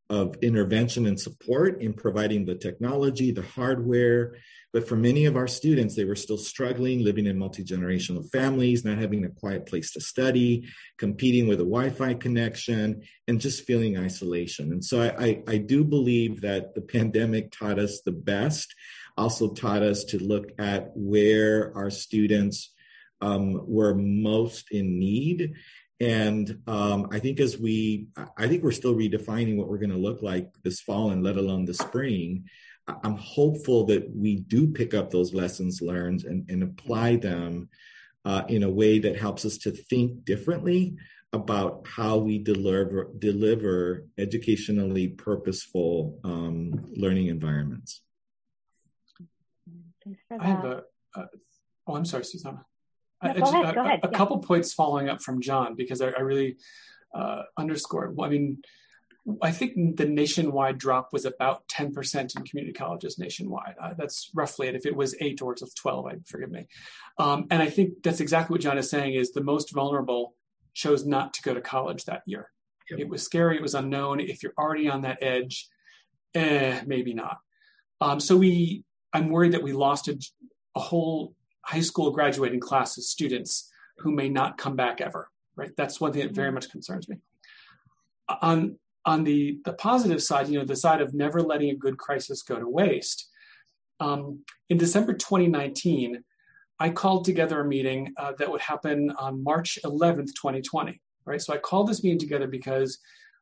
of 0.10 0.36
intervention 0.42 1.06
and 1.06 1.20
support 1.20 1.82
in 1.82 1.94
providing 1.94 2.46
the 2.46 2.56
technology, 2.56 3.32
the 3.32 3.44
hardware. 3.44 4.36
But 4.74 4.88
for 4.88 4.96
many 4.96 5.26
of 5.26 5.36
our 5.36 5.48
students, 5.48 5.96
they 5.96 6.04
were 6.04 6.16
still 6.16 6.38
struggling, 6.38 7.04
living 7.04 7.28
in 7.28 7.38
multi 7.38 7.64
generational 7.64 8.28
families, 8.32 8.84
not 8.84 8.98
having 8.98 9.24
a 9.26 9.30
quiet 9.30 9.68
place 9.68 9.92
to 9.94 10.02
study, 10.02 10.68
competing 10.98 11.48
with 11.48 11.60
a 11.60 11.64
Wi 11.64 11.90
Fi 11.92 12.16
connection, 12.16 13.04
and 13.28 13.40
just 13.40 13.66
feeling 13.66 13.98
isolation. 13.98 14.72
And 14.72 14.84
so 14.84 15.02
I, 15.02 15.24
I, 15.24 15.44
I 15.48 15.58
do 15.58 15.84
believe 15.84 16.42
that 16.42 16.74
the 16.74 16.82
pandemic 16.82 17.52
taught 17.52 17.80
us 17.80 18.02
the 18.04 18.12
best, 18.12 18.74
also 19.16 19.54
taught 19.54 19.84
us 19.84 20.04
to 20.06 20.24
look 20.24 20.52
at 20.58 20.92
where 20.96 21.76
our 21.76 21.90
students 21.92 22.72
um, 23.22 23.62
were 23.68 23.94
most 23.96 24.72
in 24.72 25.00
need. 25.00 25.54
And 26.00 26.60
um, 26.68 27.08
I 27.12 27.20
think 27.20 27.40
as 27.40 27.58
we, 27.58 28.08
I 28.38 28.48
think 28.48 28.64
we're 28.64 28.72
still 28.72 28.96
redefining 28.96 29.58
what 29.58 29.68
we're 29.68 29.78
going 29.78 29.90
to 29.90 29.98
look 29.98 30.22
like 30.22 30.50
this 30.64 30.80
fall 30.80 31.12
and 31.12 31.24
let 31.24 31.36
alone 31.36 31.66
the 31.66 31.74
spring. 31.74 32.46
I'm 33.04 33.18
hopeful 33.18 33.86
that 33.88 34.10
we 34.16 34.38
do 34.38 34.68
pick 34.68 34.94
up 34.94 35.12
those 35.12 35.34
lessons 35.34 35.82
learned 35.82 36.24
and, 36.24 36.50
and 36.50 36.64
apply 36.64 37.18
them 37.18 37.70
uh, 38.26 38.44
in 38.48 38.64
a 38.64 38.70
way 38.70 39.00
that 39.00 39.18
helps 39.18 39.46
us 39.46 39.58
to 39.60 39.72
think 39.72 40.26
differently 40.26 40.96
about 41.32 41.86
how 41.88 42.18
we 42.18 42.40
deliver 42.40 43.10
deliver 43.20 44.06
educationally 44.18 45.10
purposeful 45.10 46.20
um, 46.24 46.92
learning 46.96 47.28
environments. 47.28 48.02
I 50.32 50.48
have 50.48 50.66
a, 50.66 50.84
a 51.16 51.26
oh, 51.86 51.96
I'm 51.96 52.06
sorry, 52.06 52.26
Susana. 52.26 52.66
No, 53.24 53.34
go 53.34 53.62
ahead, 53.62 53.76
go 53.76 53.82
ahead. 53.82 54.00
A, 54.04 54.08
a 54.08 54.12
yeah. 54.12 54.18
couple 54.18 54.38
points 54.40 54.74
following 54.74 55.10
up 55.10 55.22
from 55.22 55.42
John 55.42 55.76
because 55.76 56.02
I, 56.02 56.08
I 56.10 56.22
really 56.22 56.58
uh, 57.14 57.44
underscored. 57.58 58.16
Well, 58.16 58.28
I 58.28 58.32
mean, 58.32 58.60
I 59.42 59.52
think 59.52 59.98
the 59.98 60.06
nationwide 60.06 60.78
drop 60.78 61.12
was 61.12 61.26
about 61.26 61.68
10% 61.68 62.36
in 62.36 62.44
community 62.44 62.74
colleges 62.74 63.20
nationwide. 63.20 63.76
Uh, 63.82 63.94
that's 63.98 64.32
roughly 64.34 64.68
it. 64.68 64.76
If 64.76 64.86
it 64.86 64.96
was 64.96 65.16
eight 65.20 65.42
or 65.42 65.52
it's 65.52 65.74
12, 65.74 66.06
I 66.08 66.16
forgive 66.26 66.52
me. 66.52 66.68
Um, 67.18 67.46
and 67.52 67.62
I 67.62 67.70
think 67.70 68.02
that's 68.04 68.22
exactly 68.22 68.54
what 68.54 68.62
John 68.62 68.78
is 68.78 68.90
saying 68.90 69.14
is 69.14 69.32
the 69.32 69.44
most 69.44 69.74
vulnerable 69.74 70.36
chose 70.74 71.06
not 71.06 71.34
to 71.36 71.42
go 71.42 71.54
to 71.54 71.62
college 71.62 72.06
that 72.06 72.24
year. 72.26 72.50
Yep. 72.90 73.00
It 73.00 73.10
was 73.10 73.22
scary. 73.22 73.58
It 73.58 73.62
was 73.62 73.76
unknown. 73.76 74.20
If 74.20 74.42
you're 74.42 74.54
already 74.58 74.90
on 74.90 75.02
that 75.02 75.22
edge, 75.22 75.68
eh, 76.34 76.82
maybe 76.88 77.14
not. 77.14 77.38
Um, 78.02 78.20
so 78.20 78.38
we, 78.38 78.84
I'm 79.14 79.30
worried 79.30 79.52
that 79.52 79.64
we 79.64 79.74
lost 79.74 80.08
a, 80.08 80.18
a 80.76 80.80
whole 80.80 81.36
high 81.66 81.82
school 81.82 82.12
graduating 82.12 82.60
class 82.60 82.98
of 82.98 83.04
students 83.04 83.72
who 83.98 84.12
may 84.12 84.30
not 84.30 84.58
come 84.58 84.76
back 84.76 85.02
ever. 85.02 85.30
Right. 85.56 85.72
That's 85.76 86.00
one 86.00 86.14
thing 86.14 86.22
that 86.22 86.34
very 86.34 86.48
mm-hmm. 86.48 86.56
much 86.56 86.70
concerns 86.70 87.10
me. 87.10 87.18
On 88.42 88.78
on 89.06 89.24
the 89.24 89.60
the 89.66 89.74
positive 89.74 90.22
side, 90.22 90.48
you 90.48 90.60
know, 90.60 90.66
the 90.66 90.76
side 90.76 91.02
of 91.02 91.14
never 91.14 91.42
letting 91.42 91.70
a 91.72 91.76
good 91.76 91.98
crisis 91.98 92.44
go 92.44 92.60
to 92.60 92.68
waste. 92.68 93.30
Um, 94.00 94.40
in 94.70 94.78
December 94.78 95.14
2019, 95.14 96.24
I 96.80 96.90
called 96.90 97.26
together 97.26 97.60
a 97.60 97.66
meeting 97.66 98.14
uh, 98.18 98.34
that 98.38 98.50
would 98.50 98.62
happen 98.62 99.12
on 99.18 99.44
March 99.44 99.78
11th, 99.84 100.28
2020. 100.36 101.02
Right. 101.26 101.42
So 101.42 101.54
I 101.54 101.58
called 101.58 101.90
this 101.90 102.04
meeting 102.04 102.20
together 102.20 102.48
because 102.48 103.00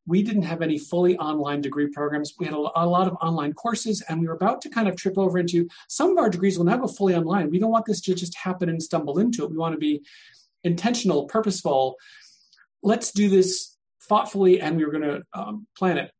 we 0.07 0.23
didn't 0.23 0.43
have 0.43 0.61
any 0.61 0.77
fully 0.79 1.17
online 1.17 1.61
degree 1.61 1.87
programs. 1.89 2.33
We 2.39 2.45
had 2.45 2.55
a, 2.55 2.57
a, 2.75 2.87
lot 2.87 3.07
of 3.07 3.17
online 3.21 3.53
courses, 3.53 4.01
and 4.07 4.19
we 4.19 4.27
were 4.27 4.33
about 4.33 4.61
to 4.61 4.69
kind 4.69 4.87
of 4.87 4.95
trip 4.95 5.17
over 5.17 5.37
into 5.37 5.67
some 5.89 6.11
of 6.11 6.17
our 6.17 6.29
degrees 6.29 6.57
will 6.57 6.65
now 6.65 6.77
go 6.77 6.87
fully 6.87 7.13
online. 7.13 7.51
We 7.51 7.59
don't 7.59 7.71
want 7.71 7.85
this 7.85 8.01
to 8.01 8.15
just 8.15 8.35
happen 8.35 8.69
and 8.69 8.81
stumble 8.81 9.19
into 9.19 9.43
it. 9.43 9.51
We 9.51 9.57
want 9.57 9.73
to 9.73 9.79
be 9.79 10.03
intentional, 10.63 11.25
purposeful. 11.25 11.97
Let's 12.81 13.11
do 13.11 13.29
this 13.29 13.77
thoughtfully, 14.03 14.61
and 14.61 14.77
we 14.77 14.85
were 14.85 14.91
going 14.91 15.03
to 15.03 15.23
um, 15.33 15.67
plan 15.77 15.97
it. 15.97 16.11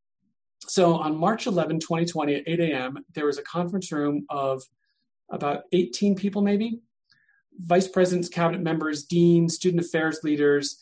So 0.68 0.96
on 0.96 1.16
March 1.16 1.48
11, 1.48 1.80
2020, 1.80 2.36
at 2.36 2.44
8 2.46 2.60
a.m., 2.60 2.98
there 3.16 3.26
was 3.26 3.38
a 3.38 3.44
conference 3.44 3.92
room 3.92 4.26
of 4.30 4.64
about 5.32 5.64
18 5.72 6.16
people, 6.16 6.42
maybe 6.42 6.82
vice 7.60 7.88
presidents, 7.88 8.30
cabinet 8.30 8.62
members, 8.62 9.04
deans, 9.04 9.56
student 9.56 9.84
affairs 9.84 10.20
leaders, 10.24 10.78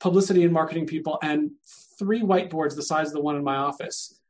publicity 0.00 0.44
and 0.44 0.52
marketing 0.52 0.86
people, 0.86 1.18
and 1.22 1.50
three 1.98 2.20
whiteboards 2.20 2.76
the 2.76 2.82
size 2.82 3.08
of 3.08 3.14
the 3.14 3.20
one 3.20 3.36
in 3.36 3.44
my 3.44 3.56
office. 3.56 4.20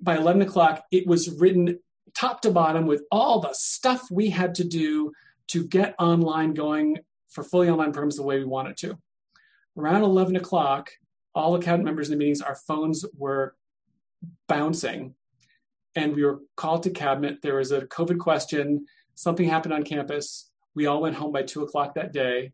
By 0.00 0.16
11 0.16 0.42
o'clock, 0.42 0.84
it 0.90 1.06
was 1.06 1.30
written 1.30 1.80
top 2.14 2.40
to 2.42 2.50
bottom 2.50 2.86
with 2.86 3.02
all 3.10 3.40
the 3.40 3.52
stuff 3.52 4.10
we 4.10 4.30
had 4.30 4.54
to 4.56 4.64
do 4.64 5.12
to 5.48 5.66
get 5.66 5.94
online 5.98 6.54
going 6.54 6.98
for 7.28 7.42
fully 7.42 7.68
online 7.68 7.92
programs 7.92 8.16
the 8.16 8.22
way 8.22 8.38
we 8.38 8.44
wanted 8.44 8.76
to. 8.78 8.98
Around 9.76 10.02
11 10.02 10.36
o'clock, 10.36 10.90
all 11.34 11.52
the 11.52 11.64
cabinet 11.64 11.84
members 11.84 12.08
in 12.08 12.12
the 12.12 12.18
meetings, 12.18 12.40
our 12.40 12.56
phones 12.56 13.04
were 13.16 13.54
bouncing. 14.48 15.14
And 15.94 16.14
we 16.14 16.24
were 16.24 16.40
called 16.56 16.84
to 16.84 16.90
cabinet. 16.90 17.42
There 17.42 17.56
was 17.56 17.72
a 17.72 17.82
COVID 17.82 18.18
question. 18.18 18.86
Something 19.14 19.48
happened 19.48 19.74
on 19.74 19.82
campus. 19.82 20.50
We 20.74 20.86
all 20.86 21.00
went 21.00 21.16
home 21.16 21.32
by 21.32 21.42
two 21.42 21.62
o'clock 21.62 21.94
that 21.94 22.12
day. 22.12 22.52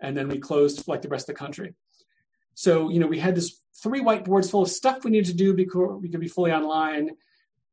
And 0.00 0.16
then 0.16 0.28
we 0.28 0.38
closed 0.38 0.88
like 0.88 1.02
the 1.02 1.08
rest 1.08 1.28
of 1.28 1.34
the 1.34 1.38
country. 1.38 1.74
So, 2.54 2.90
you 2.90 3.00
know, 3.00 3.06
we 3.06 3.18
had 3.18 3.34
this 3.34 3.60
three 3.82 4.00
whiteboards 4.00 4.50
full 4.50 4.62
of 4.62 4.68
stuff 4.68 5.04
we 5.04 5.10
needed 5.10 5.30
to 5.30 5.36
do 5.36 5.54
because 5.54 6.00
we 6.00 6.08
could 6.08 6.20
be 6.20 6.28
fully 6.28 6.52
online. 6.52 7.10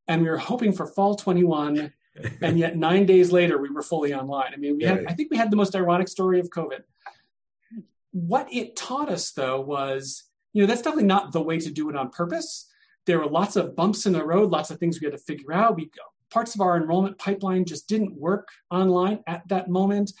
And 0.08 0.22
we 0.22 0.28
were 0.28 0.38
hoping 0.38 0.72
for 0.72 0.86
fall 0.86 1.14
21. 1.14 1.92
and 2.42 2.58
yet 2.58 2.76
nine 2.76 3.06
days 3.06 3.30
later, 3.30 3.58
we 3.58 3.70
were 3.70 3.82
fully 3.82 4.12
online. 4.12 4.52
I 4.52 4.56
mean, 4.56 4.76
we 4.76 4.84
had, 4.84 5.04
I 5.06 5.12
think 5.12 5.30
we 5.30 5.36
had 5.36 5.50
the 5.50 5.56
most 5.56 5.76
ironic 5.76 6.08
story 6.08 6.40
of 6.40 6.50
COVID. 6.50 6.80
What 8.12 8.52
it 8.52 8.74
taught 8.74 9.08
us, 9.08 9.30
though, 9.30 9.60
was, 9.60 10.24
you 10.52 10.62
know, 10.62 10.66
that's 10.66 10.82
definitely 10.82 11.04
not 11.04 11.32
the 11.32 11.40
way 11.40 11.58
to 11.58 11.70
do 11.70 11.88
it 11.88 11.96
on 11.96 12.10
purpose. 12.10 12.68
There 13.06 13.18
were 13.18 13.26
lots 13.26 13.56
of 13.56 13.76
bumps 13.76 14.06
in 14.06 14.12
the 14.12 14.24
road, 14.24 14.50
lots 14.50 14.70
of 14.70 14.78
things 14.78 15.00
we 15.00 15.04
had 15.04 15.12
to 15.12 15.18
figure 15.18 15.52
out. 15.52 15.76
We 15.76 15.90
parts 16.30 16.54
of 16.54 16.60
our 16.60 16.76
enrollment 16.76 17.18
pipeline 17.18 17.64
just 17.64 17.88
didn't 17.88 18.14
work 18.14 18.48
online 18.70 19.20
at 19.26 19.46
that 19.48 19.68
moment. 19.68 20.12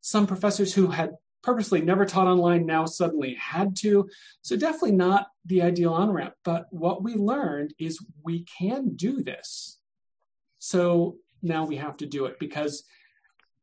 Some 0.00 0.26
professors 0.26 0.72
who 0.72 0.88
had 0.88 1.16
purposely 1.42 1.80
never 1.80 2.04
taught 2.04 2.26
online 2.26 2.66
now 2.66 2.86
suddenly 2.86 3.34
had 3.34 3.76
to. 3.76 4.08
So 4.42 4.56
definitely 4.56 4.92
not 4.92 5.26
the 5.44 5.62
ideal 5.62 5.92
on 5.92 6.10
ramp. 6.10 6.34
But 6.44 6.66
what 6.70 7.02
we 7.02 7.14
learned 7.14 7.74
is 7.78 8.04
we 8.22 8.44
can 8.44 8.94
do 8.94 9.22
this. 9.22 9.78
So 10.58 11.16
now 11.42 11.64
we 11.64 11.76
have 11.76 11.96
to 11.98 12.06
do 12.06 12.26
it 12.26 12.38
because 12.38 12.84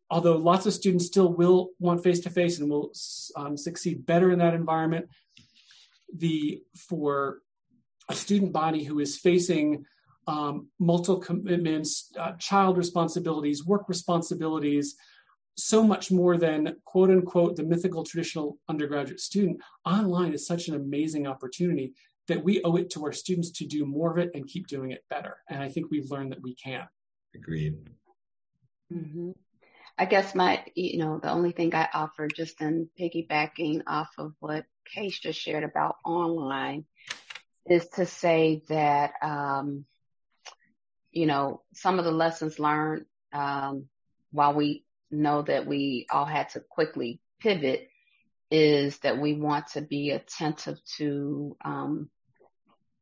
although 0.09 0.37
lots 0.37 0.65
of 0.65 0.73
students 0.73 1.05
still 1.05 1.31
will 1.33 1.69
want 1.79 2.03
face 2.03 2.19
to 2.21 2.29
face 2.29 2.59
and 2.59 2.69
will 2.69 2.91
um, 3.35 3.55
succeed 3.55 4.05
better 4.05 4.31
in 4.31 4.39
that 4.39 4.53
environment, 4.53 5.07
the 6.15 6.61
for 6.75 7.39
a 8.09 8.15
student 8.15 8.51
body 8.51 8.83
who 8.83 8.99
is 8.99 9.17
facing 9.17 9.85
um, 10.27 10.67
multiple 10.79 11.19
commitments, 11.19 12.11
uh, 12.19 12.33
child 12.33 12.77
responsibilities, 12.77 13.65
work 13.65 13.87
responsibilities, 13.87 14.95
so 15.65 15.83
much 15.83 16.11
more 16.11 16.37
than 16.37 16.75
quote 16.85 17.09
unquote 17.09 17.55
the 17.55 17.63
mythical 17.63 18.03
traditional 18.03 18.57
undergraduate 18.67 19.19
student. 19.19 19.61
Online 19.85 20.33
is 20.33 20.47
such 20.47 20.67
an 20.67 20.75
amazing 20.75 21.27
opportunity 21.27 21.93
that 22.27 22.43
we 22.43 22.61
owe 22.63 22.75
it 22.75 22.89
to 22.91 23.03
our 23.05 23.11
students 23.11 23.51
to 23.51 23.65
do 23.65 23.85
more 23.85 24.11
of 24.11 24.17
it 24.17 24.31
and 24.35 24.47
keep 24.47 24.67
doing 24.67 24.91
it 24.91 25.03
better. 25.09 25.37
And 25.49 25.61
I 25.61 25.69
think 25.69 25.89
we've 25.89 26.11
learned 26.11 26.31
that 26.31 26.41
we 26.41 26.55
can. 26.55 26.87
Agreed. 27.35 27.75
Mm-hmm. 28.93 29.31
I 29.97 30.05
guess 30.05 30.33
my, 30.33 30.63
you 30.75 30.99
know, 30.99 31.19
the 31.21 31.31
only 31.31 31.51
thing 31.51 31.75
I 31.75 31.89
offer 31.93 32.27
just 32.27 32.61
in 32.61 32.89
piggybacking 32.99 33.81
off 33.85 34.09
of 34.17 34.33
what 34.39 34.65
Case 34.85 35.19
just 35.19 35.39
shared 35.39 35.63
about 35.63 35.97
online 36.05 36.85
is 37.69 37.87
to 37.89 38.05
say 38.05 38.63
that, 38.69 39.11
um, 39.21 39.85
you 41.11 41.25
know, 41.25 41.61
some 41.73 41.99
of 41.99 42.05
the 42.05 42.11
lessons 42.11 42.59
learned, 42.59 43.05
um, 43.33 43.85
while 44.31 44.53
we 44.53 44.83
know 45.11 45.41
that 45.43 45.65
we 45.65 46.07
all 46.11 46.25
had 46.25 46.49
to 46.49 46.59
quickly 46.59 47.19
pivot 47.39 47.89
is 48.51 48.97
that 48.99 49.19
we 49.19 49.33
want 49.33 49.67
to 49.67 49.81
be 49.81 50.11
attentive 50.11 50.77
to 50.97 51.55
um, 51.63 52.09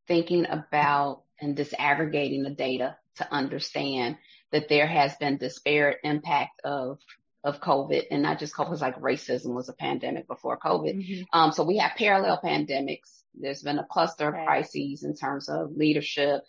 thinking 0.07 0.45
about 0.45 1.23
and 1.39 1.55
disaggregating 1.55 2.43
the 2.43 2.49
data 2.49 2.97
to 3.15 3.33
understand 3.33 4.17
that 4.51 4.69
there 4.69 4.87
has 4.87 5.15
been 5.15 5.37
disparate 5.37 5.99
impact 6.03 6.61
of 6.63 6.99
of 7.43 7.61
COVID 7.61 8.07
and 8.11 8.23
not 8.23 8.39
just 8.39 8.55
COVID, 8.55 8.81
like 8.81 8.99
racism 8.99 9.53
was 9.53 9.69
a 9.69 9.73
pandemic 9.73 10.27
before 10.27 10.57
COVID. 10.57 10.95
Mm-hmm. 10.95 11.23
Um, 11.31 11.51
so 11.51 11.63
we 11.63 11.77
have 11.77 11.91
parallel 11.97 12.41
pandemics. 12.43 13.21
There's 13.35 13.61
been 13.61 13.79
a 13.79 13.85
cluster 13.85 14.27
of 14.27 14.45
crises 14.45 15.03
in 15.03 15.15
terms 15.15 15.47
of 15.47 15.71
leadership 15.71 16.41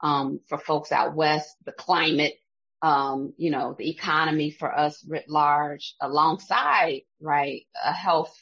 um, 0.00 0.40
for 0.48 0.58
folks 0.58 0.90
out 0.90 1.14
west, 1.14 1.54
the 1.64 1.72
climate, 1.72 2.34
um, 2.82 3.34
you 3.36 3.50
know, 3.50 3.74
the 3.78 3.90
economy 3.90 4.50
for 4.50 4.76
us 4.76 5.04
writ 5.06 5.28
large 5.28 5.94
alongside, 6.00 7.02
right, 7.20 7.62
a 7.84 7.92
health 7.92 8.34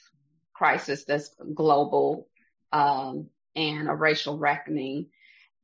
crisis 0.54 1.04
that's 1.04 1.30
global, 1.54 2.28
um, 2.72 3.28
and 3.56 3.88
a 3.88 3.94
racial 3.94 4.38
reckoning. 4.38 5.06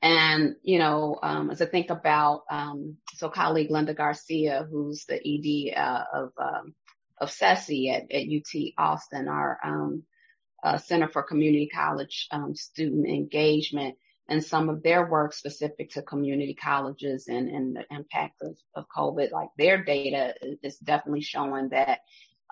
And, 0.02 0.56
you 0.62 0.78
know, 0.78 1.18
um, 1.22 1.50
as 1.50 1.62
I 1.62 1.66
think 1.66 1.90
about, 1.90 2.42
um, 2.50 2.96
so 3.14 3.30
colleague 3.30 3.70
Linda 3.70 3.94
Garcia, 3.94 4.66
who's 4.70 5.06
the 5.06 5.16
ED, 5.16 5.78
uh, 5.78 6.04
of, 6.12 6.32
um, 6.36 6.74
of 7.18 7.30
CESE 7.30 7.90
at, 7.90 8.12
at 8.12 8.26
UT 8.26 8.72
Austin, 8.76 9.28
our, 9.28 9.58
um, 9.64 10.02
uh, 10.62 10.78
Center 10.78 11.08
for 11.08 11.22
Community 11.22 11.68
College, 11.72 12.26
um, 12.32 12.54
Student 12.54 13.06
Engagement, 13.06 13.96
and 14.28 14.42
some 14.42 14.68
of 14.68 14.82
their 14.82 15.06
work 15.06 15.34
specific 15.34 15.90
to 15.90 16.02
community 16.02 16.54
colleges 16.54 17.28
and, 17.28 17.48
and 17.48 17.76
the 17.76 17.84
impact 17.90 18.40
of, 18.42 18.56
of 18.74 18.86
COVID, 18.88 19.30
like 19.32 19.50
their 19.58 19.84
data 19.84 20.34
is 20.62 20.78
definitely 20.78 21.20
showing 21.20 21.68
that, 21.70 22.00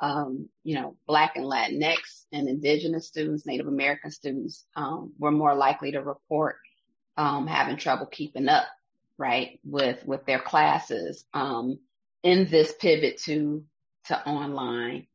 um, 0.01 0.49
you 0.65 0.75
know, 0.75 0.97
Black 1.07 1.37
and 1.37 1.47
Latinx 1.47 2.25
and 2.33 2.49
Indigenous 2.49 3.07
students, 3.09 3.47
Native 3.47 3.69
American 3.69 4.11
students, 4.11 4.67
um, 4.77 5.13
were 5.19 5.31
more 5.31 5.55
likely 5.55 5.93
to 5.93 6.03
report, 6.03 6.57
um, 7.17 7.47
having 7.47 7.77
trouble 7.77 8.07
keeping 8.07 8.49
up, 8.49 8.67
right, 9.17 9.59
with, 9.65 10.05
with 10.05 10.27
their 10.27 10.41
classes, 10.41 11.25
um, 11.33 11.79
in 12.23 12.49
this 12.51 12.73
pivot 12.79 13.19
to 13.23 13.65
to 14.05 14.29
online. 14.29 15.07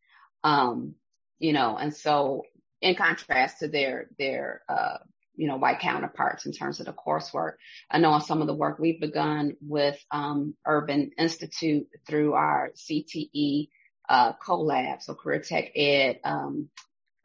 Um, 0.44 0.96
you 1.40 1.54
know, 1.54 1.78
and 1.78 1.94
so 1.94 2.44
in 2.82 2.96
contrast 2.96 3.60
to 3.60 3.68
their, 3.68 4.08
their, 4.18 4.62
uh, 4.70 4.98
you 5.38 5.48
know, 5.48 5.58
white 5.58 5.80
counterparts 5.80 6.46
in 6.46 6.52
terms 6.52 6.80
of 6.80 6.88
the 6.88 6.94
coursework. 6.94 7.54
I 7.90 8.00
know 8.00 8.12
on 8.12 8.22
some 8.22 8.42
of 8.42 8.48
the 8.48 8.56
work 8.56 8.80
we've 8.80 9.00
begun 9.00 9.56
with, 9.62 9.98
um, 10.12 10.56
Urban 10.66 11.12
Institute 11.18 11.88
through 12.08 12.34
our 12.34 12.72
CTE, 12.76 13.70
uh, 14.10 14.34
collab, 14.34 15.02
so 15.02 15.14
Career 15.14 15.40
Tech 15.40 15.72
Ed, 15.76 16.20
um, 16.24 16.70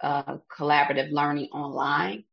uh, 0.00 0.36
collaborative 0.56 1.10
learning 1.10 1.48
online. 1.52 2.24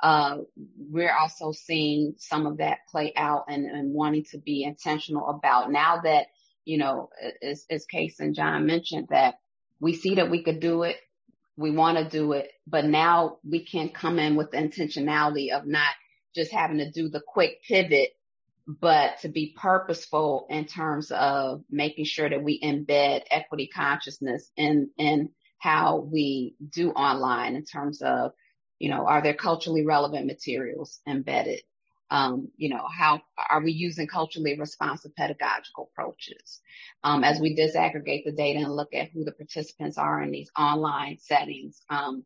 Uh, 0.00 0.38
we're 0.78 1.14
also 1.14 1.52
seeing 1.52 2.14
some 2.18 2.46
of 2.46 2.58
that 2.58 2.78
play 2.90 3.12
out 3.16 3.44
and, 3.48 3.66
and 3.66 3.92
wanting 3.92 4.24
to 4.30 4.38
be 4.38 4.62
intentional 4.62 5.28
about 5.28 5.70
now 5.70 6.00
that, 6.02 6.26
you 6.64 6.78
know, 6.78 7.10
as, 7.42 7.64
as 7.70 7.86
Case 7.86 8.20
and 8.20 8.34
John 8.34 8.66
mentioned 8.66 9.08
that 9.10 9.36
we 9.80 9.94
see 9.94 10.16
that 10.16 10.30
we 10.30 10.42
could 10.42 10.60
do 10.60 10.82
it 10.82 10.96
we 11.56 11.70
want 11.70 11.98
to 11.98 12.04
do 12.04 12.32
it, 12.32 12.50
but 12.66 12.84
now 12.84 13.38
we 13.48 13.64
can 13.64 13.88
come 13.88 14.18
in 14.18 14.36
with 14.36 14.50
the 14.50 14.58
intentionality 14.58 15.52
of 15.52 15.66
not 15.66 15.90
just 16.34 16.52
having 16.52 16.78
to 16.78 16.90
do 16.90 17.08
the 17.08 17.22
quick 17.26 17.62
pivot, 17.66 18.10
but 18.66 19.20
to 19.20 19.28
be 19.28 19.54
purposeful 19.56 20.46
in 20.50 20.66
terms 20.66 21.10
of 21.12 21.62
making 21.70 22.04
sure 22.04 22.28
that 22.28 22.42
we 22.42 22.60
embed 22.60 23.22
equity 23.30 23.68
consciousness 23.68 24.50
in, 24.56 24.90
in 24.98 25.30
how 25.58 25.98
we 25.98 26.56
do 26.70 26.90
online 26.90 27.54
in 27.54 27.64
terms 27.64 28.02
of, 28.02 28.32
you 28.78 28.90
know, 28.90 29.06
are 29.06 29.22
there 29.22 29.34
culturally 29.34 29.86
relevant 29.86 30.26
materials 30.26 31.00
embedded? 31.06 31.60
Um, 32.10 32.48
you 32.56 32.68
know, 32.68 32.86
how 32.86 33.20
are 33.50 33.62
we 33.62 33.72
using 33.72 34.06
culturally 34.06 34.58
responsive 34.58 35.14
pedagogical 35.16 35.90
approaches? 35.92 36.60
Um, 37.02 37.24
as 37.24 37.40
we 37.40 37.56
disaggregate 37.56 38.24
the 38.24 38.32
data 38.32 38.60
and 38.60 38.74
look 38.74 38.94
at 38.94 39.10
who 39.10 39.24
the 39.24 39.32
participants 39.32 39.98
are 39.98 40.22
in 40.22 40.30
these 40.30 40.50
online 40.56 41.18
settings, 41.18 41.82
um, 41.90 42.24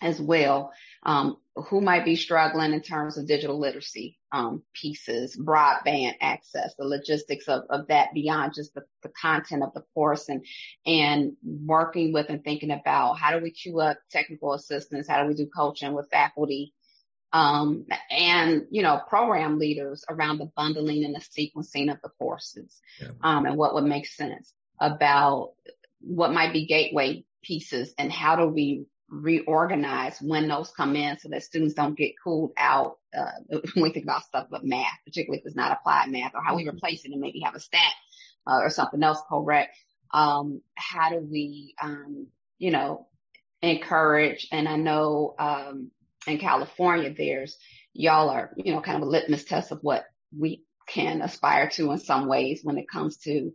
as 0.00 0.20
well, 0.20 0.72
um, 1.02 1.36
who 1.56 1.80
might 1.80 2.04
be 2.04 2.14
struggling 2.14 2.72
in 2.72 2.80
terms 2.80 3.18
of 3.18 3.26
digital 3.26 3.58
literacy 3.58 4.16
um, 4.30 4.62
pieces, 4.72 5.36
broadband 5.36 6.14
access, 6.20 6.74
the 6.78 6.84
logistics 6.84 7.48
of, 7.48 7.62
of 7.70 7.88
that 7.88 8.14
beyond 8.14 8.52
just 8.54 8.74
the, 8.74 8.82
the 9.02 9.08
content 9.20 9.62
of 9.62 9.72
the 9.74 9.82
course 9.94 10.28
and 10.28 10.44
and 10.86 11.32
working 11.42 12.12
with 12.12 12.28
and 12.28 12.44
thinking 12.44 12.70
about 12.70 13.14
how 13.14 13.32
do 13.32 13.42
we 13.42 13.50
queue 13.50 13.80
up 13.80 13.98
technical 14.10 14.52
assistance, 14.54 15.08
how 15.08 15.22
do 15.22 15.28
we 15.28 15.34
do 15.34 15.48
coaching 15.54 15.94
with 15.94 16.10
faculty 16.10 16.72
um, 17.32 17.86
and 18.10 18.66
you 18.70 18.82
know 18.82 19.00
program 19.08 19.58
leaders 19.58 20.04
around 20.08 20.38
the 20.38 20.50
bundling 20.56 21.04
and 21.04 21.14
the 21.14 21.20
sequencing 21.20 21.90
of 21.90 21.98
the 22.02 22.08
courses 22.18 22.80
yeah. 23.00 23.08
um, 23.22 23.46
and 23.46 23.56
what 23.56 23.74
would 23.74 23.84
make 23.84 24.06
sense 24.06 24.52
about 24.80 25.52
what 26.00 26.32
might 26.32 26.52
be 26.52 26.66
gateway 26.66 27.24
pieces 27.42 27.92
and 27.98 28.12
how 28.12 28.36
do 28.36 28.46
we 28.46 28.86
reorganize 29.10 30.18
when 30.20 30.48
those 30.48 30.70
come 30.70 30.94
in 30.94 31.18
so 31.18 31.28
that 31.30 31.42
students 31.42 31.74
don't 31.74 31.96
get 31.96 32.12
cooled 32.22 32.52
out 32.56 32.98
uh, 33.16 33.30
when 33.74 33.82
we 33.82 33.90
think 33.90 34.04
about 34.04 34.24
stuff 34.24 34.46
but 34.50 34.64
math 34.64 34.98
particularly 35.04 35.40
if 35.40 35.46
it's 35.46 35.56
not 35.56 35.72
applied 35.72 36.10
math 36.10 36.34
or 36.34 36.42
how 36.42 36.56
we 36.56 36.64
mm-hmm. 36.64 36.76
replace 36.76 37.04
it 37.04 37.12
and 37.12 37.20
maybe 37.20 37.40
have 37.40 37.54
a 37.54 37.60
stat 37.60 37.92
uh, 38.46 38.58
or 38.58 38.70
something 38.70 39.02
else 39.02 39.20
correct 39.28 39.76
um, 40.12 40.60
how 40.74 41.10
do 41.10 41.18
we 41.18 41.74
um, 41.82 42.26
you 42.58 42.70
know 42.70 43.06
encourage 43.60 44.46
and 44.52 44.68
i 44.68 44.76
know 44.76 45.34
um, 45.38 45.90
in 46.28 46.38
California, 46.38 47.12
there's 47.16 47.56
y'all 47.92 48.30
are, 48.30 48.52
you 48.56 48.72
know, 48.72 48.80
kind 48.80 48.96
of 48.96 49.08
a 49.08 49.10
litmus 49.10 49.44
test 49.44 49.72
of 49.72 49.80
what 49.82 50.04
we 50.36 50.62
can 50.86 51.22
aspire 51.22 51.68
to 51.70 51.90
in 51.92 51.98
some 51.98 52.28
ways 52.28 52.60
when 52.62 52.78
it 52.78 52.88
comes 52.88 53.18
to 53.18 53.52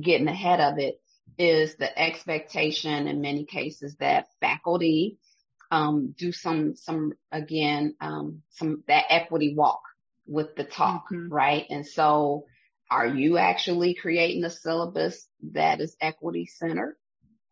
getting 0.00 0.28
ahead 0.28 0.60
of 0.60 0.78
it 0.78 1.00
is 1.38 1.76
the 1.76 1.98
expectation 1.98 3.08
in 3.08 3.20
many 3.20 3.44
cases 3.44 3.96
that 3.96 4.26
faculty 4.40 5.18
um, 5.70 6.14
do 6.16 6.30
some 6.32 6.76
some 6.76 7.12
again 7.32 7.94
um, 8.00 8.42
some 8.50 8.84
that 8.86 9.04
equity 9.10 9.54
walk 9.56 9.80
with 10.26 10.54
the 10.56 10.64
talk, 10.64 11.06
mm-hmm. 11.12 11.32
right? 11.32 11.66
And 11.70 11.86
so, 11.86 12.46
are 12.90 13.06
you 13.06 13.38
actually 13.38 13.94
creating 13.94 14.44
a 14.44 14.50
syllabus 14.50 15.26
that 15.52 15.80
is 15.80 15.96
equity 16.00 16.46
centered? 16.46 16.96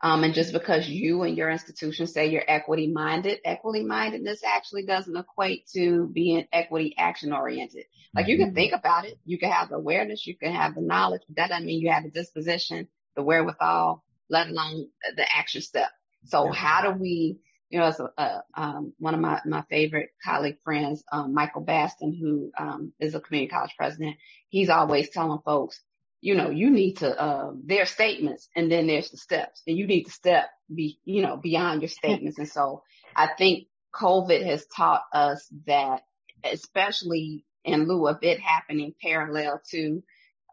Um, 0.05 0.25
and 0.25 0.35
just 0.35 0.53
because 0.53 0.89
you 0.89 1.23
and 1.23 1.37
your 1.37 1.49
institution 1.49 2.09
say 2.09 2.27
you're 2.27 2.43
equity 2.47 2.89
minded, 2.89 3.39
equity 3.45 3.85
mindedness 3.85 4.43
actually 4.45 4.85
doesn't 4.85 5.17
equate 5.17 5.69
to 5.75 6.09
being 6.09 6.47
equity 6.53 6.95
action 6.99 7.33
oriented. 7.33 7.85
Like 8.13 8.27
you 8.27 8.37
can 8.37 8.49
mm-hmm. 8.49 8.57
think 8.57 8.73
about 8.73 9.05
it, 9.05 9.19
you 9.25 9.39
can 9.39 9.51
have 9.51 9.69
the 9.69 9.77
awareness, 9.77 10.27
you 10.27 10.37
can 10.37 10.53
have 10.53 10.75
the 10.75 10.81
knowledge, 10.81 11.23
but 11.29 11.37
that 11.37 11.51
doesn't 11.51 11.67
mean 11.67 11.81
you 11.81 11.93
have 11.93 12.03
the 12.03 12.11
disposition, 12.11 12.89
the 13.15 13.23
wherewithal, 13.23 14.03
let 14.29 14.49
alone 14.49 14.89
the 15.17 15.25
action 15.37 15.63
step. 15.63 15.91
So 16.25 16.51
how 16.51 16.83
do 16.83 16.99
we, 16.99 17.39
you 17.71 17.79
know, 17.79 17.87
as 17.87 18.01
a, 18.01 18.09
uh, 18.19 18.41
um, 18.55 18.93
one 18.99 19.15
of 19.15 19.21
my, 19.21 19.41
my 19.47 19.63
favorite 19.71 20.11
colleague 20.25 20.59
friends, 20.65 21.05
um, 21.13 21.33
Michael 21.33 21.63
Baston, 21.63 22.17
who, 22.21 22.51
um, 22.59 22.93
is 22.99 23.15
a 23.15 23.21
community 23.21 23.51
college 23.51 23.75
president, 23.79 24.17
he's 24.49 24.69
always 24.69 25.11
telling 25.11 25.41
folks, 25.45 25.81
you 26.23 26.37
know, 26.37 26.51
you 26.51 26.71
need 26.71 26.99
to, 26.99 27.21
uh, 27.21 27.51
their 27.65 27.85
statements 27.85 28.49
and 28.55 28.71
then 28.71 28.87
there's 28.87 29.11
the 29.11 29.17
steps 29.17 29.61
and 29.67 29.77
you 29.77 29.89
need 29.89 30.05
to 30.05 30.11
step 30.13 30.49
be, 30.73 30.99
you 31.05 31.21
know, 31.21 31.37
beyond 31.37 31.83
your 31.83 31.89
statements. 31.89 32.39
and 32.39 32.49
so 32.49 32.85
I 33.15 33.29
think 33.37 33.67
COVID 33.93 34.47
has 34.47 34.65
taught 34.67 35.03
us 35.13 35.47
that, 35.67 36.03
especially 36.45 37.45
in 37.65 37.89
lieu 37.89 38.07
of 38.07 38.19
it 38.23 38.41
happening 38.41 38.95
parallel 39.03 39.61
to, 39.73 40.03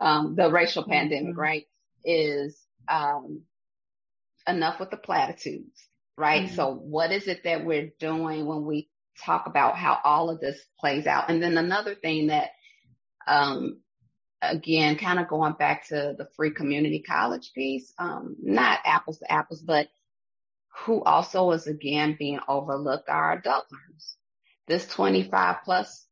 um, 0.01 0.35
the 0.35 0.51
racial 0.51 0.81
mm-hmm. 0.81 0.91
pandemic, 0.91 1.37
right, 1.37 1.65
is, 2.03 2.59
um, 2.87 3.43
enough 4.47 4.79
with 4.79 4.89
the 4.89 4.97
platitudes, 4.97 5.87
right? 6.17 6.47
Mm-hmm. 6.47 6.55
So 6.55 6.73
what 6.73 7.11
is 7.11 7.27
it 7.27 7.43
that 7.43 7.63
we're 7.63 7.91
doing 7.99 8.47
when 8.47 8.65
we 8.65 8.89
talk 9.23 9.45
about 9.45 9.77
how 9.77 9.99
all 10.03 10.31
of 10.31 10.39
this 10.39 10.59
plays 10.79 11.05
out? 11.05 11.29
And 11.29 11.43
then 11.43 11.59
another 11.59 11.93
thing 11.93 12.27
that, 12.27 12.49
um, 13.27 13.81
again, 14.41 14.97
kind 14.97 15.19
of 15.19 15.27
going 15.27 15.53
back 15.53 15.87
to 15.87 16.15
the 16.17 16.27
free 16.35 16.51
community 16.51 16.99
college 16.99 17.51
piece, 17.53 17.93
um, 17.97 18.35
not 18.41 18.79
apples 18.85 19.19
to 19.19 19.31
apples, 19.31 19.61
but 19.61 19.87
who 20.85 21.03
also 21.03 21.51
is 21.51 21.67
again 21.67 22.15
being 22.17 22.39
overlooked 22.47 23.09
are 23.09 23.33
adult 23.33 23.65
learners. 23.71 24.15
This 24.67 24.87
25 24.87 25.57
plus, 25.65 26.05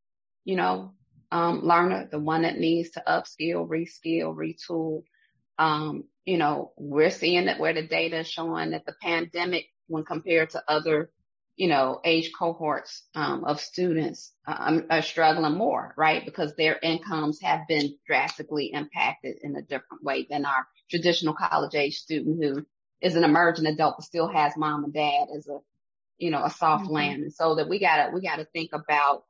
you 0.44 0.56
know, 0.56 0.94
um, 1.32 1.62
learner, 1.62 2.08
the 2.10 2.20
one 2.20 2.42
that 2.44 2.58
needs 2.58 2.92
to 2.92 3.04
upskill, 3.08 3.68
reskill, 3.68 4.36
retool. 4.36 5.04
Um, 5.60 6.06
you 6.26 6.38
know, 6.38 6.72
we're 6.78 7.10
seeing 7.12 7.46
that 7.46 7.60
where 7.60 7.74
the 7.74 7.88
data 7.88 8.20
is 8.20 8.30
showing 8.30 8.72
that 8.72 8.86
the 8.86 8.96
pandemic, 9.02 9.68
when 9.88 10.04
compared 10.04 10.50
to 10.52 10.64
other 10.68 11.10
you 11.58 11.68
know, 11.68 12.00
age 12.06 12.32
cohorts 12.38 13.04
um, 13.16 13.44
of 13.44 13.60
students 13.60 14.32
um, 14.46 14.86
are 14.92 15.02
struggling 15.02 15.58
more, 15.58 15.92
right? 15.98 16.24
Because 16.24 16.56
their 16.56 16.78
incomes 16.82 17.42
have 17.42 17.68
been 17.68 17.96
drastically 18.06 18.72
impacted 18.72 19.38
in 19.42 19.56
a 19.56 19.64
different 19.64 20.04
way 20.04 20.28
than 20.30 20.46
our 20.46 20.68
traditional 20.90 21.34
college 21.34 21.74
age 21.74 21.96
student 21.96 22.42
who 22.42 22.66
is 23.02 23.16
an 23.16 23.24
emerging 23.24 23.66
adult 23.66 23.96
but 23.98 24.06
still 24.06 24.28
has 24.28 24.56
mom 24.56 24.84
and 24.84 24.94
dad 24.94 25.28
as 25.36 25.48
a, 25.48 25.58
you 26.20 26.30
know, 26.30 26.44
a 26.44 26.52
soft 26.52 26.86
mm-hmm. 26.86 26.94
land. 26.94 27.24
And 27.24 27.34
so 27.34 27.56
that 27.56 27.68
we 27.68 27.80
gotta, 27.80 28.12
we 28.14 28.22
gotta 28.22 28.46
think 28.46 28.70
about, 28.74 29.24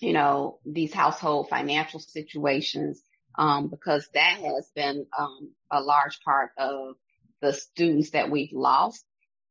you 0.00 0.12
know, 0.12 0.58
these 0.66 0.92
household 0.92 1.48
financial 1.48 2.00
situations, 2.00 3.00
um, 3.38 3.68
because 3.68 4.08
that 4.14 4.38
has 4.40 4.70
been, 4.74 5.06
um, 5.16 5.52
a 5.70 5.80
large 5.80 6.20
part 6.24 6.50
of 6.58 6.96
the 7.40 7.52
students 7.52 8.10
that 8.10 8.28
we've 8.28 8.52
lost, 8.52 9.04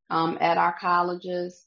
um, 0.09 0.37
at 0.41 0.57
our 0.57 0.75
colleges. 0.77 1.65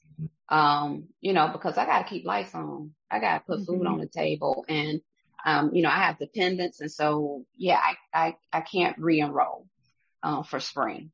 Um, 0.48 1.08
you 1.20 1.32
know, 1.32 1.48
because 1.48 1.76
I 1.76 1.86
got 1.86 1.98
to 2.02 2.08
keep 2.08 2.24
lights 2.24 2.54
on. 2.54 2.92
I 3.10 3.18
got 3.18 3.38
to 3.38 3.44
put 3.44 3.60
mm-hmm. 3.60 3.64
food 3.64 3.86
on 3.86 3.98
the 3.98 4.06
table 4.06 4.64
and, 4.68 5.00
um, 5.44 5.74
you 5.74 5.82
know, 5.82 5.90
I 5.90 5.98
have 5.98 6.18
dependents. 6.18 6.80
And 6.80 6.90
so, 6.90 7.44
yeah, 7.56 7.80
I, 7.80 8.26
I, 8.26 8.36
I 8.52 8.60
can't 8.60 8.98
re-enroll, 8.98 9.66
uh, 10.22 10.42
for 10.42 10.60
spring. 10.60 11.10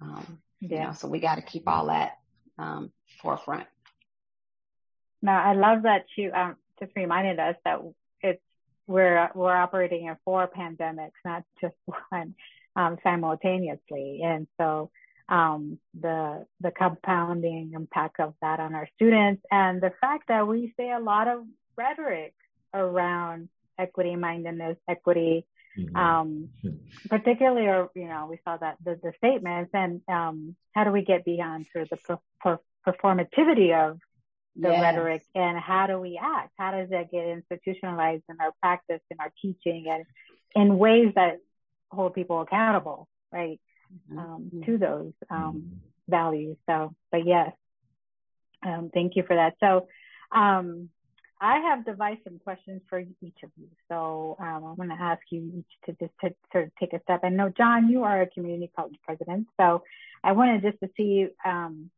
Um, 0.00 0.40
yeah. 0.60 0.68
You 0.68 0.84
know, 0.84 0.92
so 0.92 1.08
we 1.08 1.20
got 1.20 1.36
to 1.36 1.42
keep 1.42 1.68
all 1.68 1.86
that, 1.86 2.18
um, 2.58 2.90
forefront. 3.22 3.66
Now, 5.22 5.42
I 5.42 5.54
love 5.54 5.82
that 5.82 6.06
you, 6.16 6.32
um, 6.32 6.56
just 6.78 6.92
reminded 6.96 7.38
us 7.38 7.56
that 7.64 7.80
it's, 8.22 8.42
we're, 8.86 9.30
we're 9.34 9.54
operating 9.54 10.06
in 10.06 10.16
four 10.24 10.48
pandemics, 10.48 11.12
not 11.24 11.44
just 11.60 11.74
one, 12.10 12.34
um, 12.76 12.98
simultaneously. 13.02 14.20
And 14.24 14.46
so, 14.58 14.90
um, 15.30 15.78
the 15.98 16.44
the 16.60 16.72
compounding 16.72 17.72
impact 17.74 18.18
of 18.20 18.34
that 18.42 18.60
on 18.60 18.74
our 18.74 18.88
students, 18.96 19.42
and 19.50 19.80
the 19.80 19.92
fact 20.00 20.24
that 20.28 20.46
we 20.46 20.74
say 20.76 20.90
a 20.90 20.98
lot 20.98 21.28
of 21.28 21.44
rhetoric 21.76 22.34
around 22.74 23.48
equity 23.78 24.16
mindedness, 24.16 24.76
equity, 24.88 25.46
mm-hmm. 25.78 25.96
um, 25.96 26.48
particularly, 27.08 27.66
or 27.66 27.90
you 27.94 28.08
know, 28.08 28.26
we 28.28 28.38
saw 28.44 28.56
that 28.56 28.76
the, 28.84 28.98
the 29.02 29.12
statements, 29.18 29.70
and 29.72 30.02
um, 30.08 30.56
how 30.72 30.84
do 30.84 30.90
we 30.90 31.02
get 31.02 31.24
beyond 31.24 31.66
sort 31.72 31.84
of 31.84 31.90
the 31.90 31.96
per, 31.96 32.18
per, 32.40 32.58
performativity 32.86 33.72
of 33.72 33.98
the 34.56 34.68
yes. 34.68 34.82
rhetoric, 34.82 35.22
and 35.36 35.56
how 35.58 35.86
do 35.86 35.98
we 36.00 36.20
act? 36.20 36.50
How 36.58 36.72
does 36.72 36.90
that 36.90 37.12
get 37.12 37.26
institutionalized 37.26 38.24
in 38.28 38.36
our 38.40 38.52
practice, 38.60 39.00
in 39.10 39.18
our 39.20 39.32
teaching, 39.40 39.86
and 39.88 40.04
in 40.56 40.76
ways 40.76 41.12
that 41.14 41.38
hold 41.90 42.14
people 42.14 42.40
accountable, 42.40 43.06
right? 43.32 43.60
Mm-hmm. 43.92 44.18
um, 44.18 44.50
to 44.66 44.78
those 44.78 45.12
um, 45.30 45.80
values. 46.08 46.56
So, 46.66 46.94
but 47.10 47.26
yes, 47.26 47.52
um, 48.64 48.90
thank 48.92 49.16
you 49.16 49.24
for 49.26 49.36
that. 49.36 49.56
So, 49.60 49.88
um, 50.32 50.90
I 51.40 51.58
have 51.60 51.86
devised 51.86 52.20
some 52.24 52.38
questions 52.38 52.82
for 52.88 52.98
each 52.98 53.38
of 53.42 53.50
you. 53.56 53.68
So 53.88 54.36
um, 54.38 54.62
I'm 54.64 54.76
going 54.76 54.90
to 54.90 54.94
ask 54.94 55.22
you 55.30 55.50
each 55.56 55.66
to 55.86 55.92
just 55.92 56.12
to 56.22 56.34
sort 56.52 56.64
of 56.64 56.70
take 56.78 56.92
a 56.92 57.00
step. 57.02 57.20
I 57.22 57.30
know, 57.30 57.48
John, 57.48 57.88
you 57.88 58.04
are 58.04 58.20
a 58.20 58.26
community 58.26 58.70
college 58.76 58.96
president. 59.02 59.46
So 59.58 59.82
I 60.22 60.32
wanted 60.32 60.60
just 60.60 60.78
to 60.80 60.90
see 60.98 61.28
um, 61.42 61.90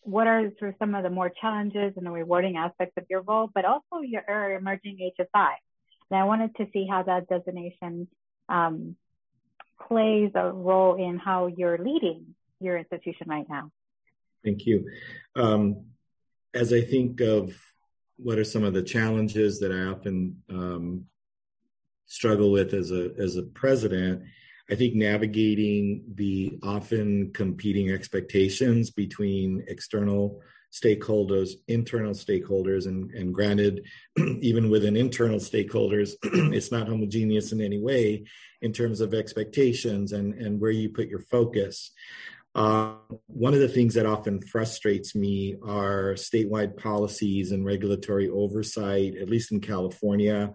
what 0.00 0.26
are 0.26 0.50
sort 0.58 0.70
of 0.70 0.76
some 0.78 0.94
of 0.94 1.02
the 1.02 1.10
more 1.10 1.28
challenges 1.28 1.92
and 1.96 2.06
the 2.06 2.10
rewarding 2.10 2.56
aspects 2.56 2.94
of 2.96 3.04
your 3.10 3.20
role, 3.20 3.50
but 3.54 3.66
also 3.66 4.00
your 4.02 4.54
emerging 4.54 5.12
HSI. 5.20 5.52
And 6.10 6.18
I 6.18 6.24
wanted 6.24 6.56
to 6.56 6.66
see 6.72 6.86
how 6.90 7.02
that 7.02 7.28
designation 7.28 8.08
um, 8.48 8.96
plays 9.86 10.30
a 10.34 10.50
role 10.50 10.94
in 10.94 11.18
how 11.18 11.46
you're 11.46 11.78
leading 11.78 12.34
your 12.60 12.76
institution 12.76 13.28
right 13.28 13.46
now. 13.48 13.70
Thank 14.44 14.66
you. 14.66 14.90
Um, 15.36 15.84
as 16.54 16.72
I 16.72 16.80
think 16.80 17.20
of 17.20 17.54
what 18.16 18.38
are 18.38 18.44
some 18.44 18.64
of 18.64 18.74
the 18.74 18.82
challenges 18.82 19.60
that 19.60 19.72
I 19.72 19.84
often 19.84 20.42
um, 20.50 21.04
struggle 22.06 22.50
with 22.50 22.74
as 22.74 22.90
a 22.90 23.10
as 23.18 23.36
a 23.36 23.42
president. 23.42 24.22
I 24.70 24.74
think 24.74 24.94
navigating 24.94 26.04
the 26.14 26.58
often 26.62 27.32
competing 27.32 27.90
expectations 27.90 28.90
between 28.90 29.64
external 29.68 30.42
stakeholders, 30.72 31.52
internal 31.66 32.12
stakeholders, 32.12 32.86
and, 32.86 33.10
and 33.12 33.34
granted, 33.34 33.86
even 34.18 34.70
within 34.70 34.96
internal 34.96 35.38
stakeholders, 35.38 36.12
it's 36.22 36.72
not 36.72 36.88
homogeneous 36.88 37.52
in 37.52 37.60
any 37.60 37.80
way 37.80 38.24
in 38.60 38.72
terms 38.72 39.00
of 39.00 39.14
expectations 39.14 40.12
and, 40.12 40.34
and 40.34 40.60
where 40.60 40.70
you 40.70 40.88
put 40.88 41.08
your 41.08 41.20
focus. 41.20 41.92
Uh, 42.54 42.94
one 43.26 43.54
of 43.54 43.60
the 43.60 43.68
things 43.68 43.94
that 43.94 44.06
often 44.06 44.40
frustrates 44.40 45.14
me 45.14 45.54
are 45.62 46.14
statewide 46.14 46.76
policies 46.76 47.52
and 47.52 47.64
regulatory 47.64 48.28
oversight, 48.28 49.14
at 49.16 49.30
least 49.30 49.52
in 49.52 49.60
California. 49.60 50.52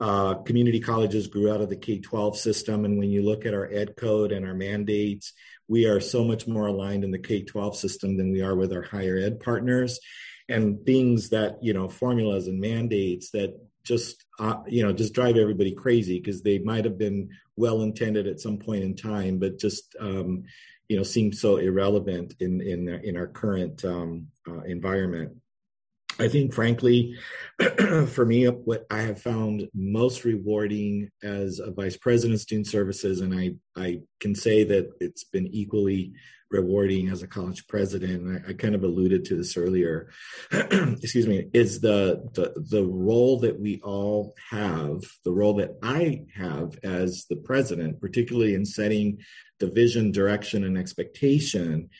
Uh, 0.00 0.34
community 0.42 0.80
colleges 0.80 1.28
grew 1.28 1.52
out 1.52 1.60
of 1.60 1.70
the 1.70 1.76
K 1.76 1.98
12 1.98 2.36
system. 2.36 2.84
And 2.84 2.98
when 2.98 3.10
you 3.10 3.22
look 3.22 3.46
at 3.46 3.54
our 3.54 3.68
ed 3.72 3.96
code 3.96 4.32
and 4.32 4.46
our 4.46 4.54
mandates, 4.54 5.32
we 5.68 5.86
are 5.86 6.00
so 6.00 6.24
much 6.24 6.46
more 6.46 6.66
aligned 6.66 7.04
in 7.04 7.10
the 7.10 7.18
K 7.18 7.42
12 7.42 7.76
system 7.76 8.16
than 8.16 8.32
we 8.32 8.42
are 8.42 8.54
with 8.54 8.72
our 8.72 8.82
higher 8.82 9.16
ed 9.16 9.40
partners. 9.40 10.00
And 10.48 10.84
things 10.84 11.30
that, 11.30 11.56
you 11.62 11.72
know, 11.72 11.88
formulas 11.88 12.48
and 12.48 12.60
mandates 12.60 13.30
that 13.30 13.58
just, 13.82 14.24
uh, 14.38 14.56
you 14.66 14.82
know, 14.82 14.92
just 14.92 15.14
drive 15.14 15.36
everybody 15.36 15.72
crazy 15.72 16.18
because 16.18 16.42
they 16.42 16.58
might 16.58 16.84
have 16.84 16.98
been 16.98 17.30
well 17.56 17.82
intended 17.82 18.26
at 18.26 18.40
some 18.40 18.58
point 18.58 18.84
in 18.84 18.94
time, 18.94 19.38
but 19.38 19.58
just, 19.58 19.96
um, 20.00 20.44
you 20.88 20.96
know 20.96 21.02
seems 21.02 21.40
so 21.40 21.56
irrelevant 21.56 22.34
in 22.40 22.60
in 22.60 22.88
in 22.88 23.16
our 23.16 23.26
current 23.26 23.84
um, 23.84 24.28
uh, 24.48 24.60
environment. 24.60 25.32
I 26.18 26.28
think, 26.28 26.54
frankly, 26.54 27.16
for 28.06 28.24
me, 28.24 28.46
what 28.46 28.86
I 28.90 29.02
have 29.02 29.20
found 29.20 29.68
most 29.74 30.24
rewarding 30.24 31.10
as 31.22 31.58
a 31.58 31.70
vice 31.70 31.96
president 31.96 32.34
of 32.34 32.40
student 32.40 32.66
services, 32.66 33.20
and 33.20 33.34
I, 33.34 33.54
I 33.76 34.00
can 34.20 34.34
say 34.34 34.64
that 34.64 34.90
it's 35.00 35.24
been 35.24 35.48
equally 35.48 36.14
rewarding 36.50 37.08
as 37.08 37.22
a 37.22 37.26
college 37.26 37.66
president. 37.66 38.44
I, 38.46 38.50
I 38.50 38.52
kind 38.52 38.74
of 38.76 38.84
alluded 38.84 39.24
to 39.26 39.36
this 39.36 39.56
earlier. 39.56 40.10
excuse 40.52 41.26
me, 41.26 41.48
is 41.52 41.80
the, 41.80 42.28
the 42.34 42.52
the 42.70 42.84
role 42.84 43.40
that 43.40 43.58
we 43.58 43.80
all 43.82 44.34
have, 44.50 45.02
the 45.24 45.32
role 45.32 45.54
that 45.54 45.76
I 45.82 46.26
have 46.34 46.78
as 46.84 47.26
the 47.28 47.36
president, 47.36 48.00
particularly 48.00 48.54
in 48.54 48.64
setting 48.64 49.18
the 49.58 49.66
vision, 49.66 50.12
direction, 50.12 50.64
and 50.64 50.78
expectation, 50.78 51.90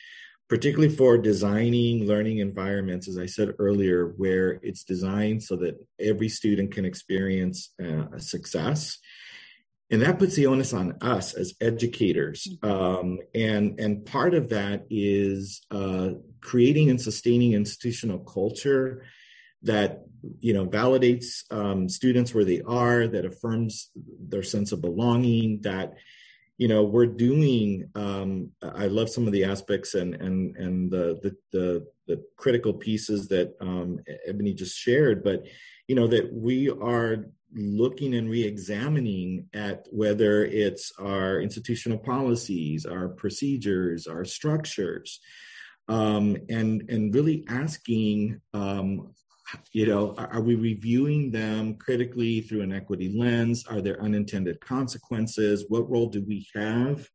particularly 0.47 0.93
for 0.93 1.17
designing 1.17 2.05
learning 2.05 2.39
environments, 2.39 3.07
as 3.07 3.17
I 3.17 3.25
said 3.25 3.55
earlier, 3.57 4.13
where 4.17 4.59
it's 4.61 4.83
designed 4.83 5.41
so 5.41 5.55
that 5.57 5.75
every 5.99 6.29
student 6.29 6.71
can 6.71 6.85
experience 6.85 7.73
uh, 7.81 8.09
a 8.13 8.19
success. 8.19 8.99
And 9.91 10.01
that 10.01 10.17
puts 10.17 10.35
the 10.35 10.47
onus 10.47 10.73
on 10.73 10.97
us 11.01 11.33
as 11.33 11.53
educators. 11.61 12.47
Mm-hmm. 12.63 12.71
Um, 12.71 13.19
and, 13.33 13.79
and 13.79 14.05
part 14.05 14.33
of 14.33 14.49
that 14.49 14.85
is 14.89 15.61
uh, 15.71 16.11
creating 16.41 16.89
and 16.89 17.01
sustaining 17.01 17.53
institutional 17.53 18.19
culture 18.19 19.03
that 19.63 20.03
you 20.39 20.53
know 20.53 20.65
validates 20.65 21.43
um, 21.51 21.89
students 21.89 22.33
where 22.33 22.45
they 22.45 22.61
are 22.61 23.07
that 23.07 23.25
affirms 23.25 23.91
their 23.95 24.43
sense 24.43 24.71
of 24.71 24.81
belonging 24.81 25.61
that 25.61 25.95
you 26.57 26.67
know 26.67 26.83
we're 26.83 27.05
doing 27.05 27.89
um, 27.95 28.49
i 28.61 28.87
love 28.87 29.09
some 29.09 29.27
of 29.27 29.33
the 29.33 29.43
aspects 29.43 29.93
and 29.93 30.15
and 30.15 30.55
and 30.57 30.91
the 30.91 31.19
the 31.21 31.35
the, 31.51 31.87
the 32.07 32.23
critical 32.37 32.73
pieces 32.73 33.27
that 33.27 33.53
um, 33.61 33.99
Eboni 34.29 34.55
just 34.55 34.77
shared 34.77 35.23
but 35.23 35.43
you 35.87 35.95
know 35.95 36.07
that 36.07 36.31
we 36.33 36.69
are 36.69 37.25
looking 37.53 38.15
and 38.15 38.29
re-examining 38.29 39.47
at 39.53 39.85
whether 39.91 40.45
it's 40.45 40.91
our 40.99 41.39
institutional 41.39 41.97
policies 41.97 42.85
our 42.85 43.09
procedures 43.09 44.07
our 44.07 44.25
structures 44.25 45.19
um, 45.87 46.35
and 46.49 46.89
and 46.89 47.13
really 47.13 47.45
asking 47.49 48.41
um, 48.53 49.13
you 49.71 49.85
know 49.85 50.15
are, 50.17 50.41
we 50.41 50.55
reviewing 50.55 51.31
them 51.31 51.75
critically 51.75 52.41
through 52.41 52.61
an 52.61 52.73
equity 52.73 53.13
lens? 53.15 53.65
Are 53.67 53.81
there 53.81 54.01
unintended 54.01 54.59
consequences? 54.61 55.65
What 55.67 55.89
role 55.89 56.07
do 56.07 56.23
we 56.23 56.47
have 56.55 57.09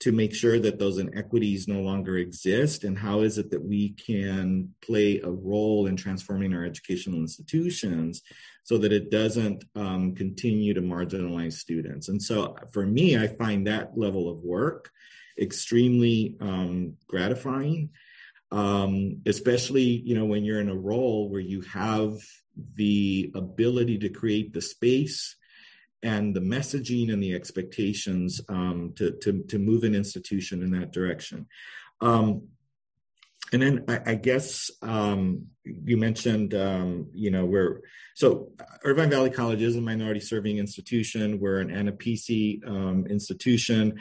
to 0.00 0.12
make 0.12 0.32
sure 0.34 0.60
that 0.60 0.78
those 0.78 0.98
inequities 0.98 1.66
no 1.66 1.80
longer 1.80 2.18
exist? 2.18 2.84
And 2.84 2.96
how 2.96 3.20
is 3.20 3.36
it 3.36 3.50
that 3.50 3.64
we 3.64 3.90
can 3.90 4.72
play 4.80 5.20
a 5.20 5.30
role 5.30 5.86
in 5.86 5.96
transforming 5.96 6.54
our 6.54 6.64
educational 6.64 7.18
institutions 7.18 8.22
so 8.62 8.78
that 8.78 8.92
it 8.92 9.10
doesn't 9.10 9.64
um, 9.74 10.14
continue 10.14 10.72
to 10.74 10.80
marginalize 10.80 11.54
students? 11.54 12.08
And 12.08 12.22
so 12.22 12.56
for 12.72 12.86
me 12.86 13.16
i 13.16 13.26
find 13.26 13.66
that 13.66 13.96
level 13.96 14.30
of 14.30 14.38
work 14.38 14.90
extremely 15.40 16.36
um, 16.40 16.94
gratifying 17.06 17.90
um, 18.50 19.20
especially 19.26 19.82
you 19.82 20.14
know 20.14 20.24
when 20.24 20.44
you're 20.44 20.60
in 20.60 20.70
a 20.70 20.74
role 20.74 21.28
where 21.28 21.40
you 21.40 21.60
have 21.62 22.18
the 22.74 23.30
ability 23.34 23.98
to 23.98 24.08
create 24.08 24.52
the 24.52 24.60
space 24.60 25.36
and 26.02 26.34
the 26.34 26.40
messaging 26.40 27.12
and 27.12 27.22
the 27.22 27.34
expectations 27.34 28.40
um, 28.48 28.92
to, 28.96 29.12
to, 29.22 29.42
to 29.44 29.58
move 29.58 29.84
an 29.84 29.94
institution 29.94 30.62
in 30.62 30.70
that 30.70 30.92
direction. 30.92 31.46
Um, 32.00 32.48
and 33.52 33.62
then 33.62 33.84
I, 33.88 34.12
I 34.12 34.14
guess 34.14 34.70
um, 34.82 35.46
you 35.64 35.96
mentioned, 35.96 36.54
um, 36.54 37.08
you 37.14 37.30
know, 37.30 37.46
we're 37.46 37.80
so 38.14 38.52
Irvine 38.84 39.10
Valley 39.10 39.30
College 39.30 39.62
is 39.62 39.76
a 39.76 39.80
minority 39.80 40.20
serving 40.20 40.58
institution. 40.58 41.40
We're 41.40 41.60
an 41.60 41.70
AANAPISI 41.70 42.66
um, 42.68 43.06
institution 43.06 43.98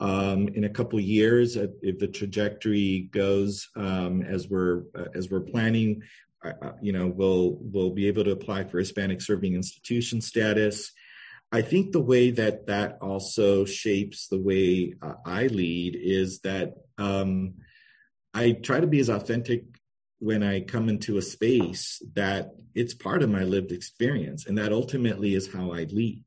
um, 0.00 0.48
in 0.48 0.64
a 0.64 0.68
couple 0.68 0.98
years 0.98 1.56
uh, 1.56 1.68
if 1.82 1.98
the 1.98 2.08
trajectory 2.08 3.08
goes 3.12 3.68
um, 3.76 4.22
as 4.22 4.48
we're 4.48 4.84
uh, 4.94 5.06
as 5.14 5.30
we're 5.30 5.40
planning 5.40 6.02
you 6.80 6.92
know 6.92 7.06
we'll 7.06 7.58
we'll 7.60 7.90
be 7.90 8.06
able 8.06 8.24
to 8.24 8.30
apply 8.30 8.64
for 8.64 8.78
hispanic 8.78 9.20
serving 9.20 9.54
institution 9.54 10.20
status. 10.20 10.92
I 11.52 11.62
think 11.62 11.92
the 11.92 12.00
way 12.00 12.30
that 12.30 12.66
that 12.68 12.98
also 13.02 13.64
shapes 13.64 14.28
the 14.28 14.40
way 14.40 14.94
uh, 15.02 15.14
i 15.26 15.46
lead 15.48 15.96
is 16.00 16.40
that 16.40 16.74
um, 16.98 17.54
i 18.32 18.52
try 18.52 18.80
to 18.80 18.86
be 18.86 19.00
as 19.00 19.10
authentic 19.10 19.64
when 20.18 20.42
i 20.42 20.60
come 20.60 20.88
into 20.88 21.18
a 21.18 21.22
space 21.22 22.02
that 22.14 22.50
it's 22.74 22.94
part 22.94 23.22
of 23.22 23.30
my 23.30 23.42
lived 23.42 23.72
experience 23.72 24.46
and 24.46 24.56
that 24.56 24.72
ultimately 24.72 25.34
is 25.34 25.52
how 25.52 25.72
i 25.72 25.84
lead 25.90 26.24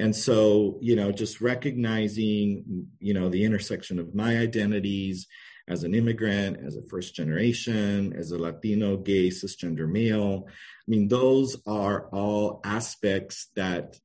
and 0.00 0.16
so 0.16 0.78
you 0.80 0.96
know 0.96 1.12
just 1.12 1.40
recognizing 1.40 2.86
you 2.98 3.14
know 3.14 3.28
the 3.28 3.44
intersection 3.44 3.98
of 3.98 4.14
my 4.14 4.38
identities 4.38 5.26
as 5.68 5.84
an 5.84 5.94
immigrant 5.94 6.58
as 6.66 6.76
a 6.76 6.82
first 6.88 7.14
generation 7.14 8.12
as 8.16 8.32
a 8.32 8.38
latino 8.38 8.96
gay 8.96 9.28
cisgender 9.28 9.88
male 9.88 10.46
i 10.48 10.86
mean 10.88 11.06
those 11.08 11.56
are 11.66 12.08
all 12.12 12.60
aspects 12.64 13.48
that 13.54 13.98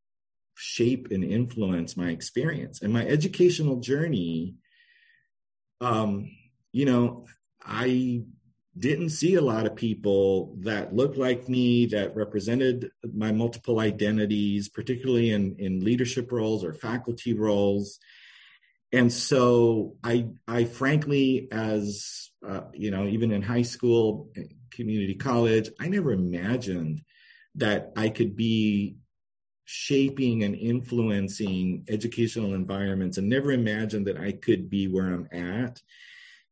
shape 0.56 1.08
and 1.12 1.24
influence 1.24 1.98
my 1.98 2.10
experience 2.10 2.82
and 2.82 2.94
my 2.94 3.06
educational 3.06 3.78
journey. 3.80 4.56
Um 5.82 6.32
you 6.72 6.86
know 6.86 7.26
i 7.64 8.22
didn't 8.78 9.10
see 9.10 9.36
a 9.36 9.42
lot 9.42 9.66
of 9.66 9.76
people 9.76 10.56
that 10.60 10.94
looked 10.94 11.18
like 11.18 11.48
me 11.48 11.86
that 11.86 12.16
represented 12.16 12.92
my 13.14 13.32
multiple 13.32 13.80
identities 13.80 14.70
particularly 14.70 15.32
in 15.32 15.56
in 15.60 15.84
leadership 15.84 16.32
roles 16.32 16.64
or 16.64 16.74
faculty 16.74 17.34
roles 17.34 18.00
and 18.92 19.12
so 19.12 19.96
i 20.04 20.28
i 20.48 20.66
frankly 20.66 21.48
as 21.52 22.32
uh, 22.48 22.62
you 22.74 22.92
know 22.92 23.06
even 23.06 23.32
in 23.32 23.42
high 23.42 23.62
school 23.62 24.30
community 24.72 25.16
college 25.16 25.70
i 25.80 25.88
never 25.88 26.12
imagined 26.12 27.02
that 27.56 27.92
i 27.96 28.10
could 28.10 28.36
be 28.36 28.98
shaping 29.66 30.44
and 30.44 30.56
influencing 30.56 31.84
educational 31.90 32.54
environments 32.54 33.18
and 33.18 33.28
never 33.28 33.52
imagined 33.52 34.06
that 34.06 34.18
I 34.18 34.32
could 34.32 34.70
be 34.70 34.88
where 34.88 35.08
I'm 35.08 35.28
at. 35.32 35.82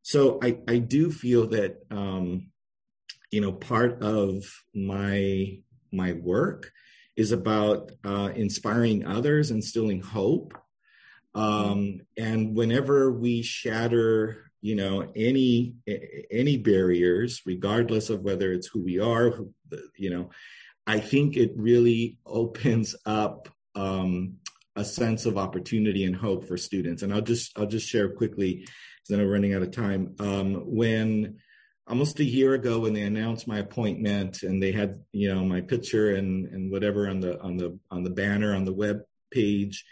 So 0.04 0.38
I, 0.42 0.58
I 0.68 0.78
do 0.78 1.10
feel 1.10 1.46
that, 1.48 1.78
um, 1.90 2.50
you 3.30 3.40
know, 3.40 3.52
part 3.52 4.02
of 4.02 4.44
my, 4.74 5.58
my 5.90 6.12
work 6.12 6.70
is 7.16 7.32
about 7.32 7.90
uh, 8.04 8.30
inspiring 8.34 9.06
others, 9.06 9.50
instilling 9.50 10.02
hope. 10.02 10.52
Um, 11.34 12.02
and 12.18 12.54
whenever 12.54 13.12
we 13.12 13.40
shatter, 13.40 14.50
you 14.60 14.76
know, 14.76 15.10
any 15.16 15.76
any 16.30 16.58
barriers, 16.58 17.40
regardless 17.46 18.10
of 18.10 18.20
whether 18.20 18.52
it's 18.52 18.66
who 18.66 18.84
we 18.84 19.00
are, 19.00 19.32
you 19.96 20.10
know, 20.10 20.30
I 20.86 21.00
think 21.00 21.36
it 21.38 21.52
really 21.56 22.18
opens 22.26 22.94
up 23.06 23.48
um, 23.74 24.36
a 24.76 24.84
sense 24.84 25.24
of 25.24 25.38
opportunity 25.38 26.04
and 26.04 26.14
hope 26.14 26.46
for 26.46 26.56
students. 26.58 27.02
And 27.02 27.12
I'll 27.12 27.22
just 27.22 27.58
I'll 27.58 27.66
just 27.66 27.88
share 27.88 28.10
quickly 28.10 28.66
because 29.06 29.20
I'm 29.20 29.28
running 29.28 29.54
out 29.54 29.62
of 29.62 29.70
time. 29.70 30.14
Um, 30.18 30.54
when 30.66 31.38
almost 31.86 32.20
a 32.20 32.24
year 32.24 32.54
ago, 32.54 32.80
when 32.80 32.94
they 32.94 33.02
announced 33.02 33.46
my 33.46 33.58
appointment 33.58 34.42
and 34.42 34.62
they 34.62 34.72
had 34.72 35.02
you 35.12 35.32
know 35.32 35.44
my 35.44 35.60
picture 35.60 36.14
and 36.14 36.46
and 36.46 36.70
whatever 36.70 37.08
on 37.08 37.20
the 37.20 37.40
on 37.40 37.56
the 37.56 37.78
on 37.90 38.02
the 38.02 38.10
banner 38.10 38.54
on 38.54 38.64
the 38.64 38.72
web 38.72 39.02
page. 39.30 39.84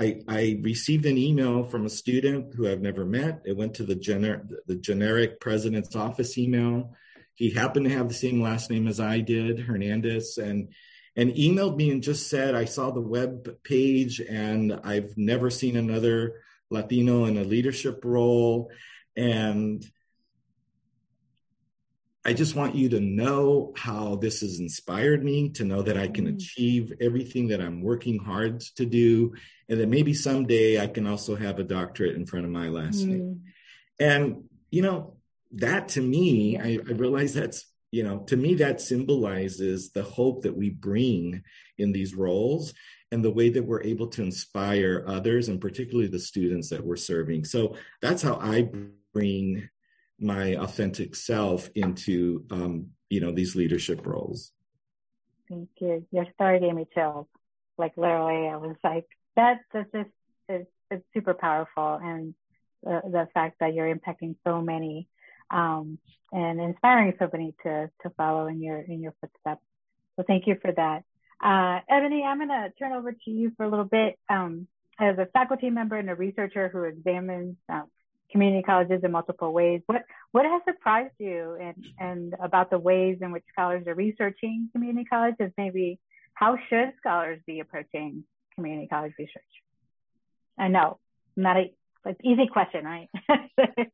I, 0.00 0.20
I 0.28 0.60
received 0.62 1.06
an 1.06 1.18
email 1.18 1.64
from 1.64 1.84
a 1.84 1.90
student 1.90 2.54
who 2.54 2.68
I've 2.68 2.80
never 2.80 3.04
met. 3.04 3.42
It 3.44 3.56
went 3.56 3.74
to 3.74 3.82
the, 3.82 3.96
gener- 3.96 4.48
the 4.68 4.76
generic 4.76 5.40
president's 5.40 5.96
office 5.96 6.38
email 6.38 6.94
he 7.38 7.50
happened 7.50 7.86
to 7.86 7.92
have 7.92 8.08
the 8.08 8.14
same 8.14 8.42
last 8.42 8.68
name 8.68 8.88
as 8.88 8.98
I 8.98 9.20
did, 9.20 9.60
Hernandez, 9.60 10.38
and 10.38 10.72
and 11.14 11.30
emailed 11.32 11.76
me 11.76 11.90
and 11.90 12.02
just 12.02 12.28
said, 12.28 12.54
I 12.54 12.64
saw 12.64 12.90
the 12.90 13.00
web 13.00 13.62
page 13.62 14.20
and 14.20 14.80
I've 14.84 15.16
never 15.16 15.48
seen 15.48 15.76
another 15.76 16.42
Latino 16.70 17.24
in 17.24 17.36
a 17.36 17.44
leadership 17.44 18.04
role. 18.04 18.70
And 19.16 19.84
I 22.24 22.34
just 22.34 22.54
want 22.54 22.74
you 22.74 22.90
to 22.90 23.00
know 23.00 23.72
how 23.76 24.16
this 24.16 24.40
has 24.42 24.60
inspired 24.60 25.24
me 25.24 25.50
to 25.50 25.64
know 25.64 25.82
that 25.82 25.96
I 25.96 26.08
can 26.08 26.26
mm. 26.26 26.34
achieve 26.34 26.92
everything 27.00 27.48
that 27.48 27.60
I'm 27.60 27.80
working 27.80 28.18
hard 28.18 28.60
to 28.76 28.84
do. 28.84 29.34
And 29.68 29.80
that 29.80 29.88
maybe 29.88 30.14
someday 30.14 30.80
I 30.80 30.86
can 30.88 31.06
also 31.06 31.36
have 31.36 31.58
a 31.58 31.64
doctorate 31.64 32.16
in 32.16 32.26
front 32.26 32.44
of 32.44 32.52
my 32.52 32.68
last 32.68 32.98
mm. 32.98 33.08
name. 33.08 33.42
And, 33.98 34.44
you 34.70 34.82
know, 34.82 35.16
that 35.52 35.88
to 35.90 36.02
me, 36.02 36.58
I, 36.58 36.78
I 36.86 36.92
realize 36.92 37.34
that's, 37.34 37.64
you 37.90 38.02
know, 38.02 38.18
to 38.20 38.36
me, 38.36 38.54
that 38.56 38.80
symbolizes 38.80 39.90
the 39.90 40.02
hope 40.02 40.42
that 40.42 40.56
we 40.56 40.70
bring 40.70 41.42
in 41.78 41.92
these 41.92 42.14
roles 42.14 42.74
and 43.10 43.24
the 43.24 43.30
way 43.30 43.48
that 43.48 43.64
we're 43.64 43.82
able 43.82 44.08
to 44.08 44.22
inspire 44.22 45.04
others 45.06 45.48
and 45.48 45.60
particularly 45.60 46.08
the 46.08 46.18
students 46.18 46.68
that 46.68 46.84
we're 46.84 46.96
serving. 46.96 47.44
So 47.44 47.76
that's 48.02 48.22
how 48.22 48.38
I 48.42 48.68
bring 49.14 49.68
my 50.20 50.56
authentic 50.56 51.16
self 51.16 51.70
into, 51.74 52.44
um, 52.50 52.88
you 53.08 53.20
know, 53.20 53.30
these 53.30 53.56
leadership 53.56 54.06
roles. 54.06 54.52
Thank 55.48 55.70
you. 55.80 56.06
Your 56.10 56.26
story 56.34 56.60
gave 56.60 56.74
me 56.74 56.86
chills. 56.94 57.26
Like 57.78 57.96
literally, 57.96 58.48
I 58.48 58.56
was 58.56 58.76
like, 58.84 59.06
that 59.36 59.60
just 59.72 59.88
is, 60.48 60.66
it's 60.90 61.04
super 61.14 61.32
powerful. 61.32 61.98
And 62.02 62.34
the, 62.82 63.00
the 63.04 63.28
fact 63.32 63.60
that 63.60 63.72
you're 63.72 63.94
impacting 63.94 64.34
so 64.46 64.60
many 64.60 65.08
um, 65.50 65.98
and 66.32 66.60
inspiring 66.60 67.14
somebody 67.18 67.54
to 67.62 67.90
to 68.02 68.10
follow 68.10 68.46
in 68.46 68.62
your 68.62 68.78
in 68.78 69.00
your 69.00 69.14
footsteps. 69.20 69.62
So 70.16 70.24
thank 70.26 70.46
you 70.46 70.56
for 70.60 70.72
that. 70.72 71.04
Uh, 71.40 71.80
Eboni, 71.90 72.24
I'm 72.24 72.38
going 72.38 72.48
to 72.48 72.72
turn 72.78 72.92
over 72.92 73.12
to 73.12 73.30
you 73.30 73.52
for 73.56 73.64
a 73.64 73.68
little 73.68 73.84
bit. 73.84 74.18
Um, 74.28 74.66
as 75.00 75.16
a 75.18 75.26
faculty 75.26 75.70
member 75.70 75.96
and 75.96 76.10
a 76.10 76.14
researcher 76.14 76.68
who 76.68 76.82
examines 76.82 77.56
um, 77.68 77.84
community 78.32 78.62
colleges 78.62 79.02
in 79.04 79.12
multiple 79.12 79.52
ways, 79.52 79.80
what 79.86 80.04
what 80.32 80.44
has 80.44 80.60
surprised 80.66 81.14
you 81.18 81.56
and 81.60 81.86
and 81.98 82.34
about 82.42 82.70
the 82.70 82.78
ways 82.78 83.18
in 83.20 83.30
which 83.30 83.44
scholars 83.52 83.86
are 83.86 83.94
researching 83.94 84.68
community 84.72 85.04
colleges? 85.04 85.52
Maybe 85.56 86.00
how 86.34 86.58
should 86.68 86.92
scholars 86.98 87.40
be 87.46 87.60
approaching 87.60 88.24
community 88.54 88.88
college 88.88 89.12
research? 89.18 89.42
I 90.58 90.68
know, 90.68 90.98
not 91.36 91.56
a 91.56 91.72
it's 92.04 92.20
easy 92.24 92.46
question, 92.46 92.84
right? 92.84 93.08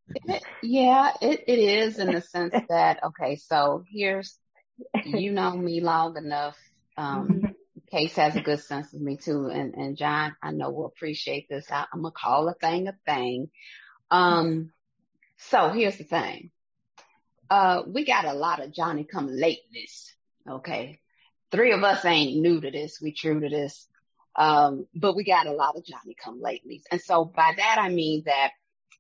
yeah, 0.63 1.13
it, 1.21 1.45
it 1.47 1.59
is 1.59 1.99
in 1.99 2.13
the 2.13 2.21
sense 2.21 2.55
that, 2.69 3.01
okay, 3.05 3.37
so 3.37 3.85
here's, 3.91 4.39
you 5.05 5.33
know 5.33 5.57
me 5.57 5.81
long 5.81 6.17
enough. 6.17 6.57
Um, 6.97 7.29
mm-hmm. 7.29 7.47
Case 7.91 8.17
has 8.17 8.35
a 8.37 8.41
good 8.41 8.61
sense 8.61 8.93
of 8.93 9.01
me 9.01 9.17
too. 9.17 9.47
And, 9.47 9.75
and 9.75 9.97
John, 9.97 10.35
I 10.43 10.51
know 10.51 10.71
will 10.71 10.87
appreciate 10.87 11.49
this. 11.49 11.71
I, 11.71 11.87
am 11.95 12.03
going 12.03 12.13
to 12.13 12.19
call 12.19 12.49
a 12.49 12.55
thing 12.55 12.89
a 12.89 12.95
thing. 13.07 13.51
Um, 14.11 14.71
so 15.39 15.71
here's 15.71 15.99
the 15.99 16.05
thing. 16.05 16.51
Uh, 17.49 17.83
we 17.87 18.05
got 18.05 18.25
a 18.25 18.33
lot 18.33 18.63
of 18.63 18.73
Johnny 18.73 19.05
come 19.05 19.29
lateness. 19.29 20.13
Okay. 20.49 20.99
Three 21.51 21.73
of 21.73 21.85
us 21.85 22.05
ain't 22.05 22.41
new 22.41 22.61
to 22.61 22.71
this. 22.71 23.01
We 23.01 23.13
true 23.13 23.41
to 23.41 23.49
this. 23.49 23.87
Um, 24.37 24.87
but 24.95 25.15
we 25.15 25.25
got 25.25 25.47
a 25.47 25.53
lot 25.53 25.77
of 25.77 25.85
Johnny 25.85 26.17
come 26.23 26.41
latelys. 26.41 26.83
And 26.91 27.01
so 27.01 27.25
by 27.25 27.53
that, 27.57 27.79
I 27.79 27.89
mean 27.89 28.25
that, 28.27 28.51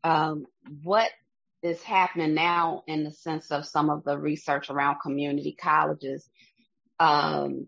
um, 0.04 0.46
what 0.82 1.10
is 1.62 1.82
happening 1.82 2.34
now 2.34 2.82
in 2.86 3.04
the 3.04 3.10
sense 3.10 3.50
of 3.50 3.66
some 3.66 3.88
of 3.90 4.04
the 4.04 4.18
research 4.18 4.70
around 4.70 5.00
community 5.00 5.56
colleges, 5.58 6.28
um, 7.00 7.66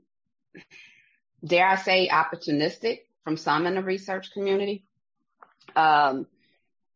dare 1.45 1.67
I 1.67 1.77
say 1.77 2.09
opportunistic 2.09 3.01
from 3.25 3.37
some 3.37 3.67
in 3.67 3.75
the 3.75 3.83
research 3.83 4.33
community. 4.33 4.85
Um, 5.75 6.27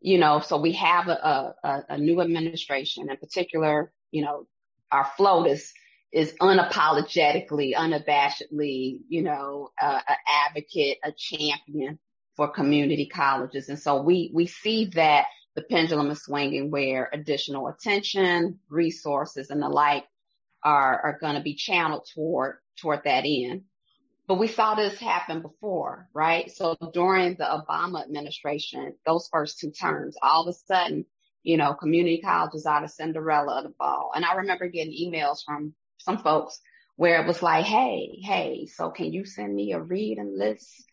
you 0.01 0.19
know, 0.19 0.41
so 0.41 0.61
we 0.61 0.73
have 0.73 1.09
a, 1.09 1.55
a, 1.63 1.85
a 1.91 1.99
new 1.99 2.21
administration 2.21 3.11
in 3.11 3.17
particular, 3.17 3.93
you 4.11 4.23
know, 4.23 4.47
our 4.93 5.05
FLOTUS 5.17 5.73
is 6.13 6.33
unapologetically, 6.41 7.75
unabashedly, 7.75 9.01
you 9.09 9.23
know, 9.23 9.71
uh, 9.81 10.01
an 10.09 10.17
advocate, 10.49 10.99
a 11.05 11.13
champion 11.13 11.99
for 12.37 12.49
community 12.49 13.07
colleges. 13.07 13.69
And 13.69 13.79
so 13.79 14.03
we, 14.03 14.31
we 14.35 14.47
see 14.47 14.87
that 14.95 15.27
the 15.55 15.63
pendulum 15.63 16.11
is 16.11 16.23
swinging 16.23 16.71
where 16.71 17.11
additional 17.13 17.69
attention, 17.69 18.59
resources 18.69 19.51
and 19.51 19.63
the 19.63 19.69
like 19.69 20.05
are, 20.65 21.01
are 21.01 21.19
going 21.21 21.35
to 21.35 21.43
be 21.43 21.55
channeled 21.55 22.09
toward, 22.15 22.57
toward 22.81 23.05
that 23.05 23.25
end. 23.27 23.63
But 24.27 24.39
we 24.39 24.47
saw 24.47 24.75
this 24.77 24.99
happen 24.99 25.43
before, 25.43 26.09
right? 26.15 26.51
So 26.51 26.77
during 26.93 27.35
the 27.35 27.45
Obama 27.45 28.05
administration, 28.05 28.95
those 29.05 29.29
first 29.33 29.59
two 29.59 29.73
terms, 29.73 30.17
all 30.23 30.43
of 30.43 30.55
a 30.55 30.59
sudden, 30.67 31.05
you 31.43 31.57
know, 31.57 31.75
community 31.75 32.21
colleges 32.21 32.65
are 32.65 32.81
the 32.81 32.89
Cinderella 32.89 33.59
of 33.59 33.65
the 33.65 33.75
ball. 33.79 34.13
And 34.15 34.25
I 34.25 34.35
remember 34.35 34.69
getting 34.69 34.93
emails 34.93 35.39
from 35.45 35.75
some 36.01 36.19
folks 36.19 36.61
where 36.97 37.23
it 37.23 37.27
was 37.27 37.43
like, 37.43 37.65
Hey, 37.65 38.19
hey, 38.23 38.67
so 38.67 38.91
can 38.91 39.13
you 39.13 39.25
send 39.25 39.55
me 39.55 39.73
a 39.73 39.81
reading 39.81 40.35
list? 40.37 40.85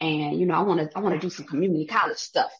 And, 0.00 0.38
you 0.38 0.46
know, 0.46 0.54
I 0.54 0.62
want 0.62 0.80
to, 0.80 0.96
I 0.96 1.00
want 1.00 1.14
to 1.14 1.26
do 1.26 1.30
some 1.30 1.46
community 1.46 1.86
college 1.86 2.18
stuff. 2.18 2.50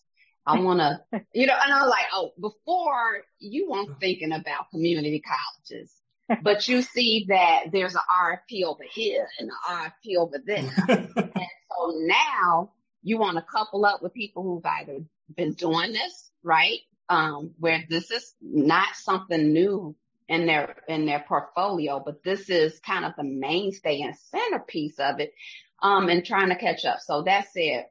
I 0.46 0.60
want 0.60 0.80
to, 0.80 1.22
you 1.32 1.46
know, 1.46 1.56
and 1.62 1.72
I'm 1.72 1.88
like, 1.88 2.06
oh, 2.12 2.32
before 2.40 3.22
you 3.38 3.70
weren't 3.70 4.00
thinking 4.00 4.32
about 4.32 4.70
community 4.70 5.22
colleges, 5.22 5.92
but 6.42 6.66
you 6.68 6.82
see 6.82 7.26
that 7.28 7.64
there's 7.72 7.94
an 7.94 8.00
RFP 8.10 8.64
over 8.64 8.84
here 8.90 9.28
and 9.38 9.50
an 9.50 9.90
RFP 10.04 10.16
over 10.16 10.38
there. 10.44 10.70
and 10.88 11.10
so 11.14 11.92
now 12.06 12.72
you 13.02 13.18
want 13.18 13.36
to 13.36 13.42
couple 13.42 13.84
up 13.84 14.02
with 14.02 14.14
people 14.14 14.42
who've 14.42 14.64
either 14.64 15.00
been 15.36 15.52
doing 15.52 15.92
this, 15.92 16.30
right? 16.42 16.78
Um, 17.08 17.52
where 17.58 17.84
this 17.88 18.10
is 18.10 18.34
not 18.40 18.88
something 18.94 19.52
new 19.52 19.94
in 20.28 20.46
their 20.46 20.76
in 20.88 21.06
their 21.06 21.24
portfolio, 21.26 22.02
but 22.04 22.22
this 22.22 22.48
is 22.48 22.78
kind 22.80 23.04
of 23.04 23.12
the 23.16 23.24
mainstay 23.24 24.00
and 24.00 24.16
centerpiece 24.16 24.98
of 24.98 25.20
it, 25.20 25.34
um, 25.82 26.08
and 26.08 26.24
trying 26.24 26.48
to 26.48 26.56
catch 26.56 26.84
up. 26.84 27.00
So 27.00 27.22
that 27.22 27.52
said, 27.52 27.86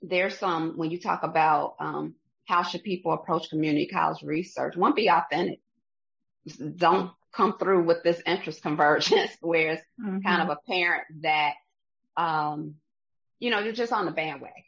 There's 0.00 0.38
some 0.38 0.76
when 0.76 0.90
you 0.90 0.98
talk 0.98 1.22
about 1.22 1.76
um, 1.80 2.14
how 2.46 2.62
should 2.62 2.82
people 2.82 3.12
approach 3.12 3.50
community 3.50 3.86
college 3.86 4.22
research. 4.22 4.76
One, 4.76 4.94
be 4.94 5.10
authentic. 5.10 5.60
Don't 6.76 7.10
come 7.32 7.58
through 7.58 7.84
with 7.84 8.02
this 8.02 8.22
interest 8.24 8.62
convergence 8.62 9.32
where 9.40 9.72
it's 9.72 9.82
mm-hmm. 10.00 10.20
kind 10.20 10.42
of 10.42 10.56
apparent 10.56 11.04
that 11.22 11.52
um, 12.16 12.76
you 13.38 13.50
know 13.50 13.58
you're 13.58 13.72
just 13.72 13.92
on 13.92 14.06
the 14.06 14.12
bandwagon. 14.12 14.62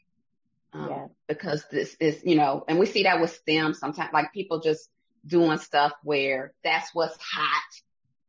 Um, 0.72 0.88
yeah. 0.88 1.06
because 1.26 1.64
this 1.72 1.96
is, 1.98 2.22
you 2.24 2.36
know, 2.36 2.64
and 2.68 2.78
we 2.78 2.86
see 2.86 3.02
that 3.02 3.20
with 3.20 3.34
STEM 3.34 3.74
sometimes, 3.74 4.12
like 4.12 4.32
people 4.32 4.60
just 4.60 4.88
doing 5.26 5.58
stuff 5.58 5.92
where 6.02 6.52
that's 6.64 6.94
what's 6.94 7.16
hot. 7.20 7.70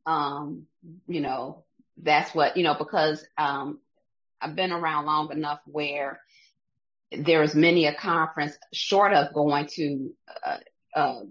Um, 0.05 0.67
you 1.07 1.21
know, 1.21 1.63
that's 1.97 2.33
what, 2.33 2.57
you 2.57 2.63
know, 2.63 2.75
because, 2.75 3.25
um, 3.37 3.79
I've 4.41 4.55
been 4.55 4.71
around 4.71 5.05
long 5.05 5.31
enough 5.31 5.59
where 5.65 6.19
there's 7.11 7.53
many 7.53 7.85
a 7.85 7.93
conference 7.93 8.57
short 8.73 9.13
of 9.13 9.33
going 9.33 9.67
to, 9.73 10.13
uh, 10.45 10.57
uh, 10.95 11.21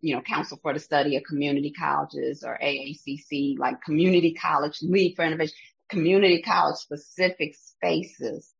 you 0.00 0.14
know, 0.14 0.22
Council 0.22 0.58
for 0.62 0.72
the 0.72 0.78
Study 0.78 1.16
of 1.16 1.24
Community 1.24 1.72
Colleges 1.72 2.44
or 2.44 2.58
AACC, 2.62 3.58
like 3.58 3.82
Community 3.82 4.34
College 4.34 4.78
League 4.82 5.16
for 5.16 5.24
Innovation. 5.24 5.56
community 5.88 6.40
college 6.42 6.76
specific 6.76 7.54
spaces 7.54 8.52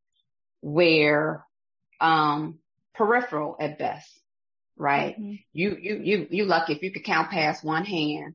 where, 0.61 1.45
um, 2.01 2.59
peripheral 2.95 3.57
at 3.59 3.79
best, 3.79 4.22
right? 4.77 5.19
Mm-hmm. 5.19 5.35
You, 5.53 5.77
you, 5.81 6.01
you, 6.03 6.27
you 6.31 6.45
lucky 6.45 6.73
if 6.75 6.83
you 6.83 6.91
could 6.91 7.05
count 7.05 7.31
past 7.31 7.65
one 7.65 7.85
hand 7.85 8.35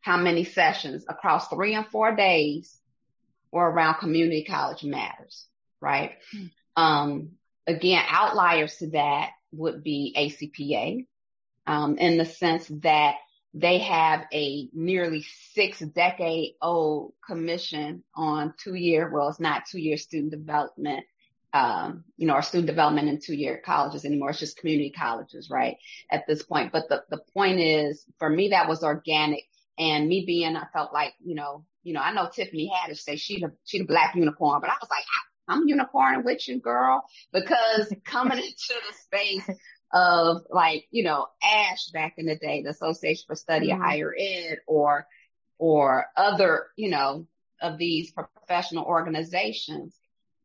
how 0.00 0.16
many 0.16 0.44
sessions 0.44 1.04
across 1.08 1.48
three 1.48 1.74
and 1.74 1.86
four 1.88 2.14
days 2.14 2.78
were 3.50 3.68
around 3.68 3.98
community 3.98 4.44
college 4.44 4.84
matters, 4.84 5.46
right? 5.80 6.12
Mm-hmm. 6.34 6.82
Um, 6.82 7.30
again, 7.66 8.04
outliers 8.08 8.76
to 8.76 8.90
that 8.90 9.30
would 9.52 9.82
be 9.82 10.14
ACPA, 10.16 11.06
um, 11.66 11.98
in 11.98 12.18
the 12.18 12.24
sense 12.24 12.68
that 12.82 13.16
they 13.54 13.78
have 13.78 14.26
a 14.32 14.68
nearly 14.72 15.24
six 15.54 15.80
decade 15.80 16.52
old 16.60 17.14
commission 17.26 18.04
on 18.14 18.54
two 18.62 18.74
year, 18.74 19.10
well, 19.12 19.28
it's 19.30 19.40
not 19.40 19.64
two 19.66 19.80
year 19.80 19.96
student 19.96 20.30
development, 20.30 21.04
you 22.16 22.26
know, 22.26 22.34
our 22.34 22.42
student 22.42 22.66
development 22.66 23.08
in 23.08 23.20
two 23.20 23.34
year 23.34 23.60
colleges 23.64 24.04
anymore. 24.04 24.30
It's 24.30 24.38
just 24.38 24.58
community 24.58 24.92
colleges, 24.96 25.48
right? 25.50 25.76
At 26.10 26.26
this 26.26 26.42
point. 26.42 26.72
But 26.72 26.88
the, 26.88 27.04
the 27.10 27.20
point 27.34 27.60
is 27.60 28.04
for 28.18 28.28
me, 28.28 28.48
that 28.48 28.68
was 28.68 28.82
organic 28.82 29.44
and 29.78 30.08
me 30.08 30.24
being, 30.26 30.56
I 30.56 30.66
felt 30.72 30.92
like, 30.92 31.12
you 31.22 31.34
know, 31.34 31.64
you 31.82 31.92
know, 31.92 32.00
I 32.00 32.12
know 32.12 32.28
Tiffany 32.32 32.72
Haddish 32.74 32.98
say 32.98 33.16
she 33.16 33.40
the, 33.40 33.52
she 33.64 33.78
the 33.78 33.84
black 33.84 34.14
unicorn, 34.14 34.60
but 34.60 34.70
I 34.70 34.74
was 34.80 34.90
like, 34.90 35.04
I'm 35.48 35.68
unicorn 35.68 36.24
with 36.24 36.48
you, 36.48 36.60
girl, 36.60 37.04
because 37.32 37.92
coming 38.04 38.38
into 38.38 38.74
the 38.88 38.96
space 39.04 39.58
of 39.92 40.42
like, 40.50 40.86
you 40.90 41.04
know, 41.04 41.26
ASHE 41.44 41.92
back 41.92 42.14
in 42.18 42.26
the 42.26 42.36
day, 42.36 42.62
the 42.62 42.70
Association 42.70 43.24
for 43.28 43.36
Study 43.36 43.68
mm-hmm. 43.68 43.80
of 43.80 43.86
Higher 43.86 44.14
Ed 44.18 44.58
or, 44.66 45.06
or 45.58 46.06
other, 46.16 46.66
you 46.76 46.90
know, 46.90 47.26
of 47.62 47.78
these 47.78 48.12
professional 48.12 48.84
organizations, 48.84 49.95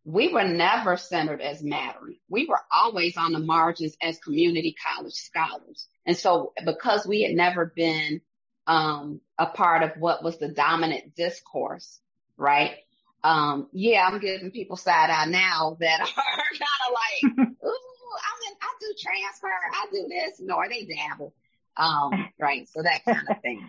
we 0.04 0.34
were 0.34 0.43
never 0.43 0.97
centered 0.97 1.41
as 1.41 1.62
mattering. 1.62 2.18
We 2.30 2.47
were 2.47 2.60
always 2.74 3.18
on 3.18 3.34
the 3.34 3.39
margins 3.39 3.95
as 4.02 4.18
community 4.20 4.76
college 4.95 5.14
scholars. 5.14 5.88
And 6.06 6.18
so 6.18 6.54
because 6.66 7.06
we 7.06 7.22
had 7.22 7.36
never 7.36 7.66
been, 7.66 8.22
um, 8.68 9.22
a 9.38 9.47
part 9.47 9.84
of 9.84 9.91
what 9.99 10.24
was 10.24 10.38
the 10.38 10.47
dominant 10.47 11.16
discourse, 11.16 11.99
right? 12.38 12.76
Um, 13.24 13.68
yeah, 13.72 14.08
I'm 14.08 14.20
giving 14.20 14.52
people 14.52 14.78
side 14.78 15.10
eye 15.10 15.26
now 15.26 15.78
that 15.80 15.99
are 16.02 16.08
kind 16.08 16.82
of 16.88 16.93
like, 16.93 17.47
ooh, 17.64 18.16
I'm 18.18 18.52
in, 18.52 18.58
I 18.62 18.74
do 18.80 18.93
transfer, 18.99 19.47
I 19.47 19.86
do 19.91 20.08
this. 20.08 20.39
No, 20.39 20.60
they 20.70 20.86
dabble. 20.86 21.34
Um, 21.78 22.30
right. 22.39 22.68
So 22.70 22.82
that 22.82 23.04
kind 23.06 23.28
of 23.30 23.41
thing. 23.41 23.68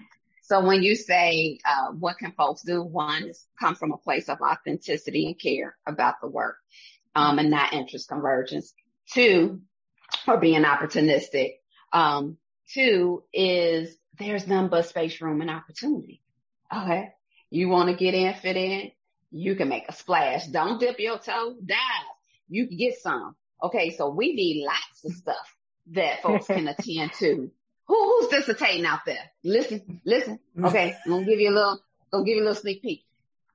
So 0.53 0.61
when 0.61 0.83
you 0.83 0.97
say, 0.97 1.61
uh, 1.65 1.93
what 1.93 2.19
can 2.19 2.33
folks 2.33 2.61
do? 2.61 2.83
One 2.83 3.23
is 3.23 3.47
come 3.59 3.75
from 3.75 3.93
a 3.93 3.97
place 3.97 4.29
of 4.29 4.43
authenticity 4.43 5.25
and 5.25 5.41
care 5.41 5.79
about 5.87 6.17
the 6.21 6.29
work, 6.29 6.57
um, 7.15 7.39
and 7.39 7.49
not 7.51 7.73
interest 7.73 8.07
convergence. 8.11 8.75
Two, 9.11 9.63
or 10.29 10.37
being 10.37 10.65
opportunistic. 10.65 11.55
Um, 11.91 12.37
two 12.71 13.25
is 13.33 13.97
there's 14.19 14.47
none 14.47 14.69
but 14.69 14.85
space, 14.85 15.23
room, 15.23 15.41
and 15.41 15.49
opportunity. 15.49 16.21
Okay. 16.71 17.09
You 17.49 17.71
want 17.71 17.89
to 17.89 17.97
get 17.97 18.13
in, 18.13 18.35
fit 18.35 18.59
in, 18.59 18.91
you 19.31 19.55
can 19.55 19.71
make 19.71 19.89
a 19.89 19.95
splash. 19.95 20.47
Don't 20.49 20.79
dip 20.79 21.01
your 21.01 21.19
toe, 21.19 21.57
dive. 21.65 21.79
You 22.51 22.67
can 22.67 22.77
get 22.77 22.99
some. 22.99 23.37
Okay, 23.63 23.97
so 23.97 24.11
we 24.11 24.35
need 24.35 24.67
lots 24.67 25.03
of 25.07 25.13
stuff 25.13 25.57
that 25.93 26.21
folks 26.21 26.47
can 26.47 26.69
attend 26.79 27.15
to. 27.21 27.51
Who, 27.89 27.95
who's 27.95 28.33
dissertating 28.33 28.85
out 28.85 29.01
there? 29.05 29.31
Listen, 29.45 30.01
listen. 30.05 30.39
Okay, 30.63 30.97
I'm 31.05 31.11
gonna 31.11 31.25
give 31.25 31.41
you 31.41 31.51
a 31.51 31.55
little, 31.55 31.81
gonna 32.13 32.25
give 32.25 32.37
you 32.37 32.43
a 32.43 32.47
little 32.47 32.61
sneak 32.61 32.83
peek. 32.83 33.05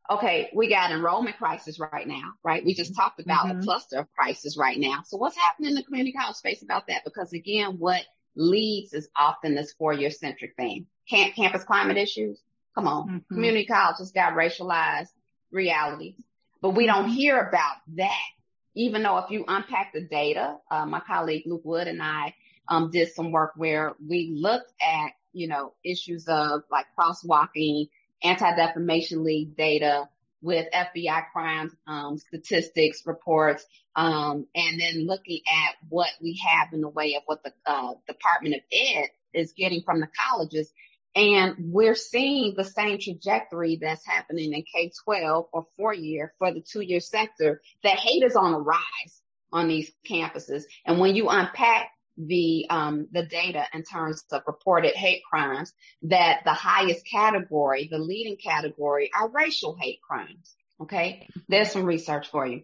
Okay, 0.09 0.49
we 0.53 0.69
got 0.69 0.91
enrollment 0.91 1.37
crisis 1.37 1.79
right 1.79 2.07
now, 2.07 2.33
right? 2.43 2.63
We 2.63 2.73
just 2.73 2.95
talked 2.95 3.19
about 3.19 3.47
mm-hmm. 3.47 3.59
a 3.59 3.63
cluster 3.63 3.99
of 3.99 4.13
crisis 4.13 4.57
right 4.57 4.77
now. 4.79 5.03
So 5.05 5.17
what's 5.17 5.35
happening 5.35 5.71
in 5.71 5.75
the 5.75 5.83
community 5.83 6.13
college 6.13 6.37
space 6.37 6.61
about 6.61 6.87
that? 6.87 7.03
Because 7.03 7.33
again, 7.33 7.77
what 7.77 8.03
leads 8.35 8.93
is 8.93 9.09
often 9.17 9.55
this 9.55 9.73
four-year 9.73 10.11
centric 10.11 10.55
thing. 10.55 10.87
Camp, 11.09 11.35
campus 11.35 11.63
climate 11.63 11.97
issues. 11.97 12.39
Come 12.75 12.87
on. 12.87 13.07
Mm-hmm. 13.07 13.33
Community 13.33 13.65
colleges 13.65 14.11
got 14.11 14.33
racialized 14.33 15.09
realities, 15.51 16.15
but 16.61 16.69
we 16.69 16.85
don't 16.85 17.09
hear 17.09 17.39
about 17.39 17.77
that. 17.95 18.27
Even 18.75 19.01
though 19.01 19.17
if 19.17 19.31
you 19.31 19.43
unpack 19.47 19.91
the 19.93 20.01
data, 20.01 20.55
uh, 20.69 20.85
my 20.85 20.99
colleague 20.99 21.43
Luke 21.47 21.63
Wood 21.63 21.87
and 21.87 22.01
I 22.01 22.35
um, 22.69 22.91
did 22.91 23.11
some 23.13 23.31
work 23.31 23.53
where 23.55 23.93
we 24.05 24.31
looked 24.35 24.71
at, 24.81 25.11
you 25.33 25.47
know, 25.47 25.73
issues 25.83 26.27
of 26.27 26.63
like 26.71 26.85
crosswalking, 26.97 27.89
anti-defamation 28.23 29.23
league 29.23 29.55
data 29.55 30.09
with 30.41 30.67
FBI 30.73 31.23
crimes, 31.33 31.73
um, 31.87 32.17
statistics 32.17 33.01
reports, 33.05 33.65
um, 33.95 34.45
and 34.55 34.79
then 34.79 35.07
looking 35.07 35.41
at 35.51 35.75
what 35.89 36.09
we 36.21 36.39
have 36.47 36.73
in 36.73 36.81
the 36.81 36.89
way 36.89 37.15
of 37.15 37.23
what 37.25 37.43
the 37.43 37.51
uh, 37.65 37.93
Department 38.07 38.55
of 38.55 38.61
Ed 38.71 39.09
is 39.33 39.53
getting 39.53 39.81
from 39.83 39.99
the 39.99 40.07
colleges 40.29 40.71
and 41.17 41.55
we're 41.59 41.95
seeing 41.95 42.53
the 42.55 42.63
same 42.63 42.99
trajectory 42.99 43.79
that's 43.81 44.05
happening 44.05 44.53
in 44.53 44.63
K-12 44.71 45.47
or 45.51 45.65
four 45.75 45.91
year 45.91 46.31
for 46.37 46.53
the 46.53 46.61
two 46.61 46.81
year 46.81 46.99
sector 46.99 47.59
that 47.83 47.97
hate 47.97 48.21
is 48.21 48.35
on 48.35 48.53
a 48.53 48.59
rise 48.59 49.21
on 49.51 49.67
these 49.67 49.91
campuses. 50.07 50.65
And 50.85 50.99
when 50.99 51.15
you 51.15 51.29
unpack 51.29 51.89
the, 52.17 52.65
um, 52.69 53.07
the 53.11 53.23
data 53.23 53.65
in 53.73 53.83
terms 53.83 54.23
of 54.31 54.41
reported 54.47 54.95
hate 54.95 55.21
crimes, 55.29 55.73
that 56.03 56.41
the 56.43 56.53
highest 56.53 57.05
category, 57.09 57.87
the 57.89 57.99
leading 57.99 58.37
category 58.37 59.11
are 59.17 59.29
racial 59.29 59.75
hate 59.79 59.99
crimes. 60.01 60.55
Okay. 60.81 61.27
There's 61.47 61.71
some 61.71 61.85
research 61.85 62.29
for 62.29 62.45
you. 62.45 62.61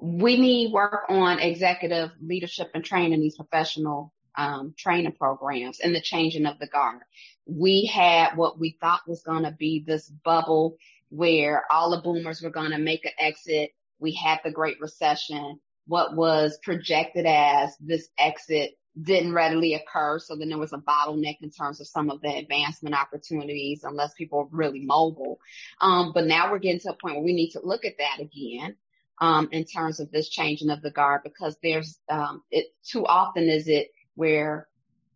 We 0.00 0.36
need 0.38 0.72
work 0.72 1.04
on 1.08 1.38
executive 1.38 2.10
leadership 2.20 2.70
and 2.74 2.84
training 2.84 3.20
these 3.20 3.36
professional 3.36 4.12
um, 4.36 4.74
training 4.76 5.12
programs 5.12 5.80
and 5.80 5.94
the 5.94 6.00
changing 6.00 6.46
of 6.46 6.58
the 6.58 6.66
guard. 6.66 7.00
We 7.46 7.86
had 7.86 8.36
what 8.36 8.58
we 8.58 8.76
thought 8.80 9.06
was 9.06 9.22
going 9.22 9.44
to 9.44 9.52
be 9.52 9.84
this 9.86 10.08
bubble 10.08 10.76
where 11.10 11.64
all 11.70 11.90
the 11.90 12.00
boomers 12.00 12.42
were 12.42 12.50
going 12.50 12.70
to 12.70 12.78
make 12.78 13.04
an 13.04 13.12
exit. 13.18 13.70
We 13.98 14.14
had 14.14 14.40
the 14.42 14.50
Great 14.50 14.80
Recession. 14.80 15.60
What 15.86 16.16
was 16.16 16.58
projected 16.62 17.26
as 17.26 17.76
this 17.78 18.08
exit 18.18 18.72
didn't 19.00 19.32
readily 19.32 19.74
occur. 19.74 20.18
So 20.18 20.36
then 20.36 20.48
there 20.48 20.58
was 20.58 20.72
a 20.72 20.78
bottleneck 20.78 21.38
in 21.40 21.50
terms 21.50 21.80
of 21.80 21.86
some 21.86 22.10
of 22.10 22.20
the 22.20 22.34
advancement 22.34 22.94
opportunities 22.94 23.84
unless 23.84 24.14
people 24.14 24.40
are 24.40 24.48
really 24.50 24.80
mobile. 24.80 25.40
Um, 25.80 26.12
but 26.12 26.26
now 26.26 26.50
we're 26.50 26.58
getting 26.58 26.80
to 26.80 26.90
a 26.90 26.96
point 26.96 27.16
where 27.16 27.24
we 27.24 27.32
need 27.32 27.50
to 27.50 27.60
look 27.64 27.84
at 27.84 27.98
that 27.98 28.20
again. 28.20 28.76
Um, 29.20 29.50
in 29.52 29.64
terms 29.64 30.00
of 30.00 30.10
this 30.10 30.28
changing 30.28 30.70
of 30.70 30.82
the 30.82 30.90
guard 30.90 31.20
because 31.22 31.56
there's 31.62 32.00
um, 32.08 32.42
it 32.50 32.74
too 32.82 33.06
often 33.06 33.44
is 33.44 33.68
it 33.68 33.92
where 34.16 34.66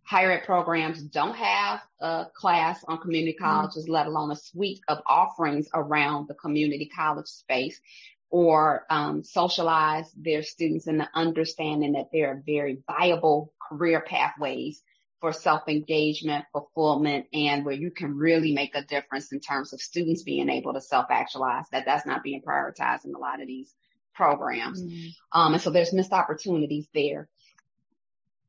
higher 0.06 0.30
ed 0.30 0.44
programs 0.44 1.02
don't 1.02 1.34
have 1.34 1.80
a 2.00 2.26
class 2.32 2.84
on 2.86 2.98
community 2.98 3.32
mm-hmm. 3.32 3.44
colleges, 3.44 3.84
mm-hmm. 3.84 3.94
let 3.94 4.06
alone 4.06 4.30
a 4.30 4.36
suite 4.36 4.80
of 4.86 4.98
offerings 5.06 5.68
around 5.74 6.28
the 6.28 6.34
community 6.34 6.88
college 6.94 7.26
space 7.26 7.80
or 8.30 8.84
um, 8.90 9.22
socialize 9.24 10.10
their 10.16 10.42
students 10.42 10.86
in 10.86 10.98
the 10.98 11.08
understanding 11.14 11.92
that 11.92 12.08
there 12.12 12.30
are 12.30 12.42
very 12.44 12.78
viable 12.86 13.52
career 13.68 14.00
pathways 14.00 14.82
for 15.20 15.32
self-engagement, 15.32 16.44
fulfillment, 16.52 17.26
and 17.32 17.64
where 17.64 17.74
you 17.74 17.90
can 17.90 18.16
really 18.16 18.52
make 18.52 18.74
a 18.74 18.84
difference 18.84 19.32
in 19.32 19.40
terms 19.40 19.72
of 19.72 19.80
students 19.80 20.22
being 20.22 20.50
able 20.50 20.74
to 20.74 20.80
self-actualize, 20.80 21.64
that 21.72 21.84
that's 21.86 22.06
not 22.06 22.22
being 22.22 22.42
prioritized 22.42 23.04
in 23.04 23.14
a 23.14 23.18
lot 23.18 23.40
of 23.40 23.46
these 23.46 23.72
programs. 24.14 24.82
Mm-hmm. 24.82 25.40
Um, 25.40 25.54
and 25.54 25.62
so 25.62 25.70
there's 25.70 25.92
missed 25.92 26.12
opportunities 26.12 26.86
there. 26.92 27.28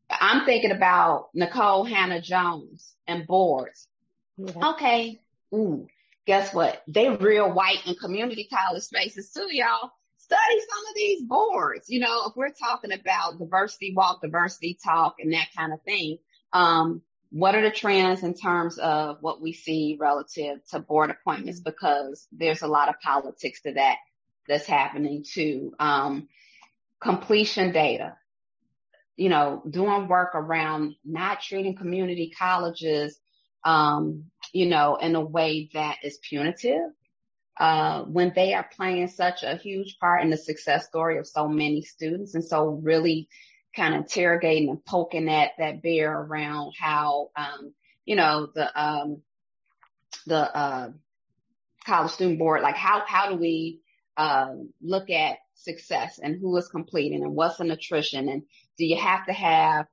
I'm 0.10 0.46
thinking 0.46 0.72
about 0.72 1.30
Nikole 1.36 1.88
Hannah-Jones 1.88 2.96
and 3.08 3.28
boards. 3.28 3.88
Yeah. 4.38 4.72
Okay. 4.72 5.20
Ooh, 5.54 5.88
guess 6.28 6.54
what? 6.54 6.84
They 6.88 7.10
real 7.10 7.52
white 7.52 7.88
in 7.88 7.96
community 7.96 8.48
college 8.54 8.84
spaces 8.84 9.32
too, 9.32 9.48
y'all. 9.50 9.92
Study 10.18 10.60
some 10.60 10.86
of 10.90 10.96
these 10.96 11.24
boards. 11.24 11.90
You 11.90 12.02
know, 12.02 12.26
if 12.28 12.36
we're 12.36 12.52
talking 12.52 12.92
about 12.92 13.40
diversity 13.40 13.94
walk, 13.96 14.22
diversity 14.22 14.78
talk 14.84 15.16
and 15.20 15.34
that 15.34 15.48
kind 15.58 15.74
of 15.74 15.82
thing, 15.84 16.20
um, 16.54 17.02
what 17.32 17.56
are 17.56 17.62
the 17.62 17.72
trends 17.72 18.24
in 18.24 18.34
terms 18.34 18.78
of 18.78 19.18
what 19.22 19.42
we 19.42 19.54
see 19.54 19.98
relative 20.00 20.60
to 20.70 20.80
board 20.80 21.10
appointments? 21.10 21.62
Because 21.62 22.28
there's 22.32 22.62
a 22.62 22.68
lot 22.68 22.90
of 22.90 23.00
politics 23.02 23.62
to 23.62 23.74
that 23.74 23.96
that's 24.48 24.68
happening 24.68 25.24
too. 25.28 25.74
Um, 25.80 26.28
completion 27.00 27.72
data 27.72 28.18
you 29.18 29.30
know, 29.30 29.64
doing 29.68 30.08
work 30.08 30.36
around 30.36 30.96
not 31.04 31.42
treating 31.42 31.76
community 31.76 32.32
colleges, 32.38 33.20
um, 33.66 34.26
you 34.54 34.66
know, 34.68 34.96
in 34.96 35.16
a 35.16 35.22
way 35.22 35.70
that 35.74 35.98
is 36.04 36.20
punitive, 36.20 36.92
uh, 37.60 38.04
when 38.04 38.32
they 38.36 38.54
are 38.54 38.68
playing 38.76 39.08
such 39.08 39.44
a 39.44 39.56
huge 39.56 39.98
part 40.00 40.22
in 40.22 40.30
the 40.30 40.38
success 40.38 40.86
story 40.86 41.18
of 41.18 41.28
so 41.28 41.48
many 41.48 41.82
students. 41.82 42.36
And 42.36 42.44
so 42.44 42.80
really 42.84 43.28
kind 43.76 43.96
of 43.96 44.02
interrogating 44.02 44.70
and 44.70 44.84
poking 44.86 45.30
at 45.30 45.52
that 45.58 45.82
bear 45.82 46.14
around 46.14 46.74
how, 46.80 47.30
um, 47.36 47.74
you 48.06 48.16
know, 48.16 48.48
the, 48.54 48.82
um, 48.82 49.22
the, 50.26 50.56
uh, 50.56 50.90
college 51.86 52.12
student 52.12 52.38
board, 52.38 52.62
like 52.62 52.76
how, 52.76 53.04
how 53.08 53.30
do 53.30 53.38
we 53.38 53.82
um, 54.18 54.70
look 54.82 55.10
at 55.10 55.38
success 55.56 56.20
and 56.22 56.40
who 56.40 56.56
is 56.58 56.68
completing 56.68 57.24
and 57.24 57.34
what's 57.34 57.60
an 57.60 57.72
attrition 57.72 58.30
and 58.30 58.44
do 58.78 58.86
you 58.86 58.98
have 58.98 59.26
to 59.26 59.34
have, 59.34 59.88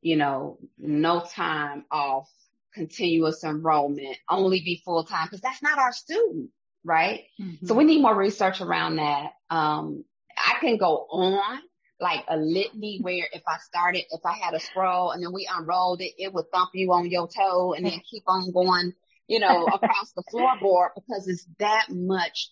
you 0.00 0.16
know, 0.16 0.58
no 0.78 1.20
time 1.20 1.84
off 1.90 2.28
continuous 2.76 3.42
enrollment, 3.42 4.18
only 4.28 4.60
be 4.60 4.82
full 4.84 5.04
time 5.04 5.26
because 5.26 5.40
that's 5.40 5.62
not 5.62 5.78
our 5.78 5.92
student, 5.92 6.50
right? 6.84 7.24
Mm-hmm. 7.40 7.66
So 7.66 7.74
we 7.74 7.84
need 7.84 8.02
more 8.02 8.14
research 8.14 8.60
around 8.60 8.96
that. 8.96 9.32
Um, 9.50 10.04
I 10.36 10.58
can 10.60 10.76
go 10.76 11.06
on 11.10 11.60
like 11.98 12.24
a 12.28 12.36
litany 12.36 12.98
where 13.00 13.26
if 13.32 13.42
I 13.48 13.56
started, 13.58 14.04
if 14.10 14.20
I 14.24 14.36
had 14.36 14.52
a 14.52 14.60
scroll 14.60 15.12
and 15.12 15.22
then 15.24 15.32
we 15.32 15.48
unrolled 15.50 16.02
it, 16.02 16.12
it 16.18 16.32
would 16.34 16.50
thump 16.52 16.70
you 16.74 16.92
on 16.92 17.10
your 17.10 17.28
toe 17.28 17.72
and 17.72 17.86
then 17.86 18.02
keep 18.10 18.24
on 18.26 18.52
going, 18.52 18.92
you 19.26 19.40
know, 19.40 19.66
across 19.72 20.12
the 20.12 20.22
floorboard 20.32 20.90
because 20.94 21.26
it's 21.26 21.46
that 21.58 21.86
much 21.88 22.50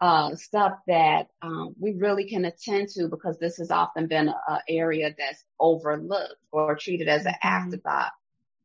uh, 0.00 0.36
stuff 0.36 0.74
that 0.86 1.28
um, 1.42 1.74
we 1.80 1.94
really 1.94 2.28
can 2.28 2.44
attend 2.44 2.88
to 2.90 3.08
because 3.08 3.38
this 3.38 3.56
has 3.56 3.72
often 3.72 4.06
been 4.06 4.28
an 4.28 4.58
area 4.68 5.12
that's 5.18 5.42
overlooked 5.58 6.36
or 6.52 6.76
treated 6.76 7.08
as 7.08 7.26
an 7.26 7.32
mm-hmm. 7.32 7.48
afterthought. 7.48 8.12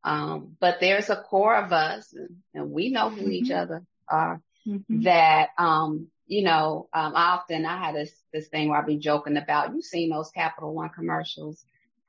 Um, 0.04 0.56
but 0.60 0.80
there's 0.80 1.10
a 1.10 1.16
core 1.16 1.56
of 1.56 1.74
us, 1.74 2.14
and, 2.54 2.72
we 2.72 2.89
know 2.89 3.10
who 3.10 3.22
mm-hmm. 3.22 3.32
each 3.32 3.52
other 3.52 3.84
are, 4.08 4.41
mm-hmm. 4.68 5.02
that, 5.04 5.50
um, 5.58 6.08
you 6.26 6.43
know, 6.43 6.88
um, 6.93 7.14
often 7.16 7.66
I 7.66 7.78
had 7.78 7.95
this, 7.95 8.12
this 8.32 8.47
thing 8.47 8.70
where 8.70 8.80
I'd 8.80 8.86
be 8.86 8.97
joking 8.97 9.38
about, 9.38 9.74
you've 9.74 9.84
seen 9.84 10.10
those 10.10 10.32
Capital 10.32 10.74
One 10.74 10.89
commercials, 10.89 11.64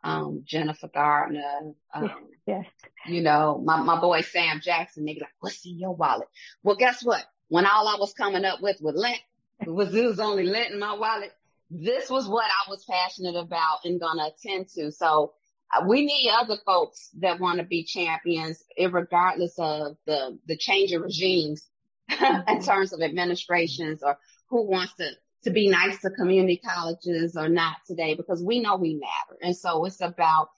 um, 0.04 0.42
Jennifer 0.44 0.88
Gardner, 0.88 1.72
um, 1.92 2.10
yes. 2.46 2.64
you 3.06 3.22
know, 3.22 3.60
my, 3.64 3.82
my 3.82 4.00
boy 4.00 4.22
Sam 4.22 4.60
Jackson, 4.62 5.04
they 5.04 5.14
be 5.14 5.20
like, 5.20 5.30
what's 5.40 5.66
in 5.66 5.78
your 5.78 5.94
wallet? 5.94 6.28
Well, 6.62 6.76
guess 6.76 7.02
what? 7.04 7.24
When 7.48 7.66
all 7.66 7.88
I 7.88 7.96
was 7.98 8.14
coming 8.14 8.44
up 8.44 8.60
with 8.62 8.80
was 8.80 8.94
lint, 8.94 9.20
was, 9.66 9.94
it 9.94 10.04
was 10.04 10.20
only 10.20 10.44
lint 10.44 10.72
in 10.72 10.78
my 10.78 10.94
wallet. 10.94 11.32
This 11.70 12.08
was 12.08 12.28
what 12.28 12.46
I 12.46 12.70
was 12.70 12.84
passionate 12.84 13.36
about 13.36 13.84
and 13.84 14.00
gonna 14.00 14.28
attend 14.28 14.68
to. 14.70 14.90
So 14.90 15.34
we 15.86 16.04
need 16.04 16.30
other 16.30 16.56
folks 16.66 17.10
that 17.20 17.40
want 17.40 17.58
to 17.58 17.64
be 17.64 17.84
champions, 17.84 18.62
regardless 18.78 19.54
of 19.58 19.96
the 20.06 20.38
the 20.46 20.56
change 20.56 20.92
of 20.92 21.02
regimes 21.02 21.68
mm-hmm. 22.10 22.48
in 22.48 22.62
terms 22.62 22.92
of 22.92 23.00
administrations 23.00 24.02
or 24.02 24.16
who 24.48 24.68
wants 24.68 24.94
to 24.94 25.10
to 25.44 25.50
be 25.50 25.68
nice 25.68 26.00
to 26.00 26.10
community 26.10 26.60
colleges 26.62 27.36
or 27.36 27.48
not 27.48 27.76
today, 27.86 28.14
because 28.14 28.42
we 28.42 28.60
know 28.60 28.76
we 28.76 28.94
matter. 28.94 29.38
And 29.42 29.56
so 29.56 29.84
it's 29.84 30.00
about 30.00 30.48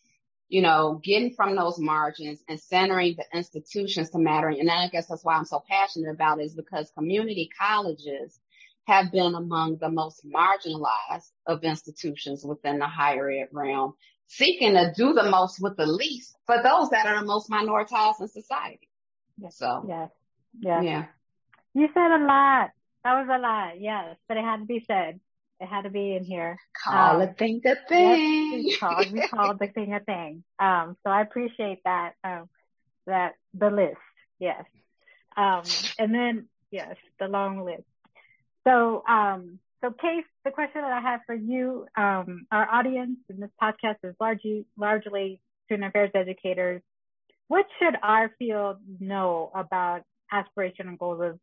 you 0.53 0.61
know, 0.61 1.01
getting 1.03 1.33
from 1.35 1.57
those 1.57 1.79
margins 1.79 2.43
and 2.47 2.61
centering 2.61 3.17
the 3.17 3.25
institutions 3.35 4.11
to 4.11 4.19
matter. 4.19 4.49
And 4.49 4.71
I 4.71 4.87
guess 4.89 5.07
that's 5.07 5.25
why 5.25 5.35
I'm 5.35 5.47
so 5.47 5.65
passionate 5.67 6.11
about 6.11 6.41
it 6.41 6.45
is 6.45 6.55
because 6.55 6.93
community 6.95 7.49
colleges 7.59 8.39
have 8.85 9.11
been 9.11 9.35
among 9.35 9.79
the 9.79 9.89
most 9.89 10.27
marginalized 10.27 11.31
of 11.47 11.65
institutions 11.65 12.45
within 12.45 12.81
the 12.81 12.87
higher 12.87 13.31
ed 13.31 13.49
realm 13.51 13.95
seeking 14.33 14.73
to 14.75 14.93
do 14.97 15.13
the 15.13 15.29
most 15.29 15.61
with 15.61 15.77
the 15.77 15.87
least 15.87 16.37
for 16.47 16.57
those 16.63 16.89
that 16.91 17.07
are 17.07 17.21
the 17.21 17.27
most 17.27 17.51
minoritized 17.51 18.21
in 18.21 18.29
society. 18.29 18.89
Yes. 19.39 19.57
So, 19.59 19.85
yes. 19.87 20.11
Yes. 20.59 20.85
Yeah. 20.85 21.05
You 21.75 21.89
said 21.93 22.11
a 22.11 22.25
lot. 22.25 22.71
That 23.05 23.21
was 23.21 23.29
a 23.31 23.39
lot. 23.39 23.81
Yes. 23.81 24.17
But 24.29 24.39
it 24.39 24.45
had 24.45 24.59
to 24.59 24.65
be 24.65 24.85
said. 24.87 25.21
It 25.61 25.67
had 25.67 25.83
to 25.83 25.91
be 25.91 26.17
in 26.17 26.25
here. 26.25 26.59
Call 26.83 27.21
um, 27.21 27.29
a 27.29 27.33
thing 27.35 27.61
a 27.65 27.77
thing. 27.89 28.65
Yes, 28.65 28.79
called, 28.79 29.13
we 29.13 29.29
called 29.29 29.59
the 29.61 29.69
thing 29.69 29.95
a 29.95 30.01
thing. 30.01 30.43
Um, 30.59 30.97
so 31.05 31.11
I 31.11 31.21
appreciate 31.21 31.85
that, 31.85 32.15
um, 32.25 32.49
that 33.07 33.35
the 33.55 33.71
list. 33.71 34.01
Yes. 34.41 34.65
Um, 35.37 35.63
and 35.99 36.13
then, 36.13 36.49
yes, 36.71 36.97
the 37.21 37.29
long 37.29 37.65
list. 37.65 37.85
So, 38.65 39.05
um, 39.07 39.61
so, 39.83 39.91
Case, 39.91 40.25
the 40.45 40.53
question 40.53 40.83
that 40.83 40.93
I 40.93 41.01
have 41.01 41.21
for 41.27 41.35
you, 41.35 41.87
um, 41.97 42.47
our 42.53 42.71
audience 42.71 43.19
in 43.29 43.41
this 43.41 43.51
podcast 43.61 43.97
is 44.05 44.15
largely 44.21 44.65
largely 44.77 45.41
student 45.67 45.89
affairs 45.89 46.11
educators. 46.15 46.83
What 47.49 47.67
should 47.79 47.97
our 48.01 48.31
field 48.39 48.77
know 49.01 49.51
about 49.55 50.03
aspiration 50.31 50.89
and 50.89 50.99
goals 50.99 51.21
of 51.21 51.39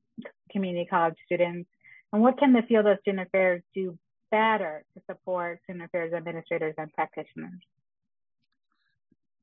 community 0.52 0.88
college 0.90 1.16
students, 1.26 1.70
and 2.14 2.22
what 2.22 2.38
can 2.38 2.54
the 2.54 2.62
field 2.62 2.88
of 2.88 2.98
student 3.02 3.28
affairs 3.28 3.62
do 3.76 3.98
better 4.32 4.86
to 4.94 5.02
support 5.10 5.60
student 5.64 5.84
affairs 5.84 6.14
administrators 6.14 6.76
and 6.78 6.92
practitioners? 6.94 7.60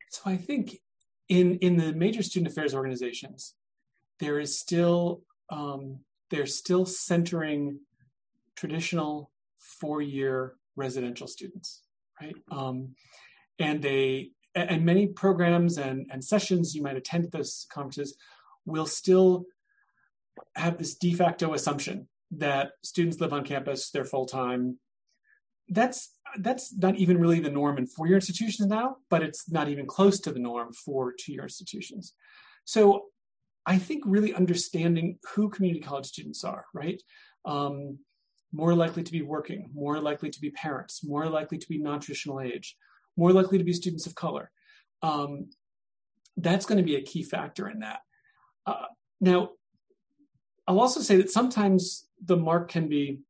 So, 0.09 0.22
I 0.24 0.36
think 0.38 0.78
in 1.28 1.59
in 1.59 1.76
the 1.76 1.92
major 1.92 2.22
student 2.22 2.51
affairs 2.51 2.74
organizations, 2.74 3.55
there 4.20 4.40
is 4.40 4.59
still 4.59 5.20
um, 5.51 6.01
they're 6.30 6.47
still 6.47 6.86
centering 6.86 7.80
traditional 8.57 9.30
four-year 9.59 10.54
residential 10.76 11.26
students, 11.26 11.82
right? 12.20 12.34
Um, 12.50 12.94
and 13.59 13.82
they 13.82 14.30
and 14.54 14.84
many 14.84 15.07
programs 15.07 15.76
and, 15.76 16.07
and 16.11 16.24
sessions 16.24 16.74
you 16.74 16.82
might 16.82 16.96
attend 16.96 17.26
at 17.26 17.32
those 17.32 17.66
conferences 17.70 18.16
will 18.64 18.86
still 18.86 19.44
have 20.54 20.78
this 20.78 20.94
de 20.94 21.12
facto 21.12 21.52
assumption 21.52 22.09
that 22.30 22.70
students 22.82 23.20
live 23.20 23.32
on 23.32 23.44
campus, 23.44 23.90
they're 23.90 24.04
full 24.04 24.26
time. 24.26 24.78
That's 25.68 26.14
that's 26.38 26.74
not 26.76 26.96
even 26.96 27.18
really 27.18 27.40
the 27.40 27.50
norm 27.50 27.78
in 27.78 27.86
four-year 27.86 28.16
institutions 28.16 28.68
now, 28.68 28.96
but 29.11 29.22
it's 29.22 29.50
not 29.50 29.68
even 29.68 29.86
close 29.86 30.20
to 30.20 30.32
the 30.32 30.38
norm 30.38 30.72
for 30.72 31.12
two-year 31.18 31.42
institutions. 31.42 32.14
So 32.64 33.07
I 33.64 33.78
think 33.78 34.04
really 34.07 34.34
understanding 34.34 35.18
who 35.34 35.48
community 35.48 35.80
college 35.80 36.07
students 36.07 36.44
are, 36.44 36.66
right? 36.72 37.02
Um, 37.44 37.98
more 38.53 38.74
likely 38.74 39.03
to 39.03 39.12
be 39.12 39.22
working, 39.22 39.70
more 39.74 40.01
likely 40.01 40.30
to 40.30 40.40
be 40.40 40.51
parents, 40.51 41.05
more 41.05 41.28
likely 41.28 41.59
to 41.59 41.68
be 41.68 41.78
non-traditional 41.78 42.40
age, 42.40 42.76
more 43.16 43.32
likely 43.32 43.59
to 43.59 43.64
be 43.64 43.72
students 43.72 44.07
of 44.07 44.14
color. 44.14 44.51
Um, 45.03 45.51
that's 46.36 46.66
going 46.66 46.78
to 46.78 46.84
be 46.84 46.97
a 46.97 47.03
key 47.03 47.22
factor 47.22 47.68
in 47.68 47.80
that. 47.80 48.01
Uh, 48.66 48.86
now, 49.20 49.51
I'll 50.66 50.80
also 50.80 51.01
say 51.01 51.16
that 51.16 51.30
sometimes 51.30 52.09
the 52.24 52.36
mark 52.36 52.70
can 52.70 52.88
be 52.88 53.20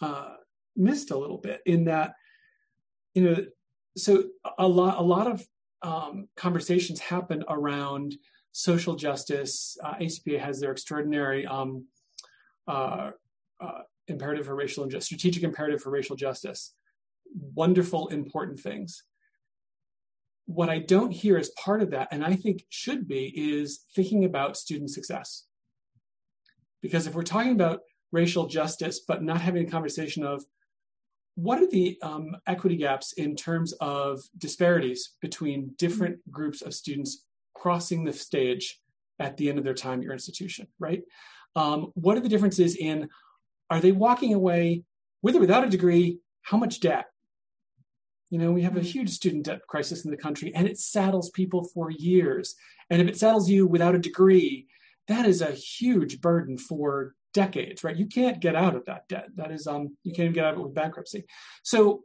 uh, 0.00 0.34
missed 0.76 1.10
a 1.10 1.18
little 1.18 1.38
bit 1.38 1.60
in 1.66 1.84
that, 1.84 2.14
you 3.14 3.22
know, 3.22 3.36
so 3.96 4.24
a 4.58 4.66
lot, 4.66 4.98
a 4.98 5.02
lot 5.02 5.26
of 5.26 5.46
um, 5.82 6.28
conversations 6.36 7.00
happen 7.00 7.44
around 7.48 8.16
social 8.52 8.96
justice. 8.96 9.76
Uh, 9.82 9.94
ACPA 9.94 10.40
has 10.40 10.60
their 10.60 10.72
extraordinary 10.72 11.46
um, 11.46 11.86
uh, 12.66 13.10
uh, 13.60 13.82
imperative 14.06 14.46
for 14.46 14.54
racial 14.54 14.88
strategic 15.00 15.42
imperative 15.42 15.82
for 15.82 15.90
racial 15.90 16.16
justice. 16.16 16.74
Wonderful, 17.54 18.08
important 18.08 18.58
things. 18.60 19.04
What 20.46 20.70
I 20.70 20.78
don't 20.78 21.10
hear 21.10 21.36
as 21.36 21.50
part 21.50 21.82
of 21.82 21.90
that, 21.90 22.08
and 22.10 22.24
I 22.24 22.34
think 22.34 22.64
should 22.70 23.06
be, 23.06 23.32
is 23.36 23.80
thinking 23.94 24.24
about 24.24 24.56
student 24.56 24.90
success. 24.90 25.44
Because 26.80 27.06
if 27.06 27.14
we're 27.14 27.22
talking 27.22 27.52
about 27.52 27.80
racial 28.12 28.46
justice, 28.46 29.00
but 29.06 29.22
not 29.22 29.40
having 29.40 29.66
a 29.66 29.70
conversation 29.70 30.24
of 30.24 30.44
what 31.34 31.60
are 31.62 31.68
the 31.68 31.98
um, 32.02 32.36
equity 32.46 32.76
gaps 32.76 33.12
in 33.12 33.36
terms 33.36 33.72
of 33.74 34.20
disparities 34.38 35.16
between 35.20 35.72
different 35.78 36.18
groups 36.30 36.62
of 36.62 36.74
students 36.74 37.26
crossing 37.54 38.04
the 38.04 38.12
stage 38.12 38.80
at 39.20 39.36
the 39.36 39.48
end 39.48 39.58
of 39.58 39.64
their 39.64 39.74
time 39.74 39.98
at 39.98 40.04
your 40.04 40.12
institution, 40.12 40.66
right? 40.78 41.02
Um, 41.54 41.92
what 41.94 42.16
are 42.16 42.20
the 42.20 42.28
differences 42.28 42.76
in 42.76 43.08
are 43.70 43.80
they 43.80 43.92
walking 43.92 44.34
away 44.34 44.84
with 45.22 45.36
or 45.36 45.40
without 45.40 45.64
a 45.64 45.70
degree? 45.70 46.18
How 46.42 46.56
much 46.56 46.80
debt? 46.80 47.06
You 48.30 48.38
know, 48.38 48.52
we 48.52 48.62
have 48.62 48.76
a 48.76 48.80
mm-hmm. 48.80 48.88
huge 48.88 49.10
student 49.10 49.44
debt 49.44 49.60
crisis 49.68 50.04
in 50.04 50.10
the 50.10 50.16
country 50.16 50.52
and 50.54 50.66
it 50.66 50.78
saddles 50.78 51.30
people 51.30 51.64
for 51.72 51.90
years. 51.90 52.54
And 52.90 53.00
if 53.00 53.08
it 53.08 53.18
saddles 53.18 53.48
you 53.48 53.66
without 53.66 53.94
a 53.94 53.98
degree, 53.98 54.66
that 55.08 55.26
is 55.26 55.40
a 55.40 55.52
huge 55.52 56.20
burden 56.20 56.58
for 56.58 57.14
decades, 57.32 57.84
right? 57.84 57.96
You 57.96 58.06
can't 58.06 58.40
get 58.40 58.54
out 58.54 58.74
of 58.74 58.84
that 58.86 59.08
debt. 59.08 59.28
That 59.36 59.50
is, 59.50 59.66
um, 59.66 59.96
you 60.02 60.12
can't 60.12 60.24
even 60.26 60.34
get 60.34 60.44
out 60.44 60.54
of 60.54 60.60
it 60.60 60.62
with 60.64 60.74
bankruptcy. 60.74 61.24
So 61.62 62.02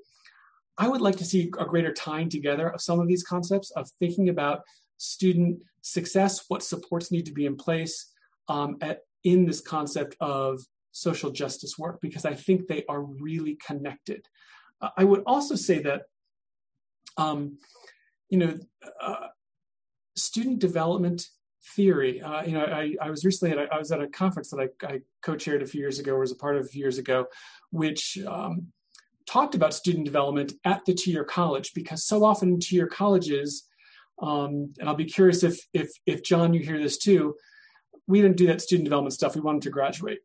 I 0.78 0.88
would 0.88 1.02
like 1.02 1.18
to 1.18 1.26
see 1.26 1.52
a 1.60 1.66
greater 1.66 1.94
tying 1.94 2.30
together 2.30 2.70
of 2.70 2.82
some 2.82 3.00
of 3.00 3.08
these 3.08 3.24
concepts 3.24 3.72
of 3.72 3.90
thinking 4.00 4.30
about 4.30 4.62
student 4.98 5.60
success, 5.82 6.46
what 6.48 6.64
supports 6.64 7.12
need 7.12 7.26
to 7.26 7.34
be 7.34 7.46
in 7.46 7.56
place 7.56 8.12
um, 8.48 8.78
at, 8.82 9.00
in 9.24 9.46
this 9.46 9.62
concept 9.62 10.16
of 10.20 10.62
social 10.94 11.32
justice 11.32 11.78
work 11.78 12.00
because 12.02 12.24
I 12.24 12.36
think 12.36 12.68
they 12.68 12.86
are 12.88 13.02
really 13.02 13.58
connected. 13.66 14.28
Uh, 14.80 14.90
I 14.96 15.04
would 15.04 15.24
also 15.26 15.56
say 15.56 15.80
that, 15.80 16.04
um, 17.18 17.58
you 18.30 18.38
know, 18.38 18.58
uh, 19.02 19.28
student 20.16 20.60
development 20.60 21.28
theory. 21.76 22.22
Uh, 22.22 22.44
you 22.44 22.54
know, 22.54 22.64
I, 22.64 22.96
I, 23.02 23.10
was 23.10 23.26
recently 23.26 23.58
at 23.58 23.68
a, 23.68 23.74
I 23.74 23.80
was 23.80 23.92
at 23.92 24.02
a 24.02 24.08
conference 24.08 24.50
that 24.52 24.60
I, 24.60 24.86
I, 24.86 25.02
co-chaired 25.22 25.64
a 25.64 25.66
few 25.66 25.82
years 25.82 26.00
ago, 26.00 26.14
or 26.14 26.20
was 26.20 26.32
a 26.32 26.36
part 26.36 26.58
of 26.58 26.66
a 26.66 26.68
few 26.68 26.82
years 26.82 26.98
ago, 26.98 27.26
which 27.72 28.18
um, 28.28 28.68
talked 29.26 29.56
about 29.56 29.74
student 29.74 30.06
development 30.06 30.54
at 30.66 30.86
the 30.86 30.94
two-year 30.94 31.24
college 31.24 31.74
because 31.74 32.06
so 32.06 32.24
often 32.24 32.60
two-year 32.60 32.88
colleges, 32.88 33.68
um, 34.22 34.74
and 34.80 34.88
I'll 34.88 34.96
be 34.96 35.06
curious 35.06 35.44
if 35.44 35.66
if 35.74 35.90
if 36.06 36.24
John, 36.24 36.54
you 36.54 36.60
hear 36.60 36.80
this 36.80 36.98
too. 36.98 37.36
We 38.06 38.22
didn't 38.22 38.38
do 38.38 38.48
that 38.48 38.62
student 38.62 38.86
development 38.86 39.14
stuff. 39.14 39.34
We 39.34 39.42
wanted 39.42 39.64
to 39.64 39.70
graduate 39.70 40.20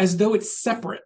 as 0.00 0.16
though 0.16 0.34
it's 0.34 0.60
separate 0.60 1.02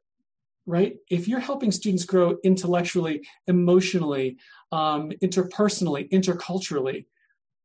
right? 0.66 0.97
If 1.11 1.28
you're 1.28 1.40
helping 1.40 1.70
students 1.70 2.07
grow 2.07 2.38
intellectually 2.42 3.26
emotionally 3.47 4.38
um, 4.72 5.11
interpersonally 5.22 6.11
interculturally 6.11 7.05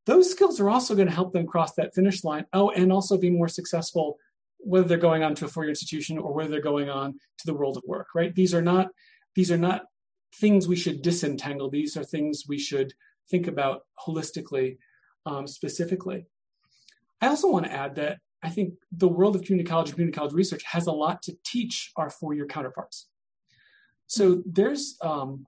those 0.06 0.30
skills 0.32 0.60
are 0.60 0.70
also 0.70 0.96
going 0.96 1.08
to 1.08 1.14
help 1.14 1.34
them 1.34 1.46
cross 1.46 1.74
that 1.76 1.94
finish 1.94 2.24
line. 2.24 2.46
Oh 2.52 2.72
and 2.72 2.92
also 2.92 3.18
be 3.18 3.30
more 3.30 3.48
successful 3.48 4.18
whether 4.58 4.86
they're 4.86 4.98
going 4.98 5.24
on 5.24 5.34
to 5.36 5.46
a 5.46 5.48
four-year 5.48 5.70
institution 5.70 6.18
or 6.18 6.34
whether 6.34 6.50
they're 6.50 6.62
going 6.62 6.90
on 6.90 7.14
to 7.14 7.46
the 7.46 7.54
world 7.54 7.78
of 7.78 7.84
work 7.88 8.08
right? 8.14 8.36
These 8.36 8.54
are 8.54 8.62
not 8.62 8.90
these 9.36 9.52
are 9.52 9.58
not 9.58 9.84
things 10.36 10.68
we 10.68 10.76
should 10.76 11.02
disentangle. 11.02 11.70
These 11.70 11.96
are 11.96 12.04
things 12.04 12.44
we 12.48 12.60
should 12.60 12.94
think 13.30 13.48
about 13.48 13.82
holistically 14.06 14.78
um, 15.26 15.48
specifically. 15.48 16.26
I 17.22 17.28
also 17.28 17.50
want 17.50 17.66
to 17.66 17.72
add 17.72 17.96
that 17.96 18.20
i 18.44 18.50
think 18.50 18.74
the 18.92 19.08
world 19.08 19.36
of 19.36 19.44
community 19.44 19.70
college 19.70 19.88
and 19.90 19.96
community 19.96 20.18
college 20.18 20.34
research 20.34 20.64
has 20.64 20.88
a 20.88 20.92
lot 20.92 21.22
to 21.24 21.34
teach 21.46 21.92
our 21.96 22.10
four-year 22.10 22.46
counterparts. 22.46 23.08
So 24.08 24.42
there's 24.46 24.98
um, 25.02 25.46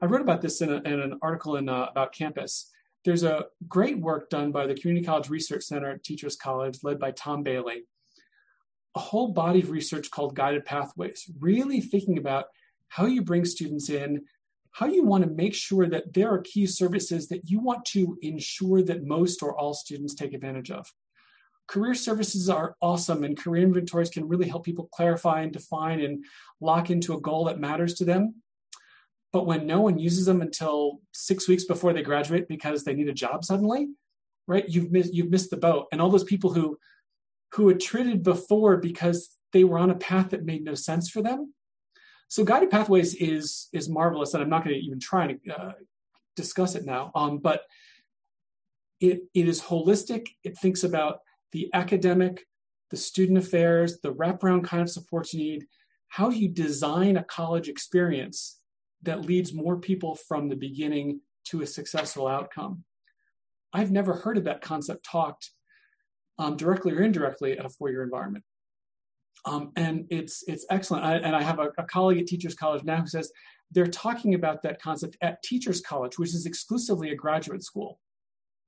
i 0.00 0.06
wrote 0.06 0.20
about 0.20 0.42
this 0.42 0.60
in, 0.60 0.70
a, 0.70 0.76
in 0.76 1.00
an 1.00 1.18
article 1.22 1.56
in 1.56 1.68
uh, 1.68 1.86
about 1.90 2.12
campus. 2.12 2.70
There's 3.04 3.22
a 3.22 3.46
great 3.68 3.98
work 3.98 4.30
done 4.30 4.50
by 4.50 4.66
the 4.66 4.74
community 4.74 5.06
college 5.06 5.28
research 5.28 5.64
center 5.64 5.90
at 5.90 6.04
teachers 6.04 6.36
college 6.36 6.78
led 6.82 6.98
by 6.98 7.10
tom 7.12 7.42
bailey. 7.42 7.84
A 8.96 9.00
whole 9.00 9.28
body 9.28 9.60
of 9.60 9.70
research 9.70 10.10
called 10.10 10.36
guided 10.36 10.64
pathways 10.64 11.30
really 11.40 11.80
thinking 11.80 12.18
about 12.18 12.46
how 12.88 13.06
you 13.06 13.22
bring 13.22 13.44
students 13.44 13.90
in 13.90 14.24
how 14.74 14.86
you 14.86 15.04
want 15.04 15.22
to 15.22 15.30
make 15.30 15.54
sure 15.54 15.86
that 15.88 16.12
there 16.12 16.32
are 16.32 16.40
key 16.40 16.66
services 16.66 17.28
that 17.28 17.48
you 17.48 17.60
want 17.60 17.84
to 17.84 18.18
ensure 18.22 18.82
that 18.82 19.04
most 19.04 19.40
or 19.40 19.56
all 19.56 19.72
students 19.72 20.14
take 20.14 20.34
advantage 20.34 20.70
of. 20.72 20.92
Career 21.66 21.94
services 21.94 22.50
are 22.50 22.76
awesome, 22.82 23.24
and 23.24 23.38
career 23.38 23.62
inventories 23.62 24.10
can 24.10 24.28
really 24.28 24.48
help 24.48 24.64
people 24.64 24.88
clarify 24.92 25.42
and 25.42 25.52
define 25.52 26.00
and 26.00 26.24
lock 26.60 26.90
into 26.90 27.14
a 27.14 27.20
goal 27.20 27.44
that 27.46 27.58
matters 27.58 27.94
to 27.94 28.04
them. 28.04 28.34
But 29.32 29.46
when 29.46 29.66
no 29.66 29.80
one 29.80 29.98
uses 29.98 30.26
them 30.26 30.42
until 30.42 31.00
six 31.12 31.48
weeks 31.48 31.64
before 31.64 31.92
they 31.92 32.02
graduate 32.02 32.46
because 32.48 32.84
they 32.84 32.94
need 32.94 33.08
a 33.08 33.14
job 33.14 33.44
suddenly, 33.44 33.88
right? 34.46 34.68
You've 34.68 34.92
missed 34.92 35.14
you've 35.14 35.30
missed 35.30 35.50
the 35.50 35.56
boat. 35.56 35.86
And 35.90 36.00
all 36.00 36.10
those 36.10 36.24
people 36.24 36.52
who 36.52 36.78
who 37.54 37.70
attrited 37.70 38.22
before 38.22 38.76
because 38.76 39.30
they 39.52 39.64
were 39.64 39.78
on 39.78 39.90
a 39.90 39.96
path 39.96 40.30
that 40.30 40.44
made 40.44 40.64
no 40.64 40.74
sense 40.74 41.08
for 41.08 41.22
them, 41.22 41.54
so 42.28 42.44
guided 42.44 42.70
pathways 42.70 43.14
is 43.14 43.68
is 43.72 43.88
marvelous, 43.88 44.34
and 44.34 44.42
I'm 44.42 44.50
not 44.50 44.64
going 44.64 44.76
to 44.76 44.84
even 44.84 45.00
try 45.00 45.32
to 45.32 45.54
uh, 45.56 45.72
discuss 46.36 46.74
it 46.74 46.84
now. 46.84 47.10
Um, 47.14 47.38
but 47.38 47.62
it 49.00 49.22
it 49.34 49.48
is 49.48 49.62
holistic. 49.62 50.28
It 50.42 50.58
thinks 50.58 50.84
about 50.84 51.20
the 51.54 51.70
academic, 51.72 52.44
the 52.90 52.96
student 52.96 53.38
affairs, 53.38 54.00
the 54.00 54.12
wraparound 54.12 54.64
kind 54.64 54.82
of 54.82 54.90
supports 54.90 55.32
you 55.32 55.40
need. 55.40 55.66
How 56.08 56.28
you 56.28 56.48
design 56.48 57.16
a 57.16 57.24
college 57.24 57.68
experience 57.68 58.60
that 59.04 59.24
leads 59.24 59.54
more 59.54 59.78
people 59.78 60.16
from 60.16 60.48
the 60.48 60.56
beginning 60.56 61.20
to 61.46 61.62
a 61.62 61.66
successful 61.66 62.26
outcome. 62.26 62.84
I've 63.72 63.92
never 63.92 64.14
heard 64.14 64.36
of 64.36 64.44
that 64.44 64.62
concept 64.62 65.04
talked 65.04 65.50
um, 66.38 66.56
directly 66.56 66.92
or 66.92 67.02
indirectly 67.02 67.56
at 67.56 67.64
a 67.64 67.68
four-year 67.68 68.02
environment. 68.02 68.44
Um, 69.44 69.72
and 69.76 70.06
it's 70.10 70.42
it's 70.48 70.64
excellent. 70.70 71.04
I, 71.04 71.16
and 71.16 71.36
I 71.36 71.42
have 71.42 71.58
a, 71.58 71.70
a, 71.76 71.84
colleague 71.84 72.18
at 72.18 72.26
Teachers 72.26 72.54
College 72.54 72.82
now 72.82 73.02
who 73.02 73.06
says 73.06 73.30
they're 73.70 73.86
talking 73.86 74.34
about 74.34 74.62
that 74.62 74.80
concept 74.80 75.16
at 75.20 75.42
Teachers 75.42 75.82
College, 75.82 76.18
which 76.18 76.30
is 76.30 76.46
exclusively 76.46 77.10
a 77.10 77.14
graduate 77.14 77.62
school. 77.62 78.00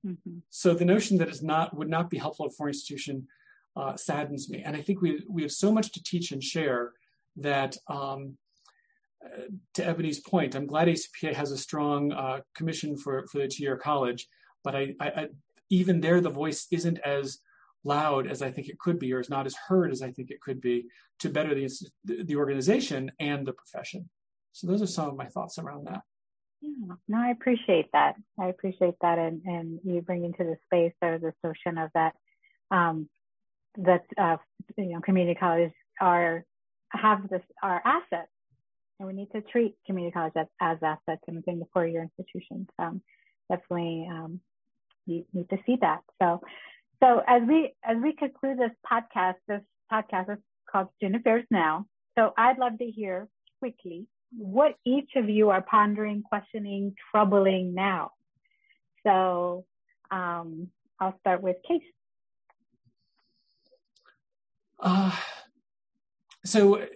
Mm-hmm. 0.07 0.39
So 0.51 0.75
the 0.75 0.85
notion 0.85 1.19
that 1.19 1.29
is 1.29 1.43
not 1.43 1.77
would 1.77 1.89
not 1.89 2.11
be 2.11 2.19
helpful 2.19 2.49
for 2.49 2.53
a 2.53 2.57
foreign 2.57 2.75
institution 2.75 3.27
uh, 3.77 3.97
saddens 3.97 4.49
me. 4.49 4.63
And 4.65 4.77
I 4.77 4.83
think 4.83 5.03
we 5.03 5.23
we 5.29 5.43
have 5.43 5.53
so 5.53 5.73
much 5.73 5.93
to 5.93 6.03
teach 6.03 6.33
and 6.33 6.43
share 6.43 6.93
that. 7.37 7.77
Um, 7.89 8.39
uh, 9.25 9.49
to 9.75 9.83
Eboni's 9.83 10.21
point, 10.21 10.55
I'm 10.55 10.67
glad 10.67 10.89
ACPA 10.89 11.33
has 11.33 11.51
a 11.51 11.59
strong 11.59 12.13
uh, 12.13 12.41
commission 12.55 12.97
for 12.97 13.27
for 13.27 13.39
the 13.39 13.49
two-year 13.49 13.77
college, 13.77 14.29
but 14.63 14.77
I, 14.77 14.95
I, 15.01 15.09
I 15.09 15.29
even 15.71 16.01
there 16.01 16.21
the 16.21 16.31
voice 16.31 16.67
isn't 16.71 16.99
as 16.99 17.39
loud 17.83 18.27
as 18.27 18.43
I 18.43 18.51
think 18.51 18.69
it 18.69 18.79
could 18.79 18.99
be, 18.99 19.13
or 19.13 19.21
is 19.21 19.31
not 19.31 19.47
as 19.47 19.57
heard 19.69 19.91
as 19.91 20.03
I 20.03 20.13
think 20.13 20.31
it 20.31 20.41
could 20.41 20.61
be, 20.61 20.87
to 21.21 21.31
better 21.31 21.55
the 21.55 21.69
the 22.05 22.37
organization 22.37 23.11
and 23.19 23.47
the 23.47 23.55
profession. 23.55 24.09
So 24.53 24.67
those 24.67 24.83
are 24.83 24.87
some 24.87 25.09
of 25.09 25.17
my 25.17 25.27
thoughts 25.27 25.59
around 25.59 25.87
that. 25.87 26.03
No, 27.09 27.19
I 27.19 27.31
appreciate 27.31 27.91
that. 27.93 28.15
I 28.39 28.47
appreciate 28.47 28.95
that, 29.01 29.19
and 29.19 29.43
and 29.45 29.81
you 29.85 30.01
bring 30.01 30.25
into 30.25 30.45
the 30.45 30.57
space 30.67 30.93
there's 31.01 31.23
a 31.23 31.33
notion 31.47 31.79
of 31.79 31.91
that 31.95 32.15
um, 32.71 33.09
that 33.79 34.05
uh, 34.19 34.37
you 34.77 34.95
know 34.95 35.01
community 35.01 35.39
colleges 35.39 35.73
are 36.01 36.45
have 36.91 37.29
this 37.29 37.43
are 37.63 37.81
assets, 37.85 38.31
and 38.99 39.07
we 39.07 39.15
need 39.15 39.31
to 39.33 39.41
treat 39.41 39.77
community 39.87 40.13
colleges 40.13 40.37
as, 40.37 40.47
as 40.61 40.79
assets 40.83 41.23
and 41.27 41.37
within 41.37 41.59
the 41.59 41.67
four-year 41.73 42.03
institutions. 42.03 42.69
Um, 42.79 43.03
definitely, 43.51 44.09
um, 44.11 44.41
you 45.07 45.25
need 45.33 45.49
to 45.51 45.59
see 45.67 45.77
that. 45.81 46.01
So, 46.21 46.41
so 47.03 47.23
as 47.27 47.43
we 47.47 47.73
as 47.85 47.97
we 48.03 48.13
conclude 48.15 48.59
this 48.59 48.73
podcast, 48.91 49.37
this 49.49 49.63
podcast 49.93 50.33
is 50.33 50.39
called 50.71 50.89
Student 50.97 51.21
Affairs 51.21 51.45
Now. 51.51 51.87
So 52.19 52.33
I'd 52.37 52.59
love 52.59 52.79
to 52.79 52.87
hear 52.87 53.29
quickly 53.61 54.07
what 54.37 54.77
each 54.85 55.11
of 55.17 55.29
you 55.29 55.51
are 55.51 55.63
pondering, 55.63 56.23
questioning, 56.23 56.95
troubling 57.11 57.75
now. 57.75 58.11
So 59.05 59.65
um, 60.11 60.69
I'll 61.01 61.19
start 61.21 61.43
with 61.43 61.57
Case. 61.67 61.83
Uh, 64.79 65.13
so, 66.45 66.87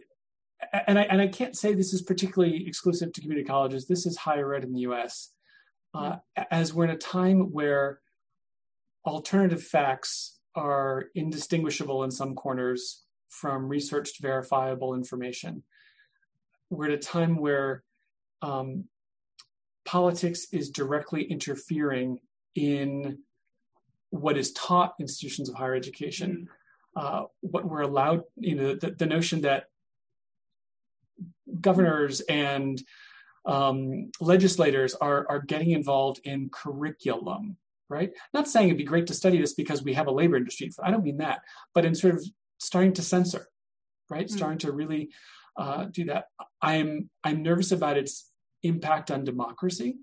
and 0.86 0.98
I 0.98 1.02
and 1.02 1.20
I 1.20 1.28
can't 1.28 1.56
say 1.56 1.72
this 1.72 1.92
is 1.92 2.02
particularly 2.02 2.66
exclusive 2.66 3.12
to 3.12 3.20
community 3.20 3.46
colleges. 3.46 3.86
This 3.86 4.06
is 4.06 4.16
higher 4.16 4.54
ed 4.54 4.64
in 4.64 4.72
the 4.72 4.80
U.S. 4.80 5.32
Uh, 5.94 6.16
as 6.50 6.74
we're 6.74 6.84
in 6.84 6.90
a 6.90 6.96
time 6.96 7.52
where 7.52 8.00
alternative 9.06 9.62
facts 9.62 10.38
are 10.54 11.06
indistinguishable 11.14 12.04
in 12.04 12.10
some 12.10 12.34
corners 12.34 13.04
from 13.28 13.68
researched 13.68 14.20
verifiable 14.20 14.94
information. 14.94 15.62
We're 16.70 16.86
at 16.86 16.92
a 16.92 16.98
time 16.98 17.36
where 17.36 17.82
um, 18.42 18.84
politics 19.84 20.46
is 20.52 20.70
directly 20.70 21.24
interfering 21.24 22.20
in 22.54 23.18
what 24.10 24.36
is 24.36 24.52
taught 24.52 24.94
in 24.98 25.04
institutions 25.04 25.48
of 25.48 25.56
higher 25.56 25.74
education. 25.74 26.48
Uh, 26.96 27.24
what 27.40 27.64
we're 27.64 27.82
allowed, 27.82 28.22
you 28.36 28.54
know, 28.54 28.74
the, 28.74 28.90
the 28.90 29.06
notion 29.06 29.42
that 29.42 29.66
governors 31.60 32.20
and 32.22 32.82
um, 33.46 34.10
legislators 34.20 34.94
are, 34.94 35.26
are 35.28 35.40
getting 35.40 35.70
involved 35.70 36.20
in 36.24 36.50
curriculum 36.50 37.56
right? 37.90 38.12
Not 38.32 38.48
saying 38.48 38.68
it'd 38.68 38.78
be 38.78 38.84
great 38.84 39.08
to 39.08 39.14
study 39.14 39.38
this 39.38 39.52
because 39.52 39.82
we 39.82 39.92
have 39.94 40.06
a 40.06 40.12
labor 40.12 40.36
industry. 40.36 40.70
I 40.82 40.90
don't 40.90 41.04
mean 41.04 41.18
that, 41.18 41.40
but 41.74 41.84
in 41.84 41.94
sort 41.94 42.14
of 42.14 42.24
starting 42.58 42.92
to 42.94 43.02
censor, 43.02 43.48
right? 44.08 44.26
Mm-hmm. 44.26 44.36
Starting 44.36 44.58
to 44.58 44.72
really 44.72 45.10
uh, 45.56 45.86
do 45.90 46.04
that. 46.06 46.26
I'm 46.62 47.10
I'm 47.24 47.42
nervous 47.42 47.72
about 47.72 47.96
its 47.96 48.30
impact 48.62 49.10
on 49.10 49.24
democracy, 49.24 49.96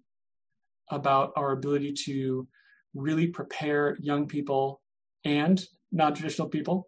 about 0.89 1.33
our 1.35 1.51
ability 1.51 1.93
to 2.05 2.47
really 2.93 3.27
prepare 3.27 3.97
young 3.99 4.27
people 4.27 4.81
and 5.23 5.63
non-traditional 5.91 6.49
people. 6.49 6.87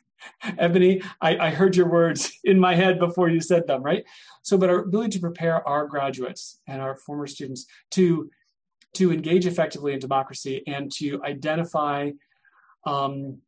Eboni, 0.44 1.04
I, 1.20 1.36
I 1.38 1.50
heard 1.50 1.76
your 1.76 1.88
words 1.88 2.32
in 2.44 2.58
my 2.58 2.74
head 2.74 2.98
before 2.98 3.28
you 3.28 3.40
said 3.40 3.66
them, 3.66 3.82
right? 3.82 4.04
So, 4.42 4.58
but 4.58 4.70
our 4.70 4.80
ability 4.80 5.10
to 5.10 5.20
prepare 5.20 5.66
our 5.66 5.86
graduates 5.86 6.60
and 6.66 6.80
our 6.80 6.96
former 6.96 7.26
students 7.26 7.66
to 7.92 8.30
to 8.94 9.12
engage 9.12 9.46
effectively 9.46 9.92
in 9.92 9.98
democracy 9.98 10.62
and 10.66 10.90
to 10.90 11.22
identify, 11.22 12.10
um, 12.86 13.38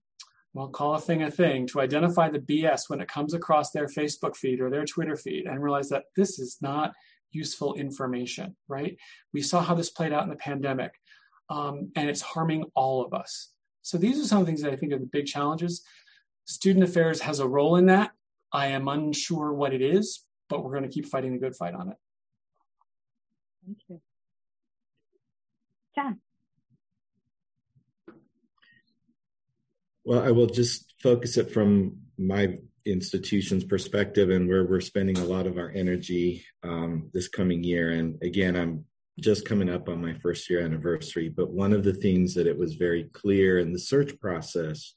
well, 0.53 0.69
call 0.69 0.95
a 0.95 1.01
thing 1.01 1.23
a 1.23 1.31
thing, 1.31 1.67
to 1.69 1.81
identify 1.81 2.29
the 2.29 2.41
BS 2.41 2.89
when 2.89 3.01
it 3.01 3.09
comes 3.09 3.35
across 3.35 3.71
their 3.71 3.87
Facebook 3.87 4.37
feed 4.37 4.61
or 4.61 4.69
their 4.69 4.85
Twitter 4.85 5.17
feed 5.17 5.47
and 5.47 5.63
realize 5.63 5.89
that 5.91 6.05
this 6.17 6.39
is 6.39 6.59
not 6.61 6.93
useful 7.31 7.75
information, 7.75 8.57
right? 8.67 8.97
We 9.33 9.43
saw 9.43 9.63
how 9.63 9.75
this 9.75 9.91
played 9.91 10.13
out 10.13 10.25
in 10.25 10.31
the 10.31 10.37
pandemic, 10.37 10.93
um, 11.49 11.93
and 11.95 12.11
it's 12.11 12.21
harming 12.21 12.65
all 12.75 13.05
of 13.05 13.15
us. 13.15 13.53
So 13.83 13.97
these 13.97 14.21
are 14.21 14.27
some 14.27 14.45
things 14.45 14.61
that 14.63 14.73
I 14.73 14.77
think 14.77 14.93
are 14.93 14.99
the 14.99 15.07
big 15.07 15.27
challenges. 15.27 15.83
Student 16.47 16.85
affairs 16.85 17.21
has 17.21 17.39
a 17.39 17.49
role 17.49 17.77
in 17.77 17.87
that. 17.87 18.11
I 18.53 18.69
am 18.69 18.89
unsure 18.89 19.53
what 19.53 19.73
it 19.73 19.81
is, 19.81 20.25
but 20.49 20.65
we're 20.65 20.73
going 20.73 20.83
to 20.83 20.89
keep 20.89 21.07
fighting 21.07 21.33
the 21.33 21.39
good 21.39 21.55
fight 21.55 21.75
on 21.75 21.91
it. 21.91 21.97
Thank 23.65 23.79
you. 23.89 24.01
John. 25.95 26.21
Well, 30.05 30.23
I 30.23 30.31
will 30.31 30.47
just 30.47 30.95
focus 31.03 31.37
it 31.37 31.51
from 31.53 31.99
my 32.19 32.59
institution's 32.87 33.65
perspective 33.65 34.31
and 34.31 34.49
where 34.49 34.65
we're 34.65 34.81
spending 34.81 35.19
a 35.19 35.25
lot 35.25 35.47
of 35.47 35.59
our 35.59 35.71
energy 35.71 36.45
um, 36.63 37.11
this 37.13 37.29
coming 37.29 37.63
year. 37.63 37.91
And 37.91 38.21
again, 38.23 38.57
I'm 38.57 38.85
just 39.19 39.47
coming 39.47 39.69
up 39.69 39.89
on 39.89 40.01
my 40.01 40.15
first 40.15 40.49
year 40.49 40.61
anniversary, 40.63 41.29
but 41.29 41.51
one 41.51 41.73
of 41.73 41.85
the 41.85 41.93
things 41.93 42.35
that 42.35 42.47
it 42.47 42.59
was 42.59 42.75
very 42.75 43.05
clear 43.13 43.59
in 43.59 43.73
the 43.73 43.79
search 43.79 44.19
process 44.19 44.95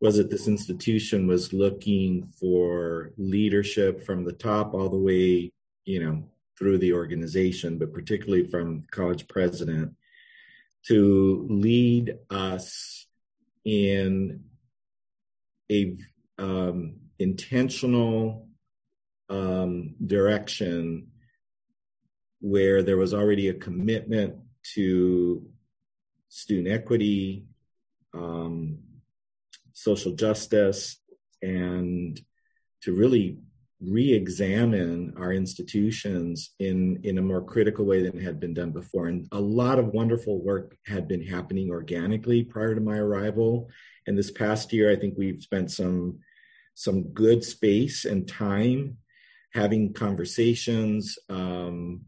was 0.00 0.16
that 0.16 0.30
this 0.30 0.48
institution 0.48 1.26
was 1.26 1.52
looking 1.52 2.28
for 2.38 3.12
leadership 3.16 4.04
from 4.04 4.24
the 4.24 4.32
top 4.32 4.74
all 4.74 4.88
the 4.88 4.96
way, 4.96 5.52
you 5.84 6.04
know, 6.04 6.24
through 6.58 6.78
the 6.78 6.92
organization, 6.92 7.78
but 7.78 7.92
particularly 7.92 8.46
from 8.48 8.84
college 8.90 9.26
president 9.26 9.92
to 10.86 11.46
lead 11.48 12.16
us 12.30 13.06
in 13.64 14.44
a 15.70 15.96
um, 16.38 16.96
intentional 17.18 18.48
um, 19.28 19.94
direction 20.04 21.08
where 22.40 22.82
there 22.82 22.96
was 22.96 23.14
already 23.14 23.48
a 23.48 23.54
commitment 23.54 24.34
to 24.74 25.46
student 26.28 26.68
equity, 26.68 27.44
um, 28.14 28.78
social 29.72 30.12
justice, 30.12 30.98
and 31.40 32.20
to 32.82 32.92
really 32.92 33.38
re-examine 33.84 35.14
our 35.16 35.32
institutions 35.32 36.50
in 36.58 37.00
in 37.04 37.18
a 37.18 37.22
more 37.22 37.42
critical 37.42 37.84
way 37.84 38.02
than 38.02 38.18
had 38.18 38.38
been 38.38 38.54
done 38.54 38.70
before. 38.70 39.08
And 39.08 39.26
a 39.32 39.40
lot 39.40 39.78
of 39.78 39.88
wonderful 39.88 40.42
work 40.42 40.76
had 40.86 41.08
been 41.08 41.22
happening 41.22 41.70
organically 41.70 42.44
prior 42.44 42.74
to 42.74 42.80
my 42.80 42.96
arrival. 42.96 43.68
And 44.06 44.16
this 44.16 44.30
past 44.30 44.72
year 44.72 44.90
i 44.90 44.96
think 44.96 45.14
we've 45.16 45.42
spent 45.42 45.70
some 45.70 46.18
some 46.74 47.02
good 47.12 47.44
space 47.44 48.04
and 48.04 48.26
time 48.26 48.96
having 49.52 49.92
conversations 49.92 51.18
um, 51.28 52.02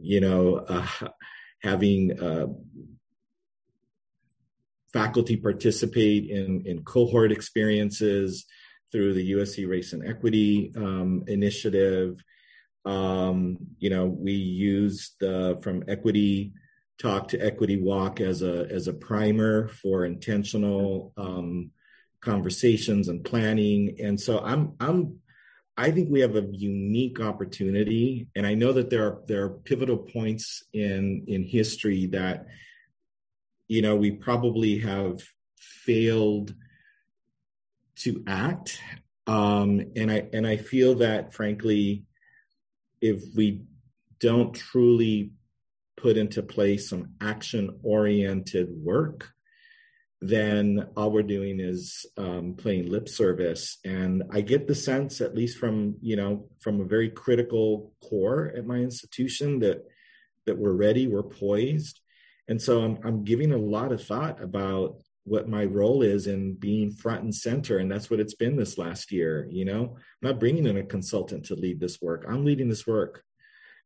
you 0.00 0.20
know 0.20 0.56
uh, 0.56 0.86
having 1.62 2.18
uh, 2.20 2.46
faculty 4.92 5.36
participate 5.36 6.30
in 6.30 6.62
in 6.66 6.82
cohort 6.82 7.32
experiences 7.32 8.46
through 8.92 9.14
the 9.14 9.32
USC 9.32 9.68
Race 9.68 9.92
and 9.92 10.06
Equity 10.06 10.72
um, 10.76 11.24
Initiative. 11.26 12.22
Um, 12.84 13.58
you 13.78 13.90
know, 13.90 14.06
we 14.06 14.32
used 14.32 15.14
the 15.20 15.58
from 15.62 15.84
Equity 15.88 16.52
Talk 16.98 17.28
to 17.28 17.38
Equity 17.38 17.80
Walk 17.80 18.20
as 18.20 18.42
a 18.42 18.66
as 18.70 18.88
a 18.88 18.92
primer 18.92 19.68
for 19.68 20.04
intentional 20.04 21.12
um, 21.16 21.70
conversations 22.20 23.08
and 23.08 23.24
planning. 23.24 23.96
And 24.00 24.20
so 24.20 24.40
I'm 24.40 24.74
I'm 24.80 25.20
I 25.76 25.90
think 25.90 26.10
we 26.10 26.20
have 26.20 26.36
a 26.36 26.46
unique 26.52 27.20
opportunity, 27.20 28.28
and 28.36 28.46
I 28.46 28.52
know 28.52 28.72
that 28.72 28.90
there 28.90 29.06
are 29.06 29.22
there 29.26 29.44
are 29.44 29.50
pivotal 29.50 29.96
points 29.96 30.64
in 30.74 31.24
in 31.26 31.42
history 31.42 32.06
that 32.08 32.46
you 33.68 33.80
know 33.80 33.96
we 33.96 34.10
probably 34.10 34.78
have 34.78 35.22
failed 35.58 36.54
to 38.00 38.22
act. 38.26 38.80
Um, 39.26 39.92
and 39.96 40.10
I 40.10 40.28
and 40.32 40.46
I 40.46 40.56
feel 40.56 40.96
that 40.96 41.34
frankly, 41.34 42.04
if 43.00 43.22
we 43.36 43.62
don't 44.18 44.54
truly 44.54 45.32
put 45.96 46.16
into 46.16 46.42
place 46.42 46.88
some 46.88 47.14
action 47.20 47.78
oriented 47.82 48.68
work, 48.70 49.28
then 50.20 50.86
all 50.96 51.10
we're 51.10 51.22
doing 51.22 51.60
is 51.60 52.06
um, 52.16 52.54
playing 52.54 52.90
lip 52.90 53.08
service. 53.08 53.78
And 53.84 54.22
I 54.30 54.40
get 54.40 54.66
the 54.66 54.74
sense, 54.74 55.20
at 55.20 55.34
least 55.34 55.58
from 55.58 55.96
you 56.00 56.16
know 56.16 56.48
from 56.60 56.80
a 56.80 56.84
very 56.84 57.10
critical 57.10 57.92
core 58.02 58.52
at 58.56 58.66
my 58.66 58.76
institution, 58.76 59.60
that 59.60 59.84
that 60.46 60.58
we're 60.58 60.72
ready, 60.72 61.06
we're 61.06 61.22
poised. 61.22 62.00
And 62.48 62.60
so 62.60 62.82
I'm, 62.82 62.98
I'm 63.04 63.24
giving 63.24 63.52
a 63.52 63.58
lot 63.58 63.92
of 63.92 64.02
thought 64.02 64.42
about 64.42 64.96
what 65.30 65.48
my 65.48 65.64
role 65.64 66.02
is 66.02 66.26
in 66.26 66.54
being 66.54 66.90
front 66.90 67.22
and 67.22 67.34
center 67.34 67.78
and 67.78 67.88
that's 67.88 68.10
what 68.10 68.18
it's 68.18 68.34
been 68.34 68.56
this 68.56 68.76
last 68.78 69.12
year 69.12 69.46
you 69.48 69.64
know? 69.64 69.96
I'm 69.96 70.28
not 70.28 70.40
bringing 70.40 70.66
in 70.66 70.76
a 70.76 70.82
consultant 70.82 71.44
to 71.46 71.54
lead 71.54 71.78
this 71.78 72.02
work. 72.02 72.26
I'm 72.28 72.44
leading 72.44 72.68
this 72.68 72.86
work. 72.86 73.22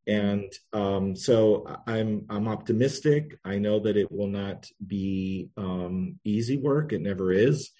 And 0.07 0.51
um, 0.73 1.15
so 1.15 1.67
i'm 1.87 2.27
i'm 2.31 2.49
optimistic. 2.49 3.39
I 3.45 3.59
know 3.59 3.79
that 3.81 3.97
it 3.97 4.11
will 4.11 4.29
not 4.29 4.67
be 4.87 5.51
um, 5.59 6.19
easy 6.25 6.57
work. 6.57 6.93
It 6.93 7.03
never 7.03 7.31
is. 7.31 7.71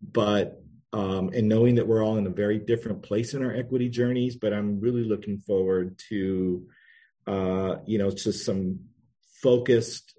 But 0.00 0.60
um, 0.92 1.30
and 1.34 1.48
knowing 1.48 1.74
that 1.76 1.86
we're 1.86 2.04
all 2.04 2.16
in 2.18 2.26
a 2.26 2.30
very 2.44 2.58
different 2.58 3.02
place 3.02 3.34
in 3.34 3.44
our 3.44 3.54
equity 3.54 3.90
journeys 3.90 4.36
but 4.36 4.54
i'm 4.54 4.80
really 4.80 5.04
looking 5.04 5.38
forward 5.38 6.00
to 6.08 6.66
uh, 7.26 7.76
you 7.84 7.98
know 7.98 8.10
just 8.10 8.46
some 8.46 8.80
focused 9.42 10.17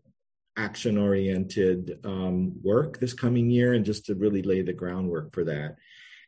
action 0.60 0.98
oriented 0.98 2.00
um, 2.04 2.54
work 2.62 3.00
this 3.00 3.14
coming 3.14 3.50
year 3.50 3.74
and 3.74 3.86
just 3.86 4.06
to 4.06 4.16
really 4.16 4.42
lay 4.42 4.62
the 4.62 4.74
groundwork 4.74 5.34
for 5.34 5.46
that. 5.46 5.78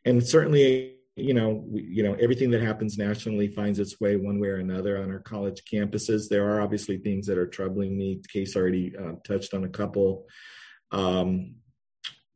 And 0.04 0.26
certainly 0.26 0.96
you 1.14 1.34
know 1.34 1.62
we, 1.66 1.82
you 1.82 2.02
know 2.02 2.14
everything 2.14 2.50
that 2.50 2.62
happens 2.62 2.96
nationally 2.96 3.46
finds 3.46 3.78
its 3.78 4.00
way 4.00 4.16
one 4.16 4.40
way 4.40 4.48
or 4.48 4.56
another 4.56 5.02
on 5.02 5.10
our 5.10 5.20
college 5.20 5.62
campuses. 5.70 6.28
There 6.28 6.48
are 6.50 6.62
obviously 6.62 6.98
things 6.98 7.26
that 7.26 7.38
are 7.38 7.46
troubling 7.46 7.96
me. 7.96 8.20
Case 8.32 8.56
already 8.56 8.96
uh, 8.96 9.16
touched 9.26 9.52
on 9.54 9.64
a 9.64 9.68
couple. 9.68 10.26
Um, 10.90 11.56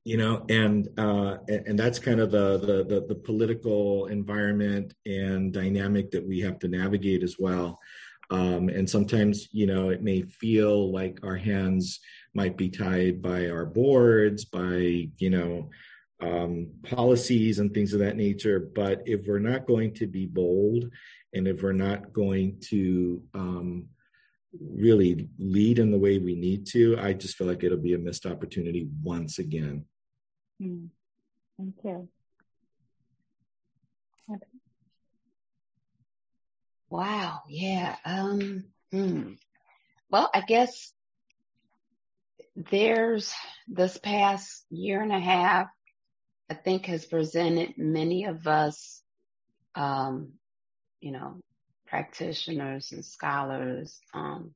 you 0.05 0.17
know 0.17 0.45
and 0.49 0.89
uh, 0.99 1.39
and 1.49 1.77
that's 1.77 1.99
kind 1.99 2.21
of 2.21 2.31
the, 2.31 2.59
the, 2.59 2.85
the 2.85 3.07
the 3.09 3.15
political 3.15 4.07
environment 4.07 4.95
and 5.05 5.53
dynamic 5.53 6.13
that 6.13 6.25
we 6.25 6.39
have 6.41 6.61
to 6.61 6.69
navigate 6.69 7.25
as 7.25 7.37
well 7.41 7.81
um, 8.31 8.69
and 8.69 8.89
sometimes, 8.89 9.49
you 9.53 9.67
know, 9.67 9.91
it 9.91 10.03
may 10.03 10.23
feel 10.23 10.93
like 10.93 11.21
our 11.23 11.37
hands 11.37 12.01
might 12.35 12.57
be 12.57 12.69
tied 12.69 13.23
by 13.23 13.49
our 13.49 13.65
boards, 13.65 14.45
by, 14.45 15.09
you 15.19 15.31
know, 15.31 15.71
um, 16.21 16.69
policies 16.83 17.59
and 17.59 17.73
things 17.73 17.93
of 17.93 18.01
that 18.01 18.17
nature. 18.17 18.59
But 18.75 19.03
if 19.07 19.27
we're 19.27 19.39
not 19.39 19.67
going 19.67 19.95
to 19.95 20.07
be 20.07 20.27
bold 20.27 20.91
and 21.35 21.47
if 21.47 21.63
we're 21.63 21.73
not 21.73 22.13
going 22.13 22.59
to 22.69 23.23
um, 23.35 23.87
really 24.61 25.29
lead 25.39 25.79
in 25.79 25.91
the 25.91 25.99
way 25.99 26.19
we 26.19 26.35
need 26.35 26.67
to, 26.69 26.99
I 26.99 27.13
just 27.13 27.37
feel 27.37 27.47
like 27.47 27.63
it'll 27.63 27.79
be 27.79 27.95
a 27.95 27.99
missed 27.99 28.27
opportunity 28.27 28.89
once 29.03 29.39
again. 29.39 29.85
Mm. 30.61 30.89
Thank 31.59 31.75
you. 31.85 32.09
Okay. 34.31 34.45
Wow. 36.89 37.43
Yeah. 37.49 37.97
Um, 38.05 38.65
hmm. 38.91 39.33
Well, 40.11 40.31
I 40.33 40.41
guess 40.43 40.93
there's 42.55 43.33
this 43.69 43.99
past 43.99 44.65
year 44.71 45.03
and 45.03 45.13
a 45.13 45.21
half, 45.21 45.69
I 46.49 46.55
think 46.55 46.87
has 46.87 47.05
presented 47.05 47.75
many 47.77 48.25
of 48.25 48.47
us, 48.47 49.03
um, 49.75 50.33
you 51.01 51.13
know, 51.13 51.41
practitioners 51.87 52.93
and 52.93 53.05
scholars, 53.05 53.99
um, 54.15 54.55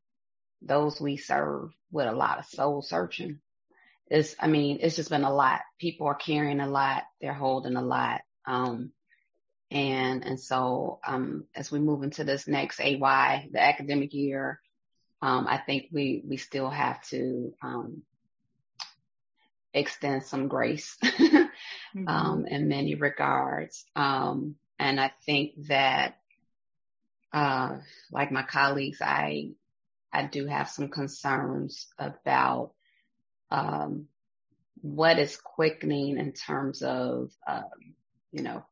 those 0.63 1.01
we 1.01 1.17
serve 1.17 1.71
with 1.91 2.07
a 2.07 2.13
lot 2.13 2.39
of 2.39 2.47
soul 2.47 2.83
searching. 2.83 3.41
It's, 4.07 4.35
I 4.41 4.47
mean, 4.47 4.79
it's 4.81 4.97
just 4.97 5.11
been 5.11 5.25
a 5.25 5.33
lot. 5.33 5.61
People 5.79 6.07
are 6.07 6.15
carrying 6.15 6.61
a 6.61 6.69
lot. 6.69 7.05
They're 7.21 7.33
holding 7.33 7.77
a 7.77 7.83
lot. 7.83 8.23
Um, 8.47 8.93
and, 9.71 10.25
and 10.25 10.41
so, 10.41 10.99
um, 11.07 11.45
as 11.55 11.71
we 11.71 11.79
move 11.79 12.03
into 12.03 12.25
this 12.25 12.49
next 12.49 12.81
AY, 12.81 13.49
the 13.53 13.61
academic 13.61 14.13
year, 14.13 14.61
um, 15.23 15.47
I 15.47 15.59
think 15.59 15.89
we, 15.93 16.23
we 16.27 16.39
still 16.39 16.71
have 16.71 17.03
to, 17.09 17.55
um, 17.63 18.03
extend 19.73 20.25
some 20.25 20.49
grace, 20.49 20.97
mm-hmm. 21.05 22.09
um, 22.09 22.47
in 22.47 22.67
many 22.67 22.97
regards. 22.97 23.85
Um, 23.95 24.57
and 24.79 25.01
I 25.01 25.13
think 25.25 25.53
that, 25.69 26.17
uh, 27.33 27.77
like 28.11 28.33
my 28.33 28.43
colleagues, 28.43 29.01
I, 29.01 29.51
I 30.13 30.25
do 30.25 30.47
have 30.47 30.69
some 30.69 30.89
concerns 30.89 31.87
about, 31.97 32.73
um, 33.53 34.07
what 34.83 35.19
is 35.19 35.37
quickening 35.37 36.19
in 36.19 36.33
terms 36.33 36.83
of, 36.83 37.31
um, 37.47 37.95
you 38.33 38.43
know, 38.43 38.65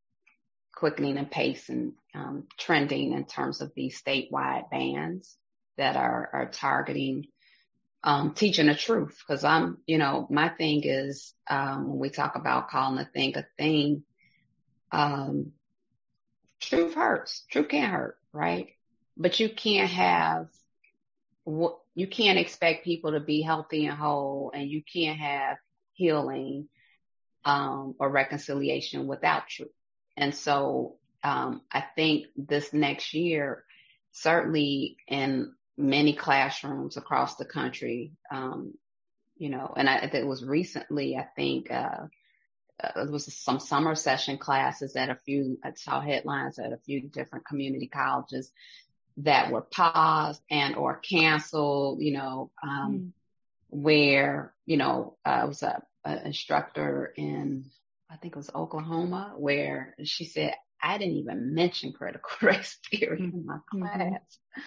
quickening 0.79 1.19
and 1.19 1.31
pace 1.31 1.69
and 1.69 1.95
um, 2.15 2.45
trending 2.57 3.13
in 3.13 3.25
terms 3.25 3.61
of 3.61 3.73
these 3.75 4.01
statewide 4.01 4.71
bans 4.71 5.37
that 5.77 5.97
are, 5.97 6.31
are 6.33 6.51
targeting 6.51 7.27
um, 8.05 8.33
teaching 8.33 8.67
the 8.67 8.77
truth. 8.77 9.19
Because 9.27 9.43
I'm, 9.43 9.79
you 9.87 9.99
know, 9.99 10.29
my 10.31 10.49
thing 10.49 10.83
is 10.85 11.35
um, 11.51 11.89
when 11.89 11.99
we 11.99 12.11
talk 12.11 12.37
about 12.37 12.71
calling 12.71 12.99
a 13.01 13.05
thing 13.05 13.37
a 13.37 13.45
thing, 13.57 14.05
um, 14.93 15.53
truth 16.61 16.95
hurts. 16.95 17.45
Truth 17.51 17.69
can 17.71 17.91
hurt, 17.91 18.17
right? 18.33 18.69
But 19.17 19.41
you 19.41 19.49
can't 19.49 19.91
have 19.91 20.47
you 21.45 22.07
can't 22.07 22.39
expect 22.39 22.85
people 22.85 23.13
to 23.13 23.21
be 23.21 23.43
healthy 23.43 23.87
and 23.87 23.97
whole, 23.97 24.53
and 24.55 24.71
you 24.71 24.83
can't 24.83 25.19
have 25.19 25.57
healing 25.95 26.69
um, 27.45 27.95
or 27.99 28.09
reconciliation 28.11 29.07
without 29.07 29.49
truth. 29.49 29.71
And 30.19 30.35
so 30.35 30.97
um, 31.23 31.63
I 31.73 31.85
think 31.95 32.27
this 32.37 32.73
next 32.73 33.15
year, 33.15 33.65
certainly 34.13 34.97
in 35.07 35.55
many 35.77 36.13
classrooms 36.13 36.97
across 36.97 37.37
the 37.37 37.45
country, 37.45 38.13
um, 38.31 38.75
you 39.37 39.49
know, 39.49 39.73
and 39.77 39.89
I, 39.89 39.99
it 39.99 40.27
was 40.27 40.45
recently, 40.45 41.17
I 41.17 41.27
think, 41.37 41.71
uh, 41.71 42.07
uh, 42.83 43.05
there 43.05 43.13
was 43.13 43.33
some 43.33 43.61
summer 43.61 43.95
session 43.95 44.39
classes 44.39 44.97
at 44.97 45.09
a 45.09 45.15
few, 45.15 45.59
I 45.65 45.73
saw 45.75 46.01
headlines 46.01 46.59
at 46.59 46.73
a 46.73 46.79
few 46.79 47.09
different 47.09 47.47
community 47.47 47.87
colleges 47.87 48.51
that 49.19 49.51
were 49.51 49.63
paused 49.63 50.43
and 50.51 50.77
or 50.77 50.97
canceled, 50.97 52.01
you 52.01 52.13
know, 52.13 52.51
um, 52.63 52.93
mm. 52.93 53.11
where, 53.71 54.53
you 54.67 54.77
know, 54.77 55.17
uh, 55.25 55.29
I 55.29 55.45
was 55.45 55.63
a, 55.63 55.83
a 56.05 56.27
instructor 56.27 57.13
in, 57.17 57.67
I 58.11 58.17
think 58.17 58.35
it 58.35 58.39
was 58.39 58.51
Oklahoma, 58.55 59.35
where 59.37 59.95
she 60.05 60.25
said, 60.25 60.55
I 60.83 60.99
didn't 60.99 61.17
even 61.17 61.55
mention 61.55 61.93
critical 61.93 62.31
race 62.43 62.79
theory 62.91 63.21
in 63.21 63.45
my 63.45 63.57
mm-hmm. 63.57 63.83
class. 63.83 64.01
Mm-hmm. 64.01 64.61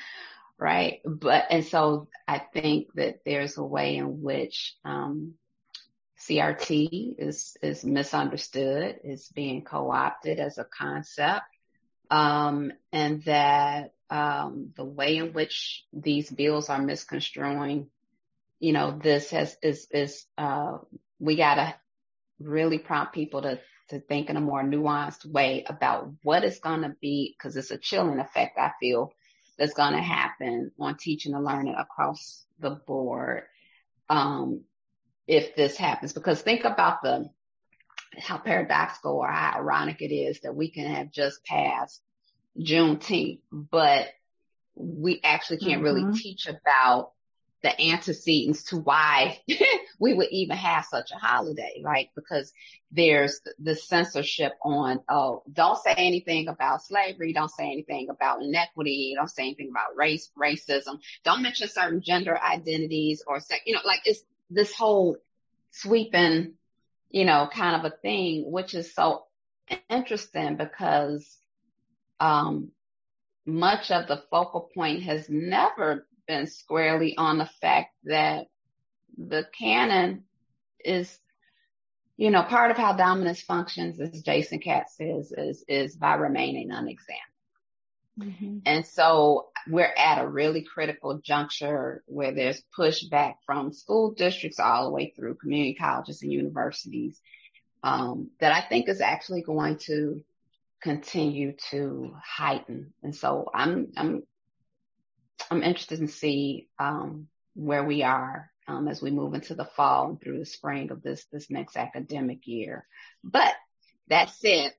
Right. 0.59 0.99
But, 1.05 1.45
and 1.49 1.65
so 1.65 2.07
I 2.27 2.38
think 2.38 2.93
that 2.93 3.22
there's 3.26 3.57
a 3.57 3.63
way 3.63 3.95
in 3.97 4.22
which, 4.22 4.76
um, 4.85 5.34
CRT 6.27 7.15
is, 7.18 7.57
is 7.63 7.84
misunderstood, 7.84 8.99
is 9.03 9.27
being 9.34 9.63
co-opted 9.63 10.39
as 10.39 10.59
a 10.59 10.63
concept. 10.63 11.41
Um, 12.11 12.73
and 12.91 13.23
that, 13.23 13.93
um, 14.11 14.72
the 14.76 14.85
way 14.85 15.18
in 15.18 15.34
which 15.34 15.84
these 15.91 16.30
bills 16.30 16.69
are 16.69 16.81
misconstruing, 16.81 17.88
you 18.59 18.73
know, 18.73 18.99
this 19.01 19.31
has, 19.31 19.57
is, 19.63 19.88
is, 19.89 20.26
uh, 20.38 20.77
we 21.18 21.38
gotta 21.38 21.73
really 22.43 22.77
prompt 22.77 23.13
people 23.13 23.41
to, 23.41 23.59
to 23.89 23.99
think 23.99 24.30
in 24.30 24.38
a 24.38 24.41
more 24.41 24.63
nuanced 24.63 25.26
way 25.26 25.65
about 25.68 26.11
what 26.23 26.43
is 26.43 26.59
going 26.59 26.81
to 26.81 26.95
be, 27.01 27.35
cause 27.41 27.55
it's 27.55 27.72
a 27.72 27.77
chilling 27.77 28.19
effect, 28.19 28.57
I 28.57 28.72
feel, 28.80 29.13
that's 29.57 29.73
going 29.73 29.93
to 29.93 30.01
happen 30.01 30.72
on 30.80 30.97
teaching 30.97 31.34
and 31.34 31.43
learning 31.43 31.76
across 31.77 32.45
the 32.59 32.72
board. 32.72 33.43
Um, 34.09 34.61
if 35.27 35.55
this 35.55 35.77
happens, 35.77 36.13
because 36.13 36.41
think 36.41 36.63
about 36.63 37.01
the, 37.01 37.30
how 38.18 38.38
paradoxical 38.38 39.18
or 39.18 39.27
how 39.27 39.59
ironic 39.59 40.01
it 40.01 40.13
is 40.13 40.41
that 40.41 40.55
we 40.55 40.69
can 40.69 40.85
have 40.85 41.11
just 41.11 41.43
passed 41.45 42.01
Juneteenth, 42.59 43.39
but 43.51 44.07
we 44.76 45.22
actually 45.23 45.59
can't 45.59 45.81
mm-hmm. 45.81 45.84
really 45.84 46.19
teach 46.19 46.47
about 46.47 47.11
the 47.63 47.79
antecedents 47.79 48.63
to 48.63 48.77
why 48.77 49.39
we 49.99 50.13
would 50.13 50.29
even 50.31 50.57
have 50.57 50.85
such 50.85 51.11
a 51.11 51.15
holiday, 51.15 51.81
right? 51.83 52.09
Because 52.15 52.51
there's 52.91 53.41
the 53.59 53.75
censorship 53.75 54.53
on, 54.63 55.01
oh, 55.07 55.43
don't 55.51 55.77
say 55.77 55.93
anything 55.95 56.47
about 56.47 56.83
slavery, 56.83 57.33
don't 57.33 57.51
say 57.51 57.65
anything 57.65 58.09
about 58.09 58.41
inequity, 58.41 59.13
don't 59.15 59.29
say 59.29 59.43
anything 59.43 59.69
about 59.69 59.95
race, 59.95 60.31
racism, 60.38 60.99
don't 61.23 61.43
mention 61.43 61.67
certain 61.67 62.01
gender 62.01 62.38
identities 62.39 63.23
or 63.27 63.39
sex, 63.39 63.61
you 63.65 63.73
know, 63.73 63.81
like 63.85 64.01
it's 64.05 64.23
this 64.49 64.73
whole 64.73 65.17
sweeping, 65.69 66.53
you 67.09 67.25
know, 67.25 67.47
kind 67.53 67.75
of 67.75 67.91
a 67.91 67.95
thing, 67.95 68.51
which 68.51 68.73
is 68.73 68.93
so 68.93 69.25
interesting 69.89 70.57
because, 70.57 71.38
um, 72.19 72.71
much 73.45 73.89
of 73.89 74.07
the 74.07 74.21
focal 74.29 74.69
point 74.73 75.03
has 75.03 75.27
never 75.29 76.05
been 76.32 76.48
squarely 76.48 77.18
on 77.18 77.38
the 77.38 77.49
fact 77.60 77.94
that 78.06 78.48
the 79.18 79.45
canon 79.60 80.24
is, 80.84 81.20
you 82.16 82.32
know, 82.32 82.41
part 82.44 82.72
of 82.72 82.78
how 82.78 82.94
dominance 82.94 83.41
functions, 83.41 83.99
as 83.99 84.22
Jackson 84.22 84.60
Katz 84.60 84.95
says, 84.95 85.34
is, 85.38 85.66
is 85.68 85.95
by 85.98 86.14
remaining 86.14 86.72
unexamined. 86.72 87.20
Mm-hmm. 88.18 88.58
And 88.66 88.86
so 88.86 89.49
we're 89.68 89.94
at 89.98 90.24
a 90.24 90.28
really 90.28 90.64
critical 90.64 91.20
juncture 91.22 92.02
where 92.06 92.32
there's 92.34 92.64
pushback 92.78 93.36
from 93.45 93.74
school 93.74 94.14
districts 94.14 94.60
all 94.60 94.86
the 94.86 94.91
way 94.91 95.14
through 95.14 95.36
community 95.36 95.74
colleges 95.74 96.22
and 96.22 96.32
universities 96.32 97.20
um, 97.84 98.30
that 98.40 98.53
I 98.53 98.62
think 98.70 98.88
is 98.88 99.02
actually 99.02 99.41
going 99.41 99.80
to 99.88 100.24
continue 100.82 101.56
to 101.72 102.16
heighten. 102.24 102.94
And 103.03 103.14
so 103.14 103.49
I'm 103.53 103.91
I'm 103.98 104.24
I'm 105.49 105.63
interested 105.63 105.99
in 105.99 106.07
see 106.07 106.68
um, 106.80 107.27
where 107.55 107.84
we 107.84 108.03
are 108.03 108.51
um, 108.68 108.88
as 108.88 109.01
we 109.01 109.11
move 109.11 109.34
into 109.34 109.55
the 109.55 109.65
fall 109.65 110.09
and 110.09 110.22
through 110.22 110.39
the 110.39 110.45
spring 110.45 110.91
of 110.91 111.01
this 111.01 111.26
this 111.31 111.49
next 111.49 111.76
academic 111.77 112.47
year. 112.47 112.85
But 113.23 113.53
that 114.07 114.30
said, 114.30 114.73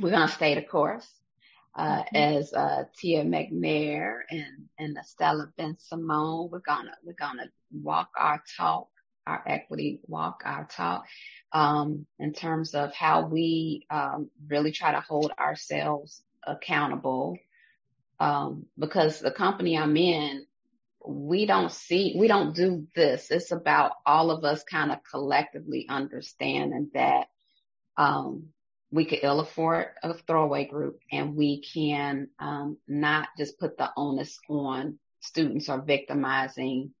we're 0.00 0.10
going 0.10 0.28
to 0.28 0.34
stay 0.34 0.54
the 0.54 0.62
course 0.62 1.08
uh, 1.74 2.02
mm-hmm. 2.02 2.16
as 2.16 2.52
uh, 2.52 2.84
Tia 2.96 3.24
McNair 3.24 4.20
and 4.30 4.68
and 4.78 4.96
Estela 4.96 5.50
Bensimon. 5.58 6.50
We're 6.50 6.60
gonna 6.60 6.92
we're 7.04 7.14
gonna 7.14 7.48
walk 7.72 8.10
our 8.18 8.42
talk, 8.56 8.88
our 9.26 9.42
equity 9.46 10.00
walk, 10.06 10.42
our 10.44 10.66
talk, 10.66 11.04
um, 11.52 12.06
in 12.18 12.32
terms 12.32 12.74
of 12.74 12.94
how 12.94 13.26
we 13.26 13.86
um, 13.90 14.30
really 14.48 14.72
try 14.72 14.92
to 14.92 15.00
hold 15.00 15.32
ourselves 15.38 16.22
accountable. 16.46 17.38
Um, 18.22 18.66
because 18.78 19.18
the 19.18 19.32
company 19.32 19.76
I'm 19.76 19.96
in, 19.96 20.46
we 21.04 21.44
don't 21.44 21.72
see, 21.72 22.14
we 22.16 22.28
don't 22.28 22.54
do 22.54 22.86
this. 22.94 23.32
It's 23.32 23.50
about 23.50 23.92
all 24.06 24.30
of 24.30 24.44
us 24.44 24.62
kind 24.62 24.92
of 24.92 24.98
collectively 25.10 25.86
understanding 25.88 26.90
that, 26.94 27.26
um, 27.96 28.50
we 28.92 29.06
could 29.06 29.20
ill 29.22 29.40
afford 29.40 29.86
a 30.04 30.14
throwaway 30.14 30.66
group 30.66 31.00
and 31.10 31.34
we 31.34 31.62
can 31.62 32.28
um, 32.38 32.76
not 32.86 33.28
just 33.38 33.58
put 33.58 33.76
the 33.76 33.90
onus 33.96 34.38
on 34.48 34.98
students 35.20 35.68
or 35.68 35.80
victimizing 35.80 36.92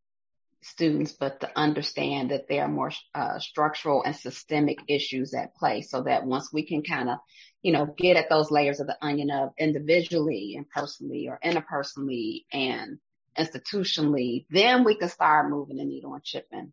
students, 0.62 1.12
but 1.12 1.40
to 1.40 1.50
understand 1.56 2.30
that 2.30 2.48
there 2.48 2.62
are 2.62 2.68
more 2.68 2.92
uh, 3.14 3.38
structural 3.38 4.02
and 4.02 4.14
systemic 4.14 4.78
issues 4.88 5.34
at 5.34 5.54
play 5.56 5.82
so 5.82 6.02
that 6.02 6.24
once 6.24 6.52
we 6.52 6.64
can 6.64 6.82
kind 6.82 7.10
of, 7.10 7.18
you 7.62 7.72
know, 7.72 7.86
get 7.96 8.16
at 8.16 8.28
those 8.28 8.50
layers 8.50 8.80
of 8.80 8.86
the 8.86 8.96
onion 9.02 9.30
of 9.30 9.50
individually 9.58 10.54
and 10.56 10.68
personally 10.70 11.28
or 11.28 11.38
interpersonally 11.44 12.44
and 12.52 12.98
institutionally, 13.38 14.46
then 14.50 14.84
we 14.84 14.94
can 14.96 15.08
start 15.08 15.50
moving 15.50 15.76
the 15.76 15.84
needle 15.84 16.14
and 16.14 16.22
chipping 16.22 16.72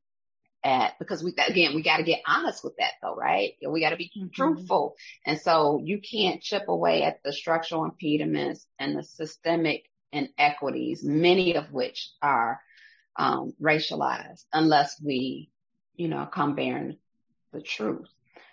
at 0.63 0.97
because 0.99 1.23
we 1.23 1.33
again 1.47 1.73
we 1.73 1.81
got 1.81 1.97
to 1.97 2.03
get 2.03 2.19
honest 2.27 2.63
with 2.65 2.75
that 2.77 2.91
though 3.01 3.15
right 3.15 3.53
we 3.65 3.79
got 3.79 3.91
to 3.91 3.95
be 3.95 4.11
mm-hmm. 4.15 4.27
truthful 4.33 4.95
and 5.25 5.39
so 5.39 5.79
you 5.81 6.01
can't 6.01 6.41
chip 6.41 6.67
away 6.67 7.03
at 7.03 7.23
the 7.23 7.31
structural 7.31 7.85
impediments 7.85 8.65
and 8.77 8.97
the 8.97 9.03
systemic 9.03 9.85
inequities 10.11 11.01
many 11.01 11.55
of 11.55 11.71
which 11.71 12.09
are 12.21 12.59
um, 13.19 13.53
racialized 13.61 14.45
unless 14.53 14.99
we 14.99 15.51
you 15.95 16.07
know 16.07 16.25
come 16.25 16.55
bearing 16.55 16.97
the 17.53 17.61
truth. 17.61 18.07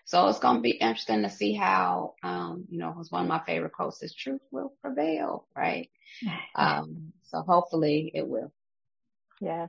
So 0.05 0.28
it's 0.28 0.38
going 0.38 0.56
to 0.56 0.62
be 0.62 0.70
interesting 0.70 1.22
to 1.22 1.30
see 1.30 1.55
how 1.55 2.14
um, 2.22 2.66
you 2.68 2.78
know 2.78 2.90
it 2.90 2.97
was 2.97 3.10
one 3.10 3.22
of 3.22 3.28
my 3.28 3.40
favorite 3.47 3.72
quotes 3.72 4.02
is 4.02 4.14
truth 4.14 4.43
will 4.51 4.74
prevail 4.82 5.47
right? 5.56 5.88
Um, 6.55 7.12
so 7.24 7.43
hopefully 7.43 8.10
it 8.14 8.26
will. 8.26 8.51
Yes. 9.40 9.68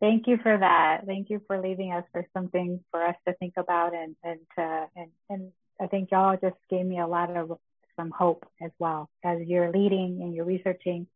Thank 0.00 0.26
you 0.26 0.38
for 0.42 0.58
that. 0.58 1.02
Thank 1.06 1.30
you 1.30 1.40
for 1.46 1.60
leaving 1.60 1.92
us 1.92 2.04
for 2.10 2.26
something 2.34 2.80
for 2.90 3.04
us 3.04 3.14
to 3.28 3.34
think 3.34 3.54
about 3.56 3.94
and 3.94 4.16
and 4.22 4.40
uh, 4.58 4.86
and 4.96 5.10
and 5.30 5.52
I 5.80 5.86
think 5.86 6.10
y'all 6.10 6.36
just 6.40 6.56
gave 6.68 6.84
me 6.84 6.98
a 6.98 7.06
lot 7.06 7.34
of 7.36 7.58
some 7.96 8.10
hope 8.10 8.44
as 8.60 8.72
well 8.78 9.08
as 9.24 9.38
you're 9.46 9.70
leading 9.70 10.20
and 10.22 10.34
you're 10.34 10.44
researching 10.44 11.06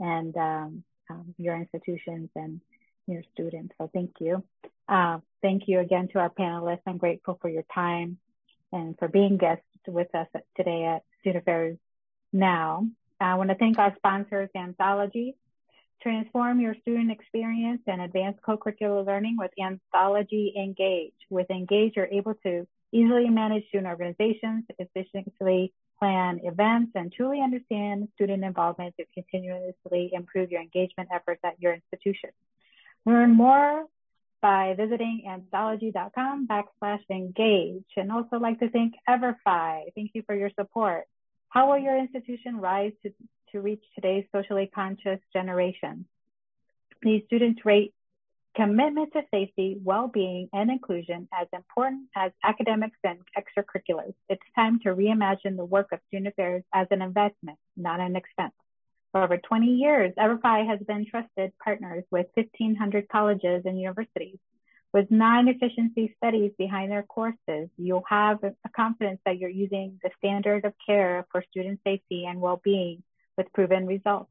and 0.00 0.36
um, 0.36 0.84
um, 1.12 1.34
your 1.38 1.56
institutions 1.56 2.30
and 2.34 2.60
your 3.06 3.22
students. 3.32 3.74
So 3.78 3.90
thank 3.92 4.12
you. 4.20 4.42
Uh, 4.88 5.18
thank 5.40 5.64
you 5.66 5.80
again 5.80 6.08
to 6.12 6.18
our 6.18 6.30
panelists. 6.30 6.82
I'm 6.86 6.98
grateful 6.98 7.38
for 7.40 7.48
your 7.48 7.64
time 7.74 8.18
and 8.72 8.96
for 8.98 9.08
being 9.08 9.36
guests 9.36 9.64
with 9.86 10.14
us 10.14 10.26
today 10.56 10.84
at 10.84 11.02
Student 11.20 11.42
Affairs 11.42 11.78
Now. 12.32 12.86
I 13.20 13.34
want 13.36 13.50
to 13.50 13.56
thank 13.56 13.78
our 13.78 13.94
sponsors, 13.96 14.48
Anthology, 14.56 15.36
Transform 16.02 16.58
your 16.58 16.74
student 16.82 17.12
experience 17.12 17.80
and 17.86 18.02
advance 18.02 18.36
co-curricular 18.44 19.06
learning 19.06 19.36
with 19.38 19.52
Anthology 19.62 20.52
Engage. 20.56 21.12
With 21.30 21.48
Engage, 21.48 21.92
you're 21.94 22.06
able 22.06 22.34
to 22.42 22.66
easily 22.90 23.30
manage 23.30 23.68
student 23.68 23.86
organizations, 23.86 24.64
efficiently 24.80 25.72
plan 26.02 26.40
events, 26.42 26.90
and 26.96 27.12
truly 27.12 27.40
understand 27.40 28.08
student 28.16 28.42
involvement 28.42 28.92
to 28.96 29.04
continuously 29.14 30.10
improve 30.12 30.50
your 30.50 30.60
engagement 30.60 31.08
efforts 31.14 31.40
at 31.44 31.60
your 31.60 31.72
institution. 31.72 32.30
Learn 33.06 33.30
more 33.36 33.84
by 34.40 34.74
visiting 34.76 35.22
anthology.com 35.28 36.48
backslash 36.48 37.02
engage. 37.08 37.84
And 37.96 38.10
also 38.10 38.38
like 38.38 38.58
to 38.58 38.68
thank 38.68 38.94
Everfi. 39.08 39.92
Thank 39.94 40.10
you 40.14 40.22
for 40.26 40.34
your 40.34 40.50
support. 40.58 41.04
How 41.48 41.68
will 41.68 41.78
your 41.78 41.96
institution 41.96 42.56
rise 42.56 42.92
to 43.04 43.12
to 43.52 43.60
reach 43.60 43.82
today's 43.94 44.24
socially 44.32 44.70
conscious 44.74 45.20
generation. 45.32 46.06
These 47.02 47.22
students 47.26 47.64
rate 47.64 47.94
commitment 48.54 49.12
to 49.14 49.22
safety, 49.32 49.78
well-being, 49.82 50.48
and 50.52 50.70
inclusion 50.70 51.28
as 51.32 51.46
important 51.52 52.08
as 52.14 52.32
academics 52.44 52.98
and 53.04 53.18
extracurriculars. 53.36 54.14
It's 54.28 54.42
time 54.54 54.78
to 54.80 54.90
reimagine 54.90 55.56
the 55.56 55.64
work 55.64 55.92
of 55.92 56.00
student 56.08 56.28
affairs 56.28 56.62
as 56.74 56.86
an 56.90 57.02
investment, 57.02 57.58
not 57.76 58.00
an 58.00 58.16
expense. 58.16 58.52
For 59.12 59.22
over 59.22 59.38
20 59.38 59.66
years, 59.66 60.12
Everfi 60.18 60.66
has 60.66 60.80
been 60.86 61.06
trusted 61.06 61.52
partners 61.62 62.04
with 62.10 62.26
1,500 62.34 63.08
colleges 63.08 63.62
and 63.64 63.80
universities. 63.80 64.38
With 64.92 65.10
nine 65.10 65.48
efficiency 65.48 66.14
studies 66.18 66.52
behind 66.58 66.92
their 66.92 67.02
courses, 67.02 67.70
you'll 67.78 68.04
have 68.08 68.44
a 68.44 68.68
confidence 68.76 69.20
that 69.24 69.38
you're 69.38 69.50
using 69.50 69.98
the 70.02 70.10
standard 70.18 70.66
of 70.66 70.74
care 70.84 71.26
for 71.32 71.42
student 71.50 71.80
safety 71.84 72.26
and 72.26 72.40
well-being 72.40 73.02
with 73.38 73.52
proven 73.54 73.86
results. 73.86 74.30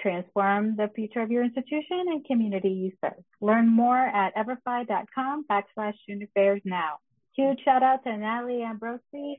Transform 0.00 0.76
the 0.76 0.90
future 0.94 1.20
of 1.20 1.30
your 1.30 1.42
institution 1.42 2.04
and 2.08 2.24
community 2.24 2.70
you 2.70 2.92
serve. 3.02 3.22
Learn 3.40 3.68
more 3.68 3.96
at 3.98 4.34
everfi.com 4.36 5.44
backslash 5.50 5.94
student 6.02 6.28
affairs 6.30 6.60
now. 6.64 6.98
Huge 7.34 7.58
shout 7.64 7.82
out 7.82 8.04
to 8.04 8.16
Natalie 8.16 8.64
Ambrosi, 8.64 9.36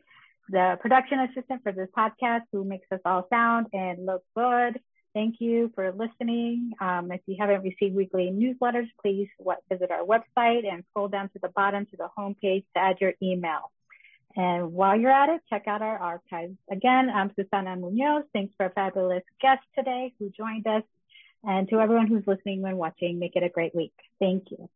the 0.50 0.78
production 0.82 1.20
assistant 1.20 1.64
for 1.64 1.72
this 1.72 1.90
podcast 1.98 2.42
who 2.52 2.64
makes 2.64 2.88
us 2.92 3.00
all 3.06 3.28
sound 3.30 3.68
and 3.74 4.06
look 4.06 4.24
good. 4.36 4.80
Thank 5.14 5.38
you 5.40 5.72
for 5.74 5.92
listening. 5.92 6.74
Um, 6.80 7.12
if 7.12 7.22
you 7.26 7.38
haven't 7.40 7.64
received 7.64 7.96
weekly 7.96 8.32
newsletters, 8.32 8.88
please 9.02 9.28
visit 9.70 9.90
our 9.90 10.06
website 10.06 10.72
and 10.72 10.84
scroll 10.92 11.08
down 11.08 11.30
to 11.30 11.40
the 11.42 11.50
bottom 11.50 11.86
to 11.88 11.98
the 11.98 12.08
homepage 12.18 12.66
to 12.76 12.80
add 12.80 12.98
your 13.02 13.14
email. 13.22 13.72
And 14.38 14.72
while 14.72 14.98
you're 14.98 15.12
at 15.12 15.30
it, 15.30 15.42
check 15.50 15.64
out 15.68 15.82
our 15.82 15.98
archives. 15.98 16.56
Again, 16.72 17.10
I'm 17.10 17.32
Susana 17.36 17.76
Muñoz. 17.76 18.22
Thanks 18.34 18.54
for 18.56 18.68
a 18.68 18.70
fabulous 18.70 19.24
guest 19.42 19.64
today 19.76 20.14
who 20.20 20.30
joined 20.30 20.68
us. 20.68 20.84
And 21.44 21.68
to 21.70 21.80
everyone 21.80 22.06
who's 22.06 22.24
listening 22.28 22.64
and 22.64 22.78
watching, 22.78 23.18
make 23.18 23.36
it 23.36 23.42
a 23.42 23.50
great 23.50 23.74
week. 23.74 23.94
Thank 24.20 24.52
you. 24.52 24.70